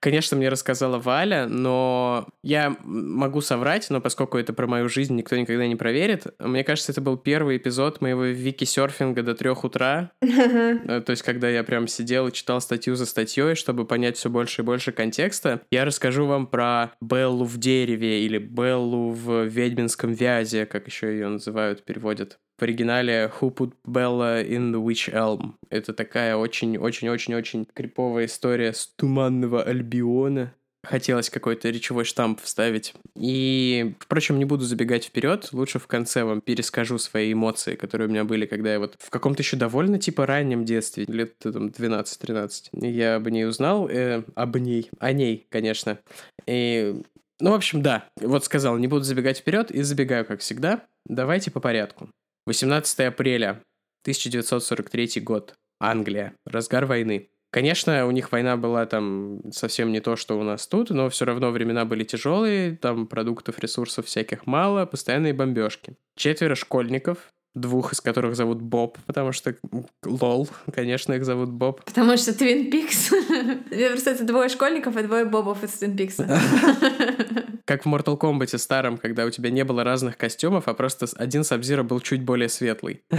Конечно, 0.00 0.36
мне 0.36 0.48
рассказала 0.48 0.98
Валя, 0.98 1.46
но 1.48 2.28
я 2.42 2.76
могу 2.82 3.40
соврать, 3.40 3.88
но 3.90 4.00
поскольку 4.00 4.38
это 4.38 4.52
про 4.52 4.66
мою 4.66 4.88
жизнь 4.88 5.14
никто 5.14 5.36
никогда 5.36 5.66
не 5.66 5.76
проверит, 5.76 6.26
мне 6.38 6.64
кажется, 6.64 6.92
это 6.92 7.00
был 7.00 7.16
первый 7.16 7.58
эпизод 7.58 8.00
моего 8.00 8.24
вики-серфинга 8.24 9.22
до 9.22 9.34
трех 9.34 9.64
утра. 9.64 10.10
Э, 10.20 11.00
то 11.00 11.10
есть, 11.10 11.22
когда 11.22 11.48
я 11.48 11.62
прям 11.64 11.86
сидел 11.88 12.28
и 12.28 12.32
читал 12.32 12.60
статью 12.60 12.94
за 12.94 13.06
статьей, 13.06 13.54
чтобы 13.54 13.86
понять 13.86 14.16
все 14.16 14.30
больше 14.30 14.62
и 14.62 14.64
больше 14.64 14.92
контекста, 14.92 15.62
я 15.70 15.84
расскажу 15.84 16.26
вам 16.26 16.46
про 16.46 16.92
Беллу 17.00 17.44
в 17.44 17.58
дереве 17.58 18.24
или 18.24 18.38
Беллу 18.38 19.10
в 19.10 19.44
ведьминском 19.44 20.12
вязе, 20.12 20.66
как 20.66 20.86
еще 20.86 21.08
ее 21.08 21.28
называют, 21.28 21.84
переводят. 21.84 22.38
В 22.58 22.62
оригинале 22.62 23.32
Who 23.40 23.52
Put 23.52 23.72
Bella 23.86 24.46
in 24.46 24.72
the 24.72 24.82
Witch 24.82 25.12
Elm. 25.12 25.54
Это 25.70 25.92
такая 25.92 26.36
очень-очень-очень-очень 26.36 27.66
криповая 27.72 28.26
история 28.26 28.72
с 28.72 28.86
туманного 28.96 29.62
Альбиона. 29.62 30.54
Хотелось 30.84 31.30
какой-то 31.30 31.70
речевой 31.70 32.04
штамп 32.04 32.40
вставить. 32.40 32.94
И, 33.16 33.94
впрочем, 33.98 34.38
не 34.38 34.44
буду 34.44 34.64
забегать 34.64 35.06
вперед. 35.06 35.48
Лучше 35.52 35.78
в 35.78 35.86
конце 35.86 36.24
вам 36.24 36.40
перескажу 36.40 36.98
свои 36.98 37.32
эмоции, 37.32 37.74
которые 37.74 38.06
у 38.08 38.10
меня 38.10 38.24
были, 38.24 38.46
когда 38.46 38.72
я 38.72 38.78
вот 38.78 38.96
в 38.98 39.10
каком-то 39.10 39.42
еще 39.42 39.56
довольно 39.56 39.98
типа 39.98 40.26
раннем 40.26 40.64
детстве, 40.64 41.06
лет 41.08 41.38
там 41.38 41.68
12-13, 41.68 42.68
я 42.72 43.16
об 43.16 43.28
ней 43.28 43.46
узнал, 43.46 43.88
э, 43.88 44.22
об 44.34 44.56
ней, 44.58 44.90
о 44.98 45.12
ней, 45.12 45.46
конечно. 45.50 45.98
И 46.46 47.02
ну, 47.40 47.50
в 47.50 47.54
общем, 47.54 47.82
да. 47.82 48.06
Вот 48.20 48.44
сказал, 48.44 48.76
не 48.78 48.86
буду 48.86 49.04
забегать 49.04 49.38
вперед 49.38 49.70
и 49.70 49.82
забегаю, 49.82 50.24
как 50.24 50.40
всегда. 50.40 50.82
Давайте 51.06 51.50
по 51.50 51.60
порядку. 51.60 52.08
18 52.46 53.00
апреля 53.00 53.62
1943 54.02 55.20
год. 55.22 55.54
Англия. 55.80 56.34
Разгар 56.46 56.86
войны. 56.86 57.30
Конечно, 57.50 58.06
у 58.06 58.10
них 58.10 58.32
война 58.32 58.56
была 58.56 58.84
там 58.84 59.40
совсем 59.52 59.92
не 59.92 60.00
то, 60.00 60.16
что 60.16 60.38
у 60.38 60.42
нас 60.42 60.66
тут, 60.66 60.90
но 60.90 61.08
все 61.08 61.24
равно 61.24 61.52
времена 61.52 61.84
были 61.84 62.02
тяжелые, 62.04 62.76
там 62.76 63.06
продуктов, 63.06 63.60
ресурсов 63.60 64.06
всяких 64.06 64.46
мало, 64.46 64.86
постоянные 64.86 65.32
бомбежки. 65.32 65.96
Четверо 66.16 66.56
школьников, 66.56 67.18
двух 67.54 67.92
из 67.92 68.00
которых 68.00 68.34
зовут 68.34 68.60
Боб, 68.60 68.98
потому 69.06 69.32
что 69.32 69.54
lol, 70.04 70.48
конечно, 70.72 71.12
их 71.12 71.24
зовут 71.24 71.50
Боб. 71.50 71.84
Потому 71.84 72.16
что 72.16 72.36
Твин 72.36 72.70
Пикс. 72.70 73.08
Просто 73.90 74.10
это 74.10 74.24
двое 74.24 74.48
школьников 74.48 74.96
и 74.96 75.02
двое 75.02 75.24
Бобов 75.24 75.62
из 75.62 75.70
Твин 75.70 75.96
Пикса. 75.96 76.26
Как 77.66 77.86
в 77.86 77.88
Mortal 77.88 78.18
Kombat 78.18 78.58
старом, 78.58 78.98
когда 78.98 79.24
у 79.24 79.30
тебя 79.30 79.50
не 79.50 79.64
было 79.64 79.84
разных 79.84 80.18
костюмов, 80.18 80.68
а 80.68 80.74
просто 80.74 81.06
один 81.16 81.44
Саб-Зиро 81.44 81.82
был 81.82 82.00
чуть 82.00 82.22
более 82.22 82.48
светлый. 82.48 83.02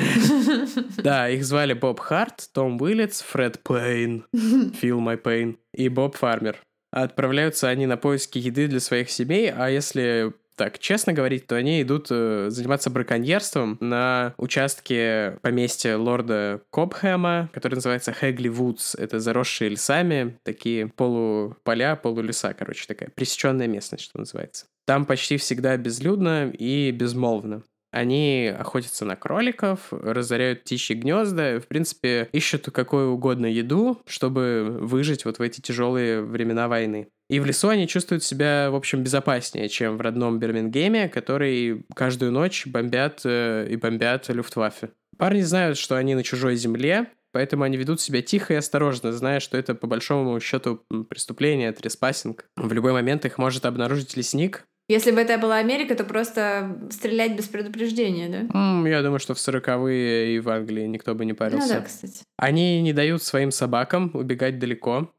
Да, 0.97 1.29
их 1.29 1.45
звали 1.45 1.73
Боб 1.73 1.99
Харт, 1.99 2.49
Том 2.51 2.81
Уиллетс, 2.81 3.21
Фред 3.21 3.61
Пейн, 3.61 4.25
Feel 4.33 4.99
My 4.99 5.21
Pain 5.21 5.57
и 5.73 5.87
Боб 5.87 6.15
Фармер. 6.15 6.57
Отправляются 6.91 7.69
они 7.69 7.85
на 7.85 7.97
поиски 7.97 8.39
еды 8.39 8.67
для 8.67 8.79
своих 8.79 9.09
семей, 9.11 9.51
а 9.51 9.69
если 9.69 10.33
так 10.56 10.80
честно 10.80 11.14
говорить, 11.14 11.47
то 11.47 11.56
они 11.56 11.82
идут 11.82 12.08
э, 12.10 12.47
заниматься 12.49 12.89
браконьерством 12.89 13.78
на 13.80 14.34
участке 14.38 15.38
поместья 15.41 15.97
лорда 15.97 16.62
Кобхэма, 16.72 17.49
который 17.53 17.76
называется 17.76 18.14
Хэгли 18.14 18.47
Вудс. 18.47 18.95
Это 18.95 19.20
заросшие 19.20 19.70
лесами, 19.70 20.38
такие 20.43 20.88
полуполя, 20.88 21.95
полулеса, 21.95 22.53
короче, 22.53 22.86
такая 22.88 23.10
пресеченная 23.14 23.68
местность, 23.68 24.03
что 24.06 24.20
называется. 24.20 24.66
Там 24.86 25.06
почти 25.06 25.38
всегда 25.38 25.78
безлюдно 25.78 26.49
и 26.49 26.91
безмолвно. 26.91 27.64
Они 27.95 28.53
охотятся 28.53 29.06
на 29.06 29.16
кроликов, 29.16 29.88
разоряют 29.91 30.64
птичьи 30.64 30.97
гнезда, 30.97 31.62
в 31.62 31.68
принципе, 31.68 32.28
ищут 32.34 32.66
какую 32.66 33.12
угодно 33.12 33.45
еду, 33.45 34.01
чтобы 34.06 34.80
выжить 34.82 35.24
вот 35.24 35.39
в 35.39 35.41
эти 35.41 35.62
тяжелые 35.62 36.22
времена 36.22 36.68
войны. 36.68 37.08
И 37.30 37.39
в 37.39 37.45
лесу 37.45 37.69
они 37.69 37.88
чувствуют 37.88 38.23
себя, 38.23 38.69
в 38.69 38.76
общем, 38.76 39.03
безопаснее, 39.03 39.67
чем 39.67 39.97
в 39.97 40.01
родном 40.01 40.39
Бирмингеме, 40.39 41.09
который 41.09 41.86
каждую 41.95 42.32
ночь 42.32 42.67
бомбят 42.67 43.21
э, 43.23 43.67
и 43.69 43.76
бомбят 43.78 44.30
Люфтваффе. 44.30 44.89
Парни 45.17 45.41
знают, 45.41 45.78
что 45.78 45.95
они 45.95 46.13
на 46.13 46.23
чужой 46.23 46.55
земле, 46.55 47.07
поэтому 47.32 47.63
они 47.63 47.78
ведут 47.78 47.99
себя 47.99 48.21
тихо 48.21 48.53
и 48.53 48.57
осторожно, 48.57 49.11
зная, 49.11 49.39
что 49.39 49.57
это 49.57 49.73
по 49.73 49.88
большому 49.88 50.39
счету 50.39 50.84
преступление, 51.09 51.71
треспассинг. 51.71 52.45
В 52.55 52.71
любой 52.73 52.93
момент 52.93 53.26
их 53.26 53.38
может 53.38 53.65
обнаружить 53.65 54.15
лесник, 54.15 54.65
если 54.88 55.09
бы 55.09 55.19
это 55.19 55.39
была 55.39 55.57
Америка, 55.57 55.95
то 55.95 56.03
просто 56.03 56.78
стрелять 56.91 57.36
без 57.36 57.47
предупреждения, 57.47 58.30
да? 58.30 58.41
Mm, 58.41 58.88
я 58.88 59.01
думаю, 59.01 59.19
что 59.19 59.34
в 59.34 59.39
сороковые 59.39 60.36
и 60.36 60.39
в 60.39 60.47
Англии 60.47 60.86
никто 60.86 61.15
бы 61.15 61.26
не 61.26 61.34
парился. 61.34 61.67
Ну 61.67 61.73
да, 61.73 61.82
кстати. 61.82 62.21
Они 62.38 62.82
не 62.84 62.93
дают 62.93 63.23
своим 63.23 63.49
собакам 63.49 64.11
убегать 64.13 64.59
далеко. 64.59 65.11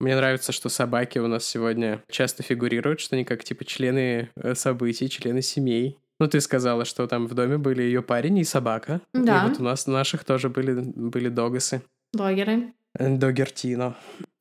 Мне 0.00 0.16
нравится, 0.16 0.52
что 0.52 0.68
собаки 0.68 1.18
у 1.18 1.28
нас 1.28 1.44
сегодня 1.44 2.02
часто 2.10 2.42
фигурируют, 2.42 3.00
что 3.00 3.16
они 3.16 3.24
как 3.24 3.44
типа 3.44 3.64
члены 3.64 4.30
э, 4.36 4.54
событий, 4.54 5.08
члены 5.08 5.42
семей. 5.42 5.98
Ну, 6.20 6.28
ты 6.28 6.40
сказала, 6.40 6.84
что 6.84 7.06
там 7.06 7.26
в 7.26 7.34
доме 7.34 7.58
были 7.58 7.82
ее 7.82 8.02
парень 8.02 8.38
и 8.38 8.44
собака. 8.44 9.00
Да. 9.12 9.44
И 9.44 9.48
вот 9.48 9.60
у 9.60 9.64
нас 9.64 9.86
наших 9.86 10.24
тоже 10.24 10.48
были, 10.48 10.80
были 10.80 11.28
догасы. 11.28 11.82
Блогеры. 12.12 12.72
Догертино. 12.98 13.96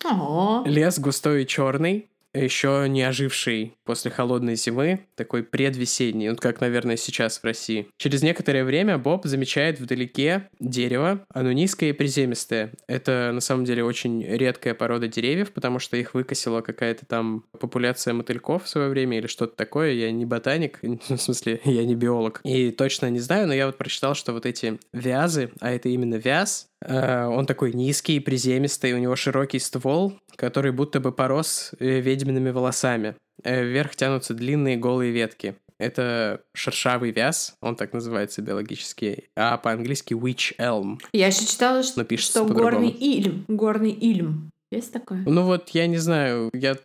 О. 0.05 0.63
Лес 0.65 0.99
густой 0.99 1.43
и 1.43 1.47
черный 1.47 2.09
еще 2.33 2.85
не 2.87 3.03
оживший 3.03 3.75
после 3.83 4.11
холодной 4.11 4.55
зимы, 4.55 5.05
такой 5.15 5.43
предвесенний, 5.43 6.29
вот 6.29 6.39
как, 6.39 6.61
наверное, 6.61 6.97
сейчас 6.97 7.39
в 7.39 7.43
России. 7.43 7.87
Через 7.97 8.23
некоторое 8.23 8.63
время 8.63 8.97
Боб 8.97 9.25
замечает 9.25 9.79
вдалеке 9.79 10.49
дерево, 10.59 11.25
оно 11.33 11.51
низкое 11.51 11.89
и 11.89 11.93
приземистое. 11.93 12.73
Это, 12.87 13.31
на 13.33 13.41
самом 13.41 13.65
деле, 13.65 13.83
очень 13.83 14.23
редкая 14.23 14.73
порода 14.73 15.07
деревьев, 15.07 15.51
потому 15.51 15.79
что 15.79 15.97
их 15.97 16.13
выкосила 16.13 16.61
какая-то 16.61 17.05
там 17.05 17.45
популяция 17.59 18.13
мотыльков 18.13 18.63
в 18.65 18.69
свое 18.69 18.89
время 18.89 19.17
или 19.17 19.27
что-то 19.27 19.55
такое. 19.55 19.91
Я 19.91 20.11
не 20.11 20.25
ботаник, 20.25 20.79
в 20.81 21.17
смысле, 21.17 21.61
я 21.63 21.85
не 21.85 21.95
биолог. 21.95 22.41
И 22.43 22.71
точно 22.71 23.09
не 23.09 23.19
знаю, 23.19 23.47
но 23.47 23.53
я 23.53 23.65
вот 23.67 23.77
прочитал, 23.77 24.15
что 24.15 24.33
вот 24.33 24.45
эти 24.45 24.79
вязы, 24.91 25.51
а 25.59 25.71
это 25.71 25.89
именно 25.89 26.15
вяз, 26.15 26.69
он 26.87 27.45
такой 27.45 27.73
низкий, 27.73 28.19
приземистый, 28.19 28.93
у 28.93 28.97
него 28.97 29.15
широкий 29.15 29.59
ствол, 29.59 30.13
который 30.35 30.71
будто 30.71 30.99
бы 30.99 31.11
порос 31.11 31.71
э, 31.79 31.99
ведьмиными 31.99 32.49
волосами. 32.49 33.15
Э, 33.43 33.63
вверх 33.63 33.95
тянутся 33.95 34.33
длинные 34.33 34.77
голые 34.77 35.11
ветки. 35.11 35.55
Это 35.79 36.41
шершавый 36.53 37.11
вяз, 37.11 37.55
он 37.61 37.75
так 37.75 37.93
называется 37.93 38.41
биологически, 38.41 39.29
а 39.35 39.57
по-английски 39.57 40.13
witch 40.13 40.55
elm. 40.57 40.99
Я 41.11 41.27
еще 41.27 41.45
читала, 41.45 41.83
что, 41.83 42.05
что 42.17 42.45
горный 42.45 42.89
ильм. 42.89 43.45
Горный 43.47 43.91
ильм. 43.91 44.51
Есть 44.71 44.93
такое? 44.93 45.23
Ну 45.25 45.43
вот, 45.43 45.69
я 45.69 45.87
не 45.87 45.97
знаю, 45.97 46.49
я 46.53 46.77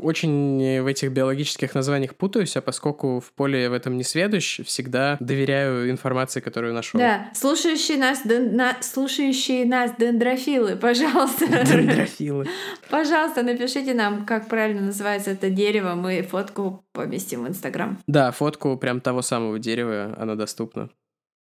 очень 0.00 0.82
в 0.82 0.86
этих 0.86 1.12
биологических 1.12 1.74
названиях 1.74 2.14
путаюсь, 2.14 2.56
а 2.56 2.60
поскольку 2.60 3.20
в 3.20 3.32
поле 3.32 3.68
в 3.68 3.72
этом 3.72 3.96
не 3.96 4.04
сведущ, 4.04 4.60
всегда 4.64 5.16
доверяю 5.20 5.90
информации, 5.90 6.40
которую 6.40 6.74
нашел. 6.74 6.98
Да, 7.00 7.30
слушающие 7.34 7.98
нас, 7.98 8.22
ден... 8.24 8.56
на... 8.56 8.76
слушающие 8.82 9.64
нас 9.64 9.92
дендрофилы, 9.98 10.76
пожалуйста. 10.76 11.46
Дендрофилы. 11.46 12.46
Пожалуйста, 12.90 13.42
напишите 13.42 13.94
нам, 13.94 14.24
как 14.24 14.48
правильно 14.48 14.82
называется 14.82 15.30
это 15.30 15.50
дерево, 15.50 15.94
мы 15.94 16.22
фотку 16.22 16.84
поместим 16.92 17.44
в 17.44 17.48
Инстаграм. 17.48 17.98
Да, 18.06 18.30
фотку 18.30 18.76
прям 18.76 19.00
того 19.00 19.22
самого 19.22 19.58
дерева, 19.58 20.14
она 20.18 20.34
доступна. 20.34 20.90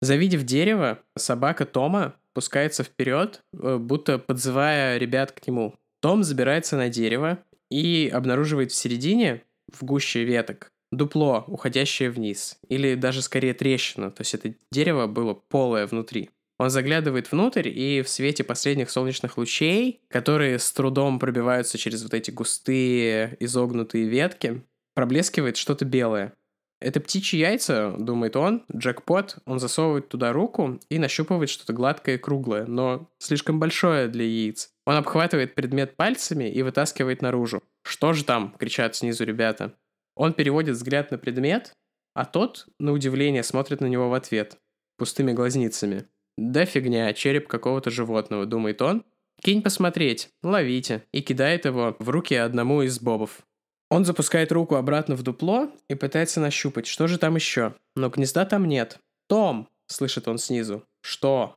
Завидев 0.02 0.44
дерево, 0.44 1.00
собака 1.18 1.66
Тома 1.66 2.16
пускается 2.34 2.84
вперед, 2.84 3.42
э, 3.54 3.78
будто 3.78 4.18
подзывая 4.18 4.98
ребят 4.98 5.32
к 5.32 5.46
нему. 5.46 5.76
Том 6.02 6.24
забирается 6.24 6.78
на 6.78 6.90
дерево, 6.90 7.40
и 7.70 8.10
обнаруживает 8.12 8.72
в 8.72 8.76
середине, 8.76 9.44
в 9.72 9.84
гуще 9.84 10.24
веток, 10.24 10.72
дупло, 10.92 11.44
уходящее 11.48 12.10
вниз, 12.10 12.58
или 12.68 12.96
даже 12.96 13.22
скорее 13.22 13.54
трещину, 13.54 14.12
то 14.12 14.22
есть 14.22 14.34
это 14.34 14.54
дерево 14.72 15.08
было 15.08 15.34
полое 15.34 15.86
внутри. 15.88 16.30
Он 16.58 16.70
заглядывает 16.70 17.32
внутрь, 17.32 17.70
и 17.70 18.02
в 18.02 18.10
свете 18.10 18.44
последних 18.44 18.90
солнечных 18.90 19.38
лучей, 19.38 20.02
которые 20.10 20.60
с 20.60 20.72
трудом 20.74 21.18
пробиваются 21.18 21.78
через 21.78 22.04
вот 22.04 22.14
эти 22.14 22.32
густые 22.32 23.38
изогнутые 23.40 24.06
ветки, 24.10 24.62
проблескивает 24.94 25.56
что-то 25.56 25.86
белое. 25.86 26.34
Это 26.82 27.02
птичьи 27.02 27.40
яйца, 27.40 27.94
думает 27.98 28.38
он, 28.38 28.64
джекпот, 28.74 29.40
он 29.46 29.60
засовывает 29.60 30.08
туда 30.08 30.32
руку 30.32 30.80
и 30.90 30.98
нащупывает 30.98 31.50
что-то 31.50 31.74
гладкое 31.74 32.16
и 32.16 32.18
круглое, 32.18 32.66
но 32.66 33.10
слишком 33.18 33.60
большое 33.60 34.08
для 34.08 34.24
яиц. 34.24 34.70
Он 34.86 34.96
обхватывает 34.96 35.56
предмет 35.56 35.98
пальцами 35.98 36.50
и 36.50 36.62
вытаскивает 36.62 37.22
наружу. 37.22 37.62
«Что 37.84 38.14
же 38.14 38.24
там?»— 38.24 38.56
кричат 38.60 38.96
снизу 38.96 39.26
ребята. 39.26 39.74
Он 40.16 40.34
переводит 40.34 40.76
взгляд 40.76 41.12
на 41.12 41.18
предмет, 41.18 41.74
а 42.14 42.26
тот, 42.26 42.68
на 42.80 42.94
удивление, 42.94 43.44
смотрит 43.44 43.82
на 43.82 43.86
него 43.88 44.10
в 44.10 44.14
ответ, 44.14 44.58
пустыми 44.98 45.34
глазницами. 45.34 46.08
«Да 46.38 46.66
фигня, 46.66 47.12
череп 47.14 47.48
какого-то 47.48 47.92
животного»,— 47.92 48.46
думает 48.48 48.82
он. 48.82 49.04
«Кинь 49.42 49.62
посмотреть, 49.62 50.30
ловите», 50.44 51.04
и 51.12 51.22
кидает 51.22 51.66
его 51.66 51.96
в 52.00 52.10
руки 52.10 52.36
одному 52.36 52.82
из 52.82 53.00
бобов. 53.00 53.42
Он 53.90 54.06
запускает 54.06 54.52
руку 54.52 54.76
обратно 54.76 55.16
в 55.16 55.24
дупло 55.24 55.72
и 55.88 55.96
пытается 55.96 56.40
нащупать, 56.40 56.88
что 56.88 57.08
же 57.08 57.18
там 57.18 57.36
еще. 57.36 57.74
Но 57.96 58.10
гнезда 58.10 58.46
там 58.46 58.66
нет. 58.66 59.00
«Том!»— 59.28 59.68
слышит 59.88 60.28
он 60.28 60.38
снизу. 60.38 60.84
«Что?» 61.02 61.56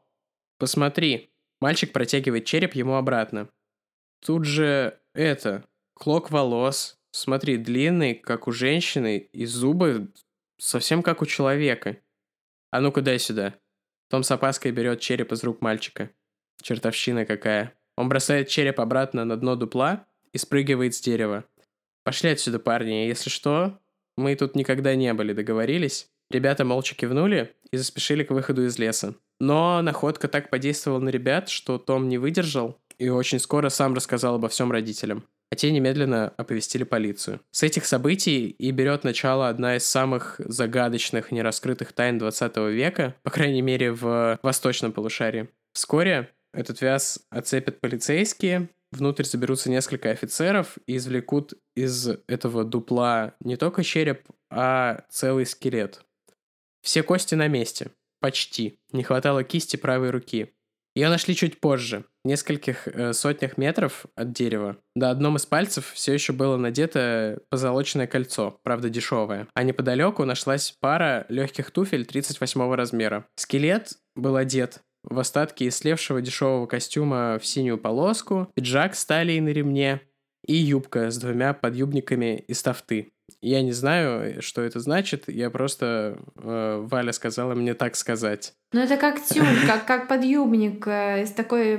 «Посмотри!» 0.58 1.32
Мальчик 1.62 1.92
протягивает 1.92 2.44
череп 2.44 2.74
ему 2.74 2.94
обратно. 2.94 3.48
Тут 4.18 4.44
же 4.44 4.98
это, 5.14 5.64
клок 5.94 6.32
волос. 6.32 6.98
Смотри, 7.12 7.56
длинный, 7.56 8.14
как 8.14 8.48
у 8.48 8.52
женщины, 8.52 9.18
и 9.18 9.46
зубы 9.46 10.12
совсем 10.58 11.04
как 11.04 11.22
у 11.22 11.26
человека. 11.26 11.98
А 12.72 12.80
ну-ка 12.80 13.00
дай 13.00 13.20
сюда. 13.20 13.54
Том 14.10 14.24
с 14.24 14.30
опаской 14.32 14.72
берет 14.72 14.98
череп 14.98 15.30
из 15.30 15.44
рук 15.44 15.60
мальчика. 15.60 16.10
Чертовщина 16.60 17.26
какая. 17.26 17.74
Он 17.96 18.08
бросает 18.08 18.48
череп 18.48 18.80
обратно 18.80 19.24
на 19.24 19.36
дно 19.36 19.54
дупла 19.54 20.06
и 20.32 20.38
спрыгивает 20.38 20.96
с 20.96 21.00
дерева. 21.00 21.44
Пошли 22.04 22.30
отсюда, 22.30 22.58
парни, 22.58 23.06
если 23.06 23.30
что, 23.30 23.78
мы 24.16 24.34
тут 24.34 24.56
никогда 24.56 24.94
не 24.94 25.12
были, 25.14 25.32
договорились? 25.32 26.08
Ребята 26.30 26.64
молча 26.64 26.94
кивнули 26.94 27.54
и 27.70 27.76
заспешили 27.76 28.24
к 28.24 28.30
выходу 28.30 28.64
из 28.64 28.78
леса. 28.78 29.14
Но 29.38 29.82
находка 29.82 30.28
так 30.28 30.50
подействовала 30.50 31.00
на 31.00 31.10
ребят, 31.10 31.48
что 31.48 31.78
Том 31.78 32.08
не 32.08 32.18
выдержал 32.18 32.78
и 32.98 33.08
очень 33.08 33.38
скоро 33.38 33.68
сам 33.68 33.94
рассказал 33.94 34.36
обо 34.36 34.48
всем 34.48 34.72
родителям. 34.72 35.24
А 35.50 35.54
те 35.54 35.70
немедленно 35.70 36.32
оповестили 36.36 36.84
полицию. 36.84 37.40
С 37.50 37.62
этих 37.62 37.84
событий 37.84 38.48
и 38.48 38.70
берет 38.70 39.04
начало 39.04 39.48
одна 39.48 39.76
из 39.76 39.84
самых 39.84 40.36
загадочных 40.38 41.30
нераскрытых 41.30 41.92
тайн 41.92 42.18
20 42.18 42.56
века, 42.70 43.14
по 43.22 43.30
крайней 43.30 43.60
мере 43.60 43.92
в 43.92 44.38
восточном 44.42 44.92
полушарии. 44.92 45.48
Вскоре 45.74 46.30
этот 46.54 46.80
вяз 46.80 47.20
оцепят 47.28 47.80
полицейские, 47.80 48.70
внутрь 48.92 49.24
заберутся 49.24 49.70
несколько 49.70 50.10
офицеров 50.10 50.78
и 50.86 50.96
извлекут 50.96 51.54
из 51.74 52.08
этого 52.28 52.64
дупла 52.64 53.34
не 53.40 53.56
только 53.56 53.82
череп, 53.82 54.28
а 54.50 55.04
целый 55.08 55.46
скелет. 55.46 56.04
Все 56.82 57.02
кости 57.02 57.34
на 57.34 57.48
месте. 57.48 57.90
Почти. 58.20 58.78
Не 58.92 59.02
хватало 59.02 59.42
кисти 59.42 59.76
правой 59.76 60.10
руки. 60.10 60.52
Ее 60.94 61.08
нашли 61.08 61.34
чуть 61.34 61.58
позже, 61.58 62.04
в 62.22 62.28
нескольких 62.28 62.86
э, 62.86 63.14
сотнях 63.14 63.56
метров 63.56 64.04
от 64.14 64.32
дерева. 64.32 64.76
На 64.94 65.10
одном 65.10 65.36
из 65.36 65.46
пальцев 65.46 65.90
все 65.94 66.12
еще 66.12 66.34
было 66.34 66.58
надето 66.58 67.40
позолоченное 67.48 68.06
кольцо, 68.06 68.60
правда 68.62 68.90
дешевое. 68.90 69.48
А 69.54 69.62
неподалеку 69.62 70.24
нашлась 70.26 70.76
пара 70.80 71.24
легких 71.30 71.70
туфель 71.70 72.04
38 72.04 72.74
размера. 72.74 73.26
Скелет 73.36 73.94
был 74.14 74.36
одет 74.36 74.82
в 75.02 75.18
остатки 75.18 75.68
ислевшего 75.68 76.20
дешевого 76.20 76.66
костюма 76.66 77.38
в 77.40 77.46
синюю 77.46 77.78
полоску, 77.78 78.48
пиджак 78.54 78.94
с 78.94 79.04
талией 79.04 79.40
на 79.40 79.48
ремне 79.48 80.00
и 80.46 80.54
юбка 80.54 81.10
с 81.10 81.18
двумя 81.18 81.54
подъюбниками 81.54 82.44
из 82.48 82.62
тафты. 82.62 83.11
Я 83.40 83.62
не 83.62 83.72
знаю, 83.72 84.40
что 84.42 84.62
это 84.62 84.80
значит, 84.80 85.24
я 85.28 85.50
просто... 85.50 86.18
Э, 86.36 86.84
Валя 86.88 87.12
сказала 87.12 87.54
мне 87.54 87.74
так 87.74 87.96
сказать. 87.96 88.54
Ну, 88.72 88.80
это 88.80 88.96
как 88.96 89.22
тюль, 89.24 89.66
как, 89.66 89.84
как 89.84 90.08
подъюбник, 90.08 90.86
э, 90.86 91.24
из 91.24 91.32
такой, 91.32 91.78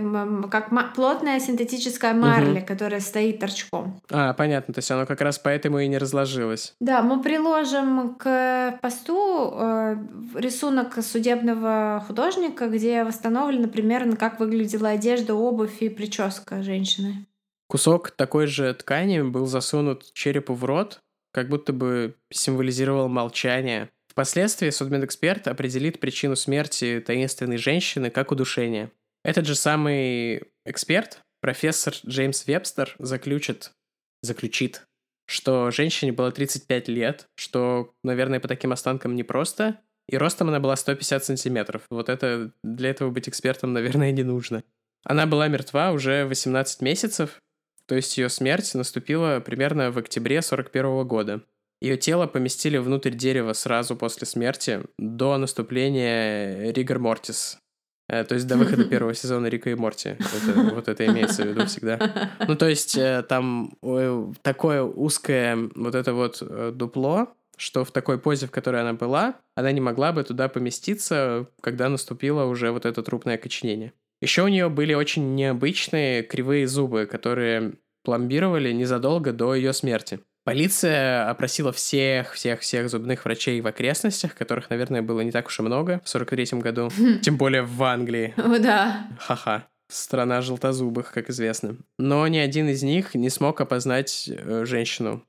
как 0.50 0.72
плотная 0.94 1.40
синтетическая 1.40 2.14
марля, 2.14 2.60
угу. 2.60 2.66
которая 2.68 3.00
стоит 3.00 3.40
торчком. 3.40 4.02
А, 4.10 4.34
понятно, 4.34 4.74
то 4.74 4.80
есть 4.80 4.92
оно 4.92 5.06
как 5.06 5.22
раз 5.22 5.40
поэтому 5.40 5.80
и 5.80 5.88
не 5.88 5.98
разложилось. 5.98 6.76
Да, 6.80 7.02
мы 7.02 7.22
приложим 7.22 8.16
к 8.16 8.80
посту 8.82 9.54
э, 9.54 9.96
рисунок 10.36 11.02
судебного 11.04 12.04
художника, 12.08 12.68
где 12.68 13.04
восстановлено 13.04 13.68
примерно, 13.68 14.16
как 14.16 14.40
выглядела 14.40 14.90
одежда, 14.90 15.34
обувь 15.34 15.82
и 15.82 15.90
прическа 15.90 16.62
женщины. 16.62 17.26
Кусок 17.68 18.12
такой 18.12 18.46
же 18.46 18.72
ткани 18.74 19.22
был 19.22 19.48
засунут 19.48 20.14
черепу 20.14 20.54
в 20.54 20.64
рот, 20.64 21.02
как 21.34 21.50
будто 21.50 21.74
бы 21.74 22.16
символизировал 22.32 23.10
молчание. 23.10 23.90
Впоследствии 24.08 24.70
судмедэксперт 24.70 25.48
определит 25.48 26.00
причину 26.00 26.36
смерти 26.36 27.04
таинственной 27.06 27.58
женщины 27.58 28.12
как 28.12 28.32
удушение. 28.32 28.92
Этот 29.24 29.46
же 29.48 29.56
самый 29.56 30.44
эксперт, 30.66 31.22
профессор 31.42 31.96
Джеймс 32.06 32.46
Вебстер, 32.46 32.96
заключит, 33.00 33.72
заключит, 34.22 34.86
что 35.26 35.72
женщине 35.72 36.12
было 36.12 36.32
35 36.32 36.88
лет, 36.90 37.26
что, 37.36 37.94
наверное, 38.04 38.40
по 38.40 38.48
таким 38.48 38.72
останкам 38.72 39.16
непросто, 39.16 39.80
и 40.08 40.18
ростом 40.18 40.50
она 40.50 40.60
была 40.60 40.76
150 40.76 41.26
сантиметров. 41.26 41.84
Вот 41.90 42.10
это 42.10 42.52
для 42.64 42.90
этого 42.90 43.10
быть 43.10 43.28
экспертом, 43.30 43.74
наверное, 43.74 44.12
не 44.12 44.24
нужно. 44.24 44.64
Она 45.04 45.26
была 45.26 45.48
мертва 45.48 45.92
уже 45.92 46.26
18 46.26 46.82
месяцев, 46.82 47.42
то 47.88 47.96
есть 47.96 48.18
ее 48.18 48.30
смерть 48.30 48.74
наступила 48.74 49.40
примерно 49.40 49.92
в 49.92 49.98
октябре 49.98 50.42
41 50.42 51.08
года. 51.08 51.42
Ее 51.82 51.98
тело 51.98 52.28
поместили 52.28 52.78
внутрь 52.78 53.12
дерева 53.12 53.54
сразу 53.54 53.96
после 53.96 54.26
смерти, 54.26 54.84
до 54.98 55.38
наступления 55.38 56.72
Ригор 56.72 57.00
Мортис. 57.00 57.60
Э, 58.10 58.24
то 58.24 58.36
есть 58.36 58.48
до 58.48 58.58
выхода 58.58 58.84
первого 58.90 59.14
сезона 59.14 59.48
Рика 59.48 59.70
и 59.70 59.76
Морти. 59.76 60.10
Это, 60.10 60.60
вот 60.76 60.88
это 60.88 61.06
имеется 61.06 61.44
в 61.44 61.48
виду 61.48 61.66
всегда. 61.66 62.00
Ну, 62.48 62.56
то 62.56 62.68
есть 62.68 62.98
э, 62.98 63.24
там 63.28 63.74
такое 64.42 64.84
узкое 64.84 65.70
вот 65.76 65.96
это 65.96 66.14
вот 66.14 66.42
э, 66.42 66.72
дупло, 66.74 67.34
что 67.58 67.86
в 67.86 67.92
такой 67.92 68.20
позе, 68.20 68.48
в 68.48 68.52
которой 68.52 68.82
она 68.82 68.94
была, 68.94 69.36
она 69.56 69.72
не 69.72 69.82
могла 69.82 70.12
бы 70.12 70.24
туда 70.24 70.50
поместиться, 70.50 71.48
когда 71.62 71.90
наступило 71.90 72.46
уже 72.46 72.72
вот 72.72 72.86
это 72.86 73.02
трупное 73.04 73.36
окоченение. 73.36 73.94
Еще 74.24 74.44
у 74.44 74.48
нее 74.48 74.70
были 74.70 74.94
очень 74.94 75.36
необычные 75.36 76.24
кривые 76.24 76.66
зубы, 76.66 77.08
которые 77.08 77.74
пломбировали 78.06 78.72
незадолго 78.72 79.34
до 79.34 79.54
ее 79.54 79.74
смерти. 79.74 80.22
Полиция 80.46 81.30
опросила 81.30 81.74
всех-всех-всех 81.74 82.90
зубных 82.90 83.26
врачей 83.26 83.60
в 83.60 83.68
окрестностях, 83.68 84.34
которых, 84.34 84.70
наверное, 84.70 85.02
было 85.02 85.20
не 85.20 85.32
так 85.32 85.48
уж 85.48 85.60
и 85.60 85.62
много 85.62 86.02
в 86.06 86.16
43-м 86.16 86.62
году. 86.62 86.90
Тем 87.22 87.36
более 87.36 87.64
в 87.64 87.84
Англии. 87.84 88.34
О, 88.38 88.60
да. 88.60 89.10
Ха-ха. 89.20 89.68
Страна 89.92 90.42
желтозубых, 90.42 91.12
как 91.12 91.30
известно. 91.30 91.76
Но 92.00 92.26
ни 92.30 92.38
один 92.38 92.70
из 92.70 92.82
них 92.82 93.16
не 93.16 93.30
смог 93.30 93.60
опознать 93.60 94.30
э, 94.30 94.64
женщину. 94.64 95.26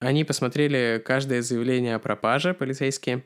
Они 0.00 0.24
посмотрели 0.24 1.02
каждое 1.04 1.42
заявление 1.42 1.96
о 1.96 1.98
пропаже, 1.98 2.54
полицейские, 2.54 3.24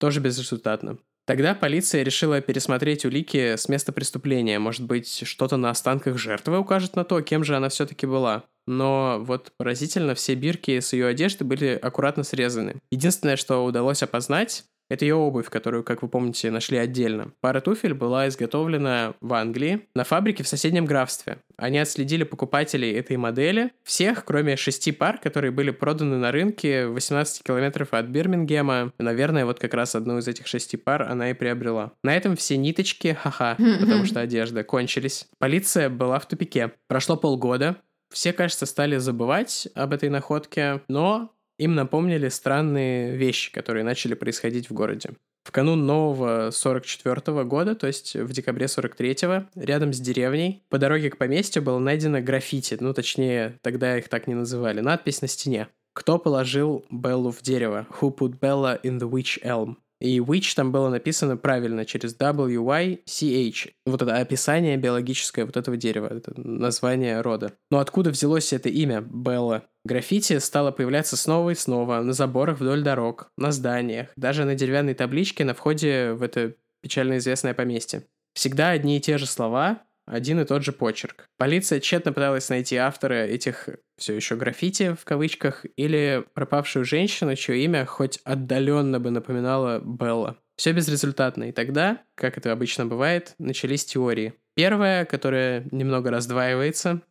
тоже 0.00 0.18
безрезультатно. 0.18 0.98
Тогда 1.28 1.54
полиция 1.54 2.04
решила 2.04 2.40
пересмотреть 2.40 3.04
улики 3.04 3.56
с 3.56 3.68
места 3.68 3.92
преступления. 3.92 4.58
Может 4.58 4.86
быть, 4.86 5.26
что-то 5.26 5.58
на 5.58 5.68
останках 5.68 6.16
жертвы 6.16 6.58
укажет 6.58 6.96
на 6.96 7.04
то, 7.04 7.20
кем 7.20 7.44
же 7.44 7.54
она 7.54 7.68
все-таки 7.68 8.06
была. 8.06 8.44
Но 8.66 9.18
вот 9.20 9.52
поразительно, 9.58 10.14
все 10.14 10.34
бирки 10.34 10.80
с 10.80 10.94
ее 10.94 11.06
одежды 11.06 11.44
были 11.44 11.78
аккуратно 11.82 12.22
срезаны. 12.22 12.76
Единственное, 12.90 13.36
что 13.36 13.62
удалось 13.62 14.02
опознать, 14.02 14.64
это 14.88 15.04
ее 15.04 15.14
обувь, 15.14 15.48
которую, 15.48 15.84
как 15.84 16.02
вы 16.02 16.08
помните, 16.08 16.50
нашли 16.50 16.78
отдельно. 16.78 17.32
Пара 17.40 17.60
туфель 17.60 17.94
была 17.94 18.28
изготовлена 18.28 19.14
в 19.20 19.32
Англии 19.34 19.88
на 19.94 20.04
фабрике 20.04 20.42
в 20.42 20.48
соседнем 20.48 20.86
графстве. 20.86 21.38
Они 21.56 21.78
отследили 21.78 22.24
покупателей 22.24 22.92
этой 22.92 23.16
модели, 23.16 23.72
всех, 23.82 24.24
кроме 24.24 24.56
шести 24.56 24.92
пар, 24.92 25.18
которые 25.18 25.50
были 25.50 25.70
проданы 25.70 26.16
на 26.16 26.32
рынке 26.32 26.86
18 26.86 27.42
километров 27.42 27.88
от 27.92 28.06
Бирмингема. 28.06 28.92
Наверное, 28.98 29.44
вот 29.44 29.58
как 29.58 29.74
раз 29.74 29.94
одну 29.94 30.18
из 30.18 30.28
этих 30.28 30.46
шести 30.46 30.76
пар 30.76 31.02
она 31.02 31.30
и 31.30 31.34
приобрела. 31.34 31.92
На 32.02 32.16
этом 32.16 32.36
все 32.36 32.56
ниточки, 32.56 33.12
ха-ха, 33.20 33.56
потому 33.80 34.04
что 34.04 34.20
одежда, 34.20 34.64
кончились. 34.64 35.26
Полиция 35.38 35.90
была 35.90 36.18
в 36.18 36.26
тупике. 36.26 36.72
Прошло 36.86 37.16
полгода, 37.16 37.76
все, 38.10 38.32
кажется, 38.32 38.66
стали 38.66 38.96
забывать 38.96 39.68
об 39.74 39.92
этой 39.92 40.08
находке, 40.08 40.80
но 40.88 41.30
им 41.58 41.74
напомнили 41.74 42.28
странные 42.28 43.16
вещи, 43.16 43.52
которые 43.52 43.84
начали 43.84 44.14
происходить 44.14 44.70
в 44.70 44.72
городе. 44.72 45.10
В 45.44 45.50
канун 45.50 45.86
нового 45.86 46.50
44 46.50 47.44
года, 47.44 47.74
то 47.74 47.86
есть 47.86 48.14
в 48.14 48.32
декабре 48.32 48.66
43-го, 48.66 49.48
рядом 49.54 49.92
с 49.92 49.98
деревней, 49.98 50.62
по 50.68 50.78
дороге 50.78 51.10
к 51.10 51.16
поместью 51.16 51.62
было 51.62 51.78
найдено 51.78 52.20
граффити, 52.20 52.76
ну 52.80 52.92
точнее, 52.92 53.58
тогда 53.62 53.96
их 53.96 54.08
так 54.08 54.26
не 54.26 54.34
называли, 54.34 54.80
надпись 54.80 55.22
на 55.22 55.28
стене. 55.28 55.68
Кто 55.94 56.18
положил 56.18 56.84
Беллу 56.90 57.32
в 57.32 57.42
дерево? 57.42 57.86
Who 58.00 58.14
put 58.14 58.38
Bella 58.38 58.80
in 58.82 58.98
the 58.98 59.10
witch 59.10 59.42
elm? 59.42 59.76
И 60.00 60.18
witch 60.18 60.54
там 60.54 60.70
было 60.70 60.88
написано 60.88 61.36
правильно, 61.36 61.84
через 61.84 62.16
W-Y-C-H. 62.16 63.68
Вот 63.86 64.02
это 64.02 64.16
описание 64.16 64.76
биологическое 64.76 65.44
вот 65.44 65.56
этого 65.56 65.76
дерева, 65.76 66.06
это 66.06 66.32
название 66.40 67.20
рода. 67.20 67.54
Но 67.70 67.78
откуда 67.78 68.10
взялось 68.10 68.52
это 68.52 68.68
имя 68.68 69.00
Белла? 69.00 69.64
Граффити 69.84 70.38
стало 70.38 70.70
появляться 70.70 71.16
снова 71.16 71.50
и 71.50 71.54
снова 71.54 72.00
на 72.02 72.12
заборах 72.12 72.60
вдоль 72.60 72.82
дорог, 72.82 73.32
на 73.36 73.52
зданиях, 73.52 74.08
даже 74.16 74.44
на 74.44 74.54
деревянной 74.54 74.94
табличке 74.94 75.44
на 75.44 75.54
входе 75.54 76.12
в 76.12 76.22
это 76.22 76.54
печально 76.82 77.18
известное 77.18 77.54
поместье. 77.54 78.04
Всегда 78.34 78.70
одни 78.70 78.98
и 78.98 79.00
те 79.00 79.18
же 79.18 79.26
слова, 79.26 79.82
один 80.10 80.40
и 80.40 80.44
тот 80.44 80.64
же 80.64 80.72
почерк. 80.72 81.26
Полиция 81.36 81.80
тщетно 81.80 82.12
пыталась 82.12 82.48
найти 82.48 82.76
автора 82.76 83.26
этих 83.26 83.68
все 83.96 84.14
еще 84.14 84.36
граффити 84.36 84.94
в 84.94 85.04
кавычках 85.04 85.66
или 85.76 86.24
пропавшую 86.34 86.84
женщину, 86.84 87.34
чье 87.36 87.62
имя 87.64 87.84
хоть 87.84 88.20
отдаленно 88.24 89.00
бы 89.00 89.10
напоминало 89.10 89.80
Белла. 89.80 90.38
Все 90.56 90.72
безрезультатно, 90.72 91.44
и 91.44 91.52
тогда, 91.52 92.02
как 92.16 92.36
это 92.36 92.50
обычно 92.50 92.86
бывает, 92.86 93.34
начались 93.38 93.84
теории. 93.84 94.34
Первая, 94.56 95.04
которая 95.04 95.64
немного 95.70 96.10
раздваивается, 96.10 97.02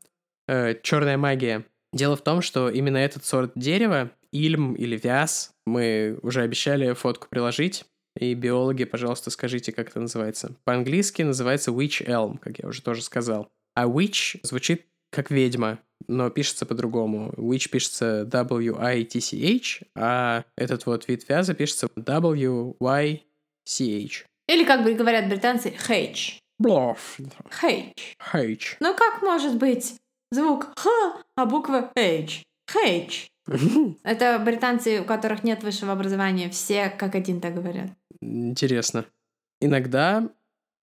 э, 0.47 0.75
черная 0.83 1.17
магия. 1.17 1.63
Дело 1.93 2.17
в 2.17 2.23
том, 2.23 2.41
что 2.41 2.69
именно 2.69 2.97
этот 2.97 3.23
сорт 3.23 3.53
дерева, 3.55 4.11
ильм 4.31 4.73
или 4.73 4.97
вяз, 4.97 5.53
мы 5.65 6.19
уже 6.21 6.41
обещали 6.41 6.91
фотку 6.93 7.27
приложить, 7.29 7.85
и 8.19 8.33
биологи, 8.33 8.83
пожалуйста, 8.85 9.29
скажите, 9.29 9.71
как 9.71 9.89
это 9.89 9.99
называется. 9.99 10.55
По-английски 10.63 11.21
называется 11.21 11.71
witch 11.71 12.05
elm, 12.05 12.37
как 12.39 12.59
я 12.59 12.67
уже 12.67 12.81
тоже 12.81 13.01
сказал. 13.01 13.49
А 13.75 13.85
witch 13.85 14.39
звучит 14.43 14.85
как 15.11 15.31
ведьма, 15.31 15.79
но 16.07 16.29
пишется 16.29 16.65
по-другому. 16.65 17.33
Witch 17.37 17.69
пишется 17.69 18.25
W-I-T-C-H, 18.25 19.83
а 19.95 20.43
этот 20.55 20.85
вот 20.85 21.07
вид 21.07 21.27
вяза 21.29 21.53
пишется 21.53 21.87
W-Y-C-H. 21.95 23.25
Или, 24.47 24.63
как 24.63 24.83
бы 24.83 24.93
говорят 24.93 25.27
британцы, 25.29 25.73
H. 25.89 26.39
Блоф. 26.59 27.19
H. 27.61 28.15
H. 28.33 28.77
Ну 28.79 28.95
как 28.95 29.21
может 29.21 29.57
быть 29.57 29.95
звук 30.31 30.67
Х, 30.75 30.89
а 31.35 31.45
буква 31.45 31.91
H? 31.95 32.43
H. 32.73 33.29
Это 34.03 34.39
британцы, 34.39 35.01
у 35.01 35.05
которых 35.05 35.43
нет 35.43 35.63
высшего 35.63 35.93
образования, 35.93 36.49
все 36.49 36.89
как 36.89 37.15
один 37.15 37.39
так 37.41 37.55
говорят. 37.55 37.91
Интересно. 38.21 39.05
Иногда 39.59 40.29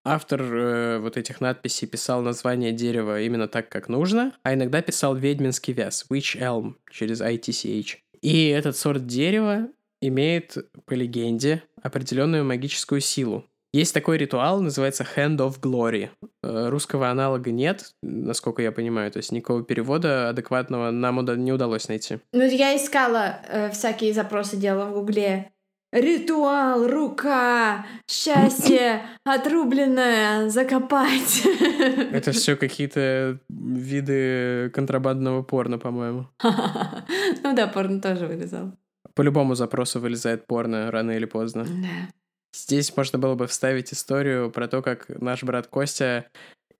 автор 0.05 0.43
э, 0.43 0.99
вот 0.99 1.16
этих 1.16 1.41
надписей 1.41 1.89
писал 1.89 2.22
название 2.22 2.72
дерева 2.72 3.20
именно 3.22 3.49
так, 3.49 3.68
как 3.68 3.89
нужно, 3.89 4.32
а 4.43 4.55
иногда 4.55 4.82
писал 4.82 5.14
ведьминский 5.14 5.72
вяз, 5.72 6.07
witch 6.11 6.39
elm, 6.41 6.74
через 6.91 7.20
ITCH. 7.20 7.97
И 8.20 8.49
этот 8.49 8.76
сорт 8.76 9.07
дерева 9.07 9.68
имеет, 10.01 10.57
по 10.87 10.95
легенде, 10.95 11.62
определенную 11.82 12.45
магическую 12.45 13.01
силу. 13.01 13.45
Есть 13.72 13.93
такой 13.93 14.18
ритуал, 14.18 14.61
называется 14.61 15.05
Hand 15.16 15.39
of 15.39 15.61
Glory. 15.61 16.09
Э, 16.45 16.68
русского 16.68 17.11
аналога 17.11 17.51
нет, 17.51 17.91
насколько 18.03 18.62
я 18.62 18.70
понимаю, 18.70 19.11
то 19.11 19.16
есть 19.16 19.32
никакого 19.32 19.64
перевода 19.64 20.28
адекватного 20.28 20.93
нам 20.93 21.24
не 21.43 21.53
удалось 21.53 21.89
найти. 21.89 22.20
Ну, 22.32 22.45
я 22.45 22.76
искала 22.76 23.41
э, 23.49 23.70
всякие 23.70 24.12
запросы, 24.12 24.57
делала 24.57 24.91
в 24.91 24.93
гугле. 24.93 25.51
Ритуал, 25.95 26.88
рука, 26.88 27.86
счастье, 28.09 29.07
отрубленное, 29.22 30.49
закопать. 30.49 31.47
Это 32.12 32.32
все 32.32 32.57
какие-то 32.57 33.38
виды 33.49 34.70
контрабандного 34.74 35.42
порно, 35.42 35.78
по-моему. 35.78 36.26
Ну 37.45 37.55
да, 37.55 37.68
порно 37.68 38.01
тоже 38.01 38.26
вылезал. 38.26 38.72
По 39.14 39.22
любому 39.22 39.55
запросу 39.55 40.01
вылезает 40.01 40.49
порно 40.49 40.90
рано 40.90 41.12
или 41.12 41.26
поздно. 41.26 41.64
Да. 41.64 42.09
Здесь 42.53 42.97
можно 42.97 43.20
было 43.20 43.36
бы 43.36 43.47
вставить 43.47 43.92
историю 43.92 44.51
про 44.51 44.66
то, 44.66 44.82
как 44.82 45.09
наш 45.20 45.45
брат 45.45 45.68
Костя 45.68 46.26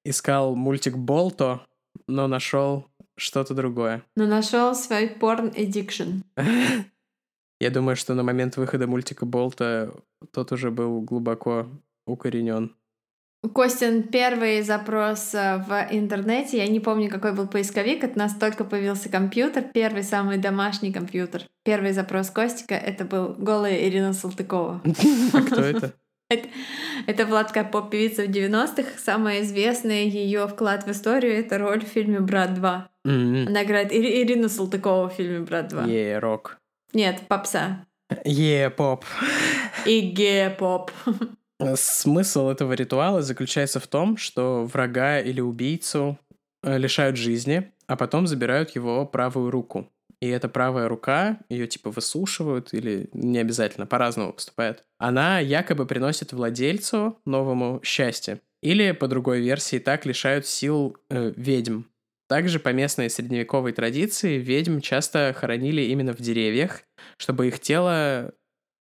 искал 0.05 0.57
мультик 0.57 0.97
Болто, 0.97 1.65
но 2.09 2.27
нашел 2.27 2.89
что-то 3.17 3.55
другое. 3.55 4.03
Но 4.17 4.27
нашел 4.27 4.75
свой 4.75 5.07
порн 5.07 5.51
addiction. 5.51 6.23
Я 7.65 7.71
думаю, 7.71 7.97
что 7.97 8.12
на 8.12 8.23
момент 8.23 8.59
выхода 8.59 8.87
мультика 8.87 9.25
Болта 9.25 9.91
тот 10.35 10.53
уже 10.53 10.71
был 10.71 11.01
глубоко 11.01 11.67
укоренен. 12.07 12.77
Костин 13.55 14.03
первый 14.03 14.61
запрос 14.61 15.35
э, 15.35 15.65
в 15.67 15.89
интернете, 15.91 16.59
я 16.59 16.67
не 16.69 16.79
помню, 16.81 17.09
какой 17.09 17.33
был 17.33 17.47
поисковик, 17.49 18.05
от 18.05 18.17
нас 18.17 18.35
только 18.35 18.65
появился 18.65 19.09
компьютер, 19.09 19.65
первый 19.73 20.03
самый 20.03 20.37
домашний 20.37 20.93
компьютер. 20.93 21.45
Первый 21.65 21.93
запрос 21.93 22.29
Костика— 22.29 22.75
это 22.91 23.07
был 23.07 23.35
голая 23.39 23.89
Ирина 23.89 24.12
Салтыкова. 24.12 24.83
А 25.33 25.41
кто 25.41 25.62
это? 25.62 25.95
Это, 27.07 27.25
Владка 27.25 27.65
поп-певица 27.65 28.25
в 28.25 28.29
90-х. 28.29 28.99
Самый 28.99 29.41
известный 29.41 30.07
ее 30.07 30.47
вклад 30.49 30.87
в 30.87 30.91
историю— 30.91 31.33
это 31.39 31.57
роль 31.57 31.81
в 31.83 31.89
фильме 31.89 32.21
«Брат 32.21 32.51
2». 32.59 32.83
М, 33.07 33.49
Она 33.49 33.65
играет 33.65 33.91
Ири- 33.91 34.21
Ирину 34.23 34.51
Салтыкову 34.51 35.09
в 35.09 35.15
фильме 35.15 35.41
«Брат 35.41 35.73
2». 35.73 35.89
Е, 35.89 36.19
рок. 36.19 36.61
Нет, 36.95 37.22
попса. 37.28 37.86
Е, 38.24 38.70
поп. 38.70 39.05
И 39.86 40.01
ге-поп. 40.01 40.90
Смысл 41.74 42.49
этого 42.49 42.72
ритуала 42.72 43.22
заключается 43.22 43.80
в 43.80 43.86
том, 43.86 44.16
что 44.16 44.64
врага 44.64 45.20
или 45.20 45.40
убийцу 45.40 46.18
э, 46.62 46.78
лишают 46.78 47.16
жизни, 47.16 47.72
а 47.86 47.97
потом 47.97 48.26
забирают 48.26 48.70
его 48.70 49.07
правую 49.07 49.51
руку. 49.51 49.90
И 50.20 50.28
эта 50.28 50.49
правая 50.49 50.88
рука, 50.88 51.38
ее 51.49 51.66
типа 51.66 51.90
высушивают 51.90 52.72
или 52.72 53.09
не 53.12 53.38
обязательно, 53.38 53.86
по-разному 53.86 54.32
поступает. 54.32 54.84
Она 54.99 55.38
якобы 55.40 55.86
приносит 55.86 56.32
владельцу 56.32 57.18
новому 57.24 57.80
счастье. 57.82 58.40
Или, 58.62 58.92
по 58.92 59.09
другой 59.09 59.40
версии, 59.40 59.78
так 59.78 60.07
лишают 60.07 60.47
сил 60.47 60.97
э, 61.11 61.32
ведьм. 61.36 61.82
Также 62.29 62.59
по 62.59 62.70
местной 62.70 63.11
средневековой 63.11 63.72
традиции 63.72 64.39
ведьм 64.39 64.81
часто 64.81 65.35
хоронили 65.37 65.83
именно 65.83 66.12
в 66.14 66.18
деревьях, 66.20 66.83
чтобы 67.18 67.49
их 67.49 67.61
тело 67.61 68.33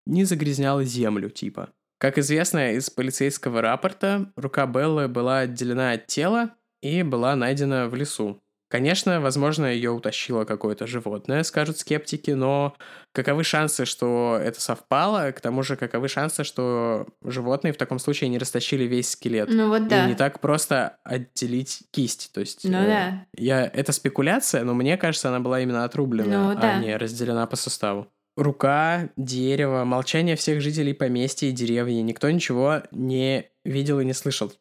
не 0.06 0.24
загрязняло 0.24 0.84
землю, 0.84 1.30
типа. 1.30 1.70
Как 2.00 2.18
известно 2.18 2.74
из 2.74 2.90
полицейского 2.90 3.62
рапорта, 3.62 4.32
рука 4.36 4.66
Беллы 4.66 5.08
была 5.08 5.40
отделена 5.40 5.92
от 5.92 6.08
тела 6.08 6.56
и 6.82 7.02
была 7.04 7.36
найдена 7.36 7.88
в 7.88 7.96
лесу. 7.96 8.43
Конечно, 8.74 9.22
возможно, 9.22 9.68
ее 9.68 9.92
утащило 9.92 10.46
какое-то 10.46 10.88
животное, 10.88 11.44
скажут 11.44 11.78
скептики, 11.78 12.32
но 12.32 12.74
каковы 13.12 13.44
шансы, 13.44 13.86
что 13.86 14.40
это 14.44 14.60
совпало? 14.60 15.32
К 15.32 15.42
тому 15.42 15.62
же, 15.62 15.76
каковы 15.76 16.08
шансы, 16.08 16.44
что 16.44 17.06
животные 17.24 17.72
в 17.72 17.78
таком 17.78 18.00
случае 18.00 18.32
не 18.32 18.40
растащили 18.40 18.86
весь 18.86 19.12
скелет? 19.12 19.50
Ну 19.52 19.68
вот 19.68 19.84
И 19.84 19.90
да. 19.90 20.08
не 20.08 20.16
так 20.16 20.40
просто 20.40 20.98
отделить 21.04 21.84
кисть. 21.92 22.32
То 22.34 22.40
есть, 22.40 22.64
Ну 22.64 22.80
э, 22.80 22.88
да. 22.88 23.26
я, 23.38 23.64
это 23.64 23.92
спекуляция, 23.92 24.64
но 24.64 24.74
мне 24.74 24.98
кажется, 24.98 25.30
она 25.30 25.40
была 25.40 25.62
именно 25.62 25.84
отрублена, 25.84 26.50
Ну 26.50 26.60
да. 26.60 26.78
а 26.78 26.80
не 26.80 26.98
разделена 26.98 27.46
по 27.46 27.56
составу. 27.56 28.08
Рука, 28.36 29.10
дерево, 29.18 29.84
молчание 29.84 30.36
всех 30.36 30.62
жителей 30.62 30.96
поместья 30.96 31.46
и 31.46 31.52
деревни. 31.52 32.02
Никто 32.02 32.28
ничего 32.32 32.82
не 32.90 33.52
видел 33.64 34.00
и 34.00 34.06
не 34.06 34.14
слышал. 34.14 34.52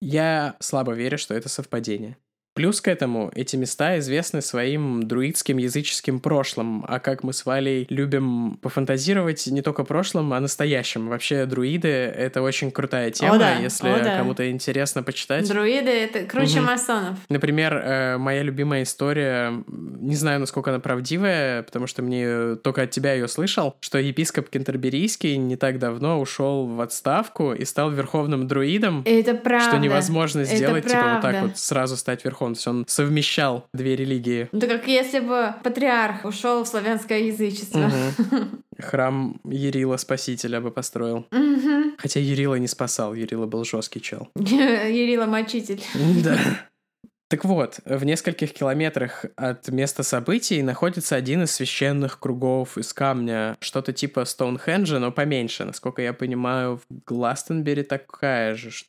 Я 0.00 0.56
слабо 0.60 0.94
верю, 0.94 1.18
что 1.18 1.34
это 1.34 1.50
совпадение. 1.50 2.16
Плюс 2.54 2.80
к 2.80 2.86
этому, 2.86 3.32
эти 3.34 3.56
места 3.56 3.98
известны 3.98 4.40
своим 4.40 5.02
друидским 5.02 5.56
языческим 5.56 6.20
прошлым, 6.20 6.84
а 6.86 7.00
как 7.00 7.24
мы 7.24 7.32
с 7.32 7.44
Валей 7.44 7.84
любим 7.90 8.58
пофантазировать 8.62 9.44
не 9.48 9.60
только 9.60 9.82
прошлым, 9.82 10.32
а 10.32 10.38
настоящим. 10.38 11.08
Вообще, 11.08 11.46
друиды— 11.46 11.88
это 11.88 12.42
очень 12.42 12.70
крутая 12.70 13.10
тема, 13.10 13.38
да, 13.38 13.54
если 13.56 13.88
о 13.88 13.98
да. 14.04 14.18
кому-то 14.18 14.48
интересно 14.48 15.02
почитать. 15.02 15.48
Друиды— 15.48 15.90
это 15.90 16.20
круче 16.26 16.60
Мгм. 16.60 16.66
масонов. 16.66 17.18
Например, 17.28 17.74
э, 17.74 18.18
моя 18.18 18.42
любимая 18.42 18.84
история, 18.84 19.52
не 19.66 20.14
знаю, 20.14 20.38
насколько 20.38 20.70
она 20.70 20.78
правдивая, 20.78 21.64
потому 21.64 21.88
что 21.88 22.02
мне 22.02 22.54
только 22.54 22.82
от 22.82 22.90
тебя 22.92 23.14
ее 23.14 23.26
слышал, 23.26 23.74
что 23.80 23.98
епископ 23.98 24.48
Кентерберийский 24.48 25.36
не 25.38 25.56
так 25.56 25.80
давно 25.80 26.20
ушел 26.20 26.66
в 26.68 26.80
отставку 26.80 27.52
и 27.52 27.64
стал 27.64 27.90
верховным 27.90 28.46
друидом, 28.46 29.02
Это 29.04 29.34
правда. 29.34 29.70
что 29.70 29.78
невозможно 29.78 30.40
Это 30.42 30.54
сделать, 30.54 30.84
типа 30.86 31.02
вот 31.02 31.12
так 31.14 31.20
правда. 31.22 31.40
вот 31.48 31.58
сразу 31.58 31.96
стать 31.96 32.24
верховным. 32.24 32.43
Он 32.44 32.54
совмещал 32.86 33.66
две 33.72 33.96
религии. 33.96 34.48
Ну, 34.52 34.58
Это 34.58 34.68
как 34.68 34.86
если 34.88 35.20
бы 35.20 35.54
патриарх 35.62 36.24
ушел 36.24 36.62
в 36.64 36.68
славянское 36.68 37.20
язычество. 37.20 37.90
Храм 38.78 39.40
Ярила 39.44 39.96
Спасителя 39.96 40.60
бы 40.60 40.70
построил. 40.70 41.26
Хотя 41.98 42.20
Ярила 42.20 42.56
не 42.56 42.66
спасал, 42.68 43.14
Ярила 43.14 43.46
был 43.46 43.64
жесткий 43.64 44.00
чел. 44.00 44.28
Ярила 44.36 45.26
Мочитель. 45.26 45.82
Да. 46.24 46.38
Так 47.30 47.44
вот, 47.46 47.80
в 47.84 48.04
нескольких 48.04 48.52
километрах 48.52 49.24
от 49.36 49.68
места 49.68 50.02
событий 50.02 50.62
находится 50.62 51.16
один 51.16 51.42
из 51.44 51.52
священных 51.52 52.20
кругов 52.20 52.76
из 52.78 52.92
камня, 52.92 53.56
что-то 53.60 53.92
типа 53.92 54.24
Стоунхенджа, 54.24 54.98
но 54.98 55.10
поменьше. 55.10 55.64
Насколько 55.64 56.02
я 56.02 56.12
понимаю, 56.12 56.76
в 56.78 56.82
Гластенбери 57.06 57.82
такая 57.82 58.54
же. 58.54 58.70
ш- 58.70 58.84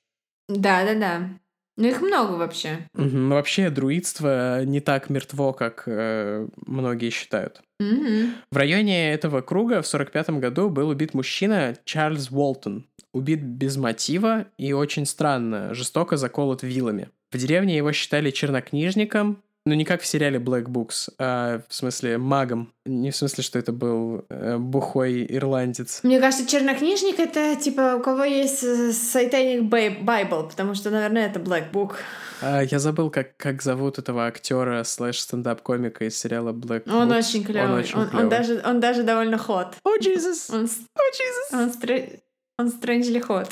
Да-да-да. 0.49 1.29
Ну, 1.77 1.87
их 1.87 2.01
много 2.01 2.33
вообще. 2.33 2.87
Но 2.93 3.35
вообще 3.35 3.69
друидство 3.69 4.63
не 4.63 4.79
так 4.79 5.09
мертво, 5.09 5.51
как 5.53 5.83
э, 5.87 6.47
многие 6.65 7.09
считают. 7.09 7.61
Мгм. 7.79 8.35
В 8.49 8.57
районе 8.57 9.13
этого 9.13 9.41
круга 9.41 9.81
в 9.81 9.87
45 9.87 10.29
году 10.39 10.69
был 10.69 10.89
убит 10.89 11.13
мужчина 11.13 11.75
Чарльз 11.83 12.31
Уолтон. 12.31 12.87
Убит 13.13 13.41
без 13.41 13.77
мотива 13.77 14.45
и 14.57 14.73
очень 14.73 15.05
странно, 15.05 15.73
жестоко 15.73 16.17
заколот 16.17 16.63
вилами. 16.63 17.09
В 17.31 17.37
деревне 17.37 17.75
его 17.75 17.91
считали 17.91 18.31
чернокнижником, 18.31 19.43
но 19.65 19.73
не 19.73 19.83
как 19.85 20.01
в 20.01 20.05
сериале 20.05 20.37
Black 20.39 20.65
Books, 20.65 21.09
а 21.17 21.61
в 21.67 21.73
смысле 21.73 22.17
магом. 22.17 22.71
Не 22.85 23.09
в 23.11 23.15
смысле, 23.15 23.43
что 23.43 23.57
это 23.57 23.71
был 23.71 24.25
э, 24.29 24.57
бухой 24.57 25.25
ирландец. 25.27 26.01
Мне 26.03 26.19
кажется, 26.19 26.47
чернокнижник— 26.47 27.19
это 27.19 27.55
типа 27.55 27.95
у 27.97 28.01
кого 28.03 28.23
есть 28.23 28.63
э, 28.63 28.89
Satanic 28.91 29.67
Bible, 29.69 30.49
потому 30.49 30.75
что, 30.75 30.91
наверное, 30.91 31.25
это 31.27 31.39
Black 31.39 31.71
Book. 31.71 31.93
А, 32.41 32.61
я 32.63 32.79
забыл, 32.79 33.09
как, 33.09 33.37
как 33.37 33.61
зовут 33.63 33.97
этого 33.97 34.27
актера 34.27 34.83
слэш 34.83 35.19
стендап-комика 35.19 36.05
из 36.05 36.17
сериала 36.19 36.51
Black 36.51 36.83
Он 36.91 37.11
Books. 37.11 37.17
очень 37.17 37.43
клевый. 37.43 37.79
очень 37.79 37.95
Он, 37.95 38.03
он 38.03 38.09
клёвый. 38.09 38.29
даже, 38.29 38.61
он 38.65 38.79
даже 38.79 39.03
довольно 39.03 39.37
ход. 39.37 39.67
О, 39.83 39.97
Джизус! 39.97 40.49
Он, 40.51 40.67
с- 40.67 40.79
О, 40.95 41.01
Джизус! 41.11 41.53
он, 41.53 41.69
стр- 41.71 42.19
он 42.59 42.67
strangely 42.67 43.25
hot. 43.25 43.49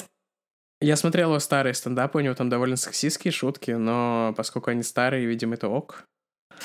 Я 0.83 0.97
смотрел 0.97 1.29
его 1.29 1.39
старые 1.39 1.73
стендапы, 1.73 2.17
у 2.17 2.21
него 2.21 2.35
там 2.35 2.49
довольно 2.49 2.75
сексистские 2.75 3.31
шутки, 3.31 3.71
но 3.71 4.33
поскольку 4.35 4.69
они 4.69 4.83
старые, 4.83 5.25
видимо, 5.25 5.55
это 5.55 5.67
ок. 5.69 6.03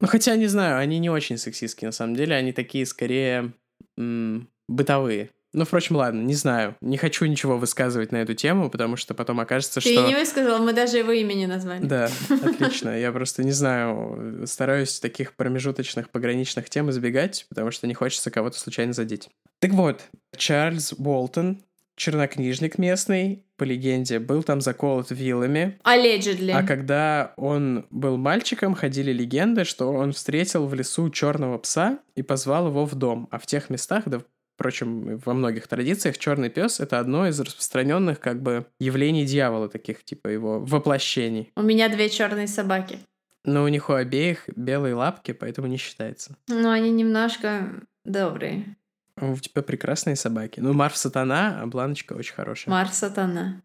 Ну, 0.00 0.06
хотя, 0.06 0.36
не 0.36 0.46
знаю, 0.46 0.78
они 0.78 1.00
не 1.00 1.10
очень 1.10 1.38
сексистские, 1.38 1.88
на 1.88 1.92
самом 1.92 2.14
деле, 2.14 2.36
они 2.36 2.52
такие, 2.52 2.86
скорее, 2.86 3.52
м, 3.96 4.48
бытовые. 4.68 5.30
Ну, 5.52 5.64
впрочем, 5.64 5.96
ладно, 5.96 6.20
не 6.22 6.34
знаю. 6.34 6.76
Не 6.80 6.98
хочу 6.98 7.24
ничего 7.24 7.58
высказывать 7.58 8.12
на 8.12 8.18
эту 8.18 8.34
тему, 8.34 8.70
потому 8.70 8.96
что 8.96 9.14
потом 9.14 9.40
окажется, 9.40 9.80
Ты 9.80 9.92
что... 9.92 10.06
не 10.06 10.14
высказал, 10.14 10.58
мы 10.62 10.72
даже 10.72 10.98
его 10.98 11.10
имя 11.10 11.34
не 11.34 11.48
назвали. 11.48 11.84
Да, 11.84 12.10
отлично. 12.28 12.96
Я 12.96 13.10
просто 13.10 13.42
не 13.42 13.50
знаю, 13.50 14.46
стараюсь 14.46 15.00
таких 15.00 15.34
промежуточных 15.34 16.10
пограничных 16.10 16.70
тем 16.70 16.90
избегать, 16.90 17.46
потому 17.48 17.72
что 17.72 17.88
не 17.88 17.94
хочется 17.94 18.30
кого-то 18.30 18.56
случайно 18.56 18.92
задеть. 18.92 19.30
Так 19.58 19.72
вот, 19.72 20.02
Чарльз 20.36 20.92
Уолтон, 20.92 21.62
чернокнижник 21.98 22.78
местный, 22.78 23.44
по 23.56 23.64
легенде, 23.64 24.18
был 24.20 24.42
там 24.42 24.60
заколот 24.62 25.10
вилами, 25.10 25.78
Allegedly. 25.84 26.52
а 26.52 26.62
когда 26.62 27.34
он 27.36 27.86
был 27.90 28.16
мальчиком, 28.16 28.74
ходили 28.74 29.12
легенды, 29.12 29.64
что 29.64 29.92
он 29.92 30.12
встретил 30.12 30.66
в 30.66 30.74
лесу 30.74 31.10
черного 31.10 31.58
пса 31.58 31.98
и 32.14 32.22
позвал 32.22 32.68
его 32.68 32.86
в 32.86 32.94
дом. 32.94 33.28
А 33.30 33.38
в 33.38 33.46
тех 33.46 33.68
местах, 33.68 34.04
да 34.06 34.22
впрочем, 34.54 35.18
во 35.18 35.34
многих 35.34 35.68
традициях 35.68 36.18
черный 36.18 36.50
пес 36.50 36.80
это 36.80 36.98
одно 36.98 37.28
из 37.28 37.38
распространенных 37.38 38.18
как 38.18 38.42
бы 38.42 38.66
явлений 38.80 39.24
дьявола, 39.24 39.68
таких 39.68 40.04
типа 40.04 40.28
его 40.28 40.60
воплощений. 40.60 41.52
У 41.54 41.62
меня 41.62 41.88
две 41.88 42.08
черные 42.08 42.48
собаки. 42.48 42.98
Но 43.44 43.64
у 43.64 43.68
них 43.68 43.88
у 43.88 43.92
обеих 43.92 44.48
белые 44.56 44.94
лапки, 44.94 45.32
поэтому 45.32 45.68
не 45.68 45.76
считается. 45.76 46.36
Ну, 46.48 46.70
они 46.70 46.90
немножко 46.90 47.68
добрые. 48.04 48.76
У 49.20 49.36
тебя 49.36 49.62
прекрасные 49.62 50.16
собаки. 50.16 50.60
Ну, 50.60 50.72
Марф 50.72 50.96
Сатана, 50.96 51.60
а 51.60 51.66
Бланочка 51.66 52.14
очень 52.14 52.34
хорошая. 52.34 52.72
Марф 52.72 52.94
Сатана. 52.94 53.62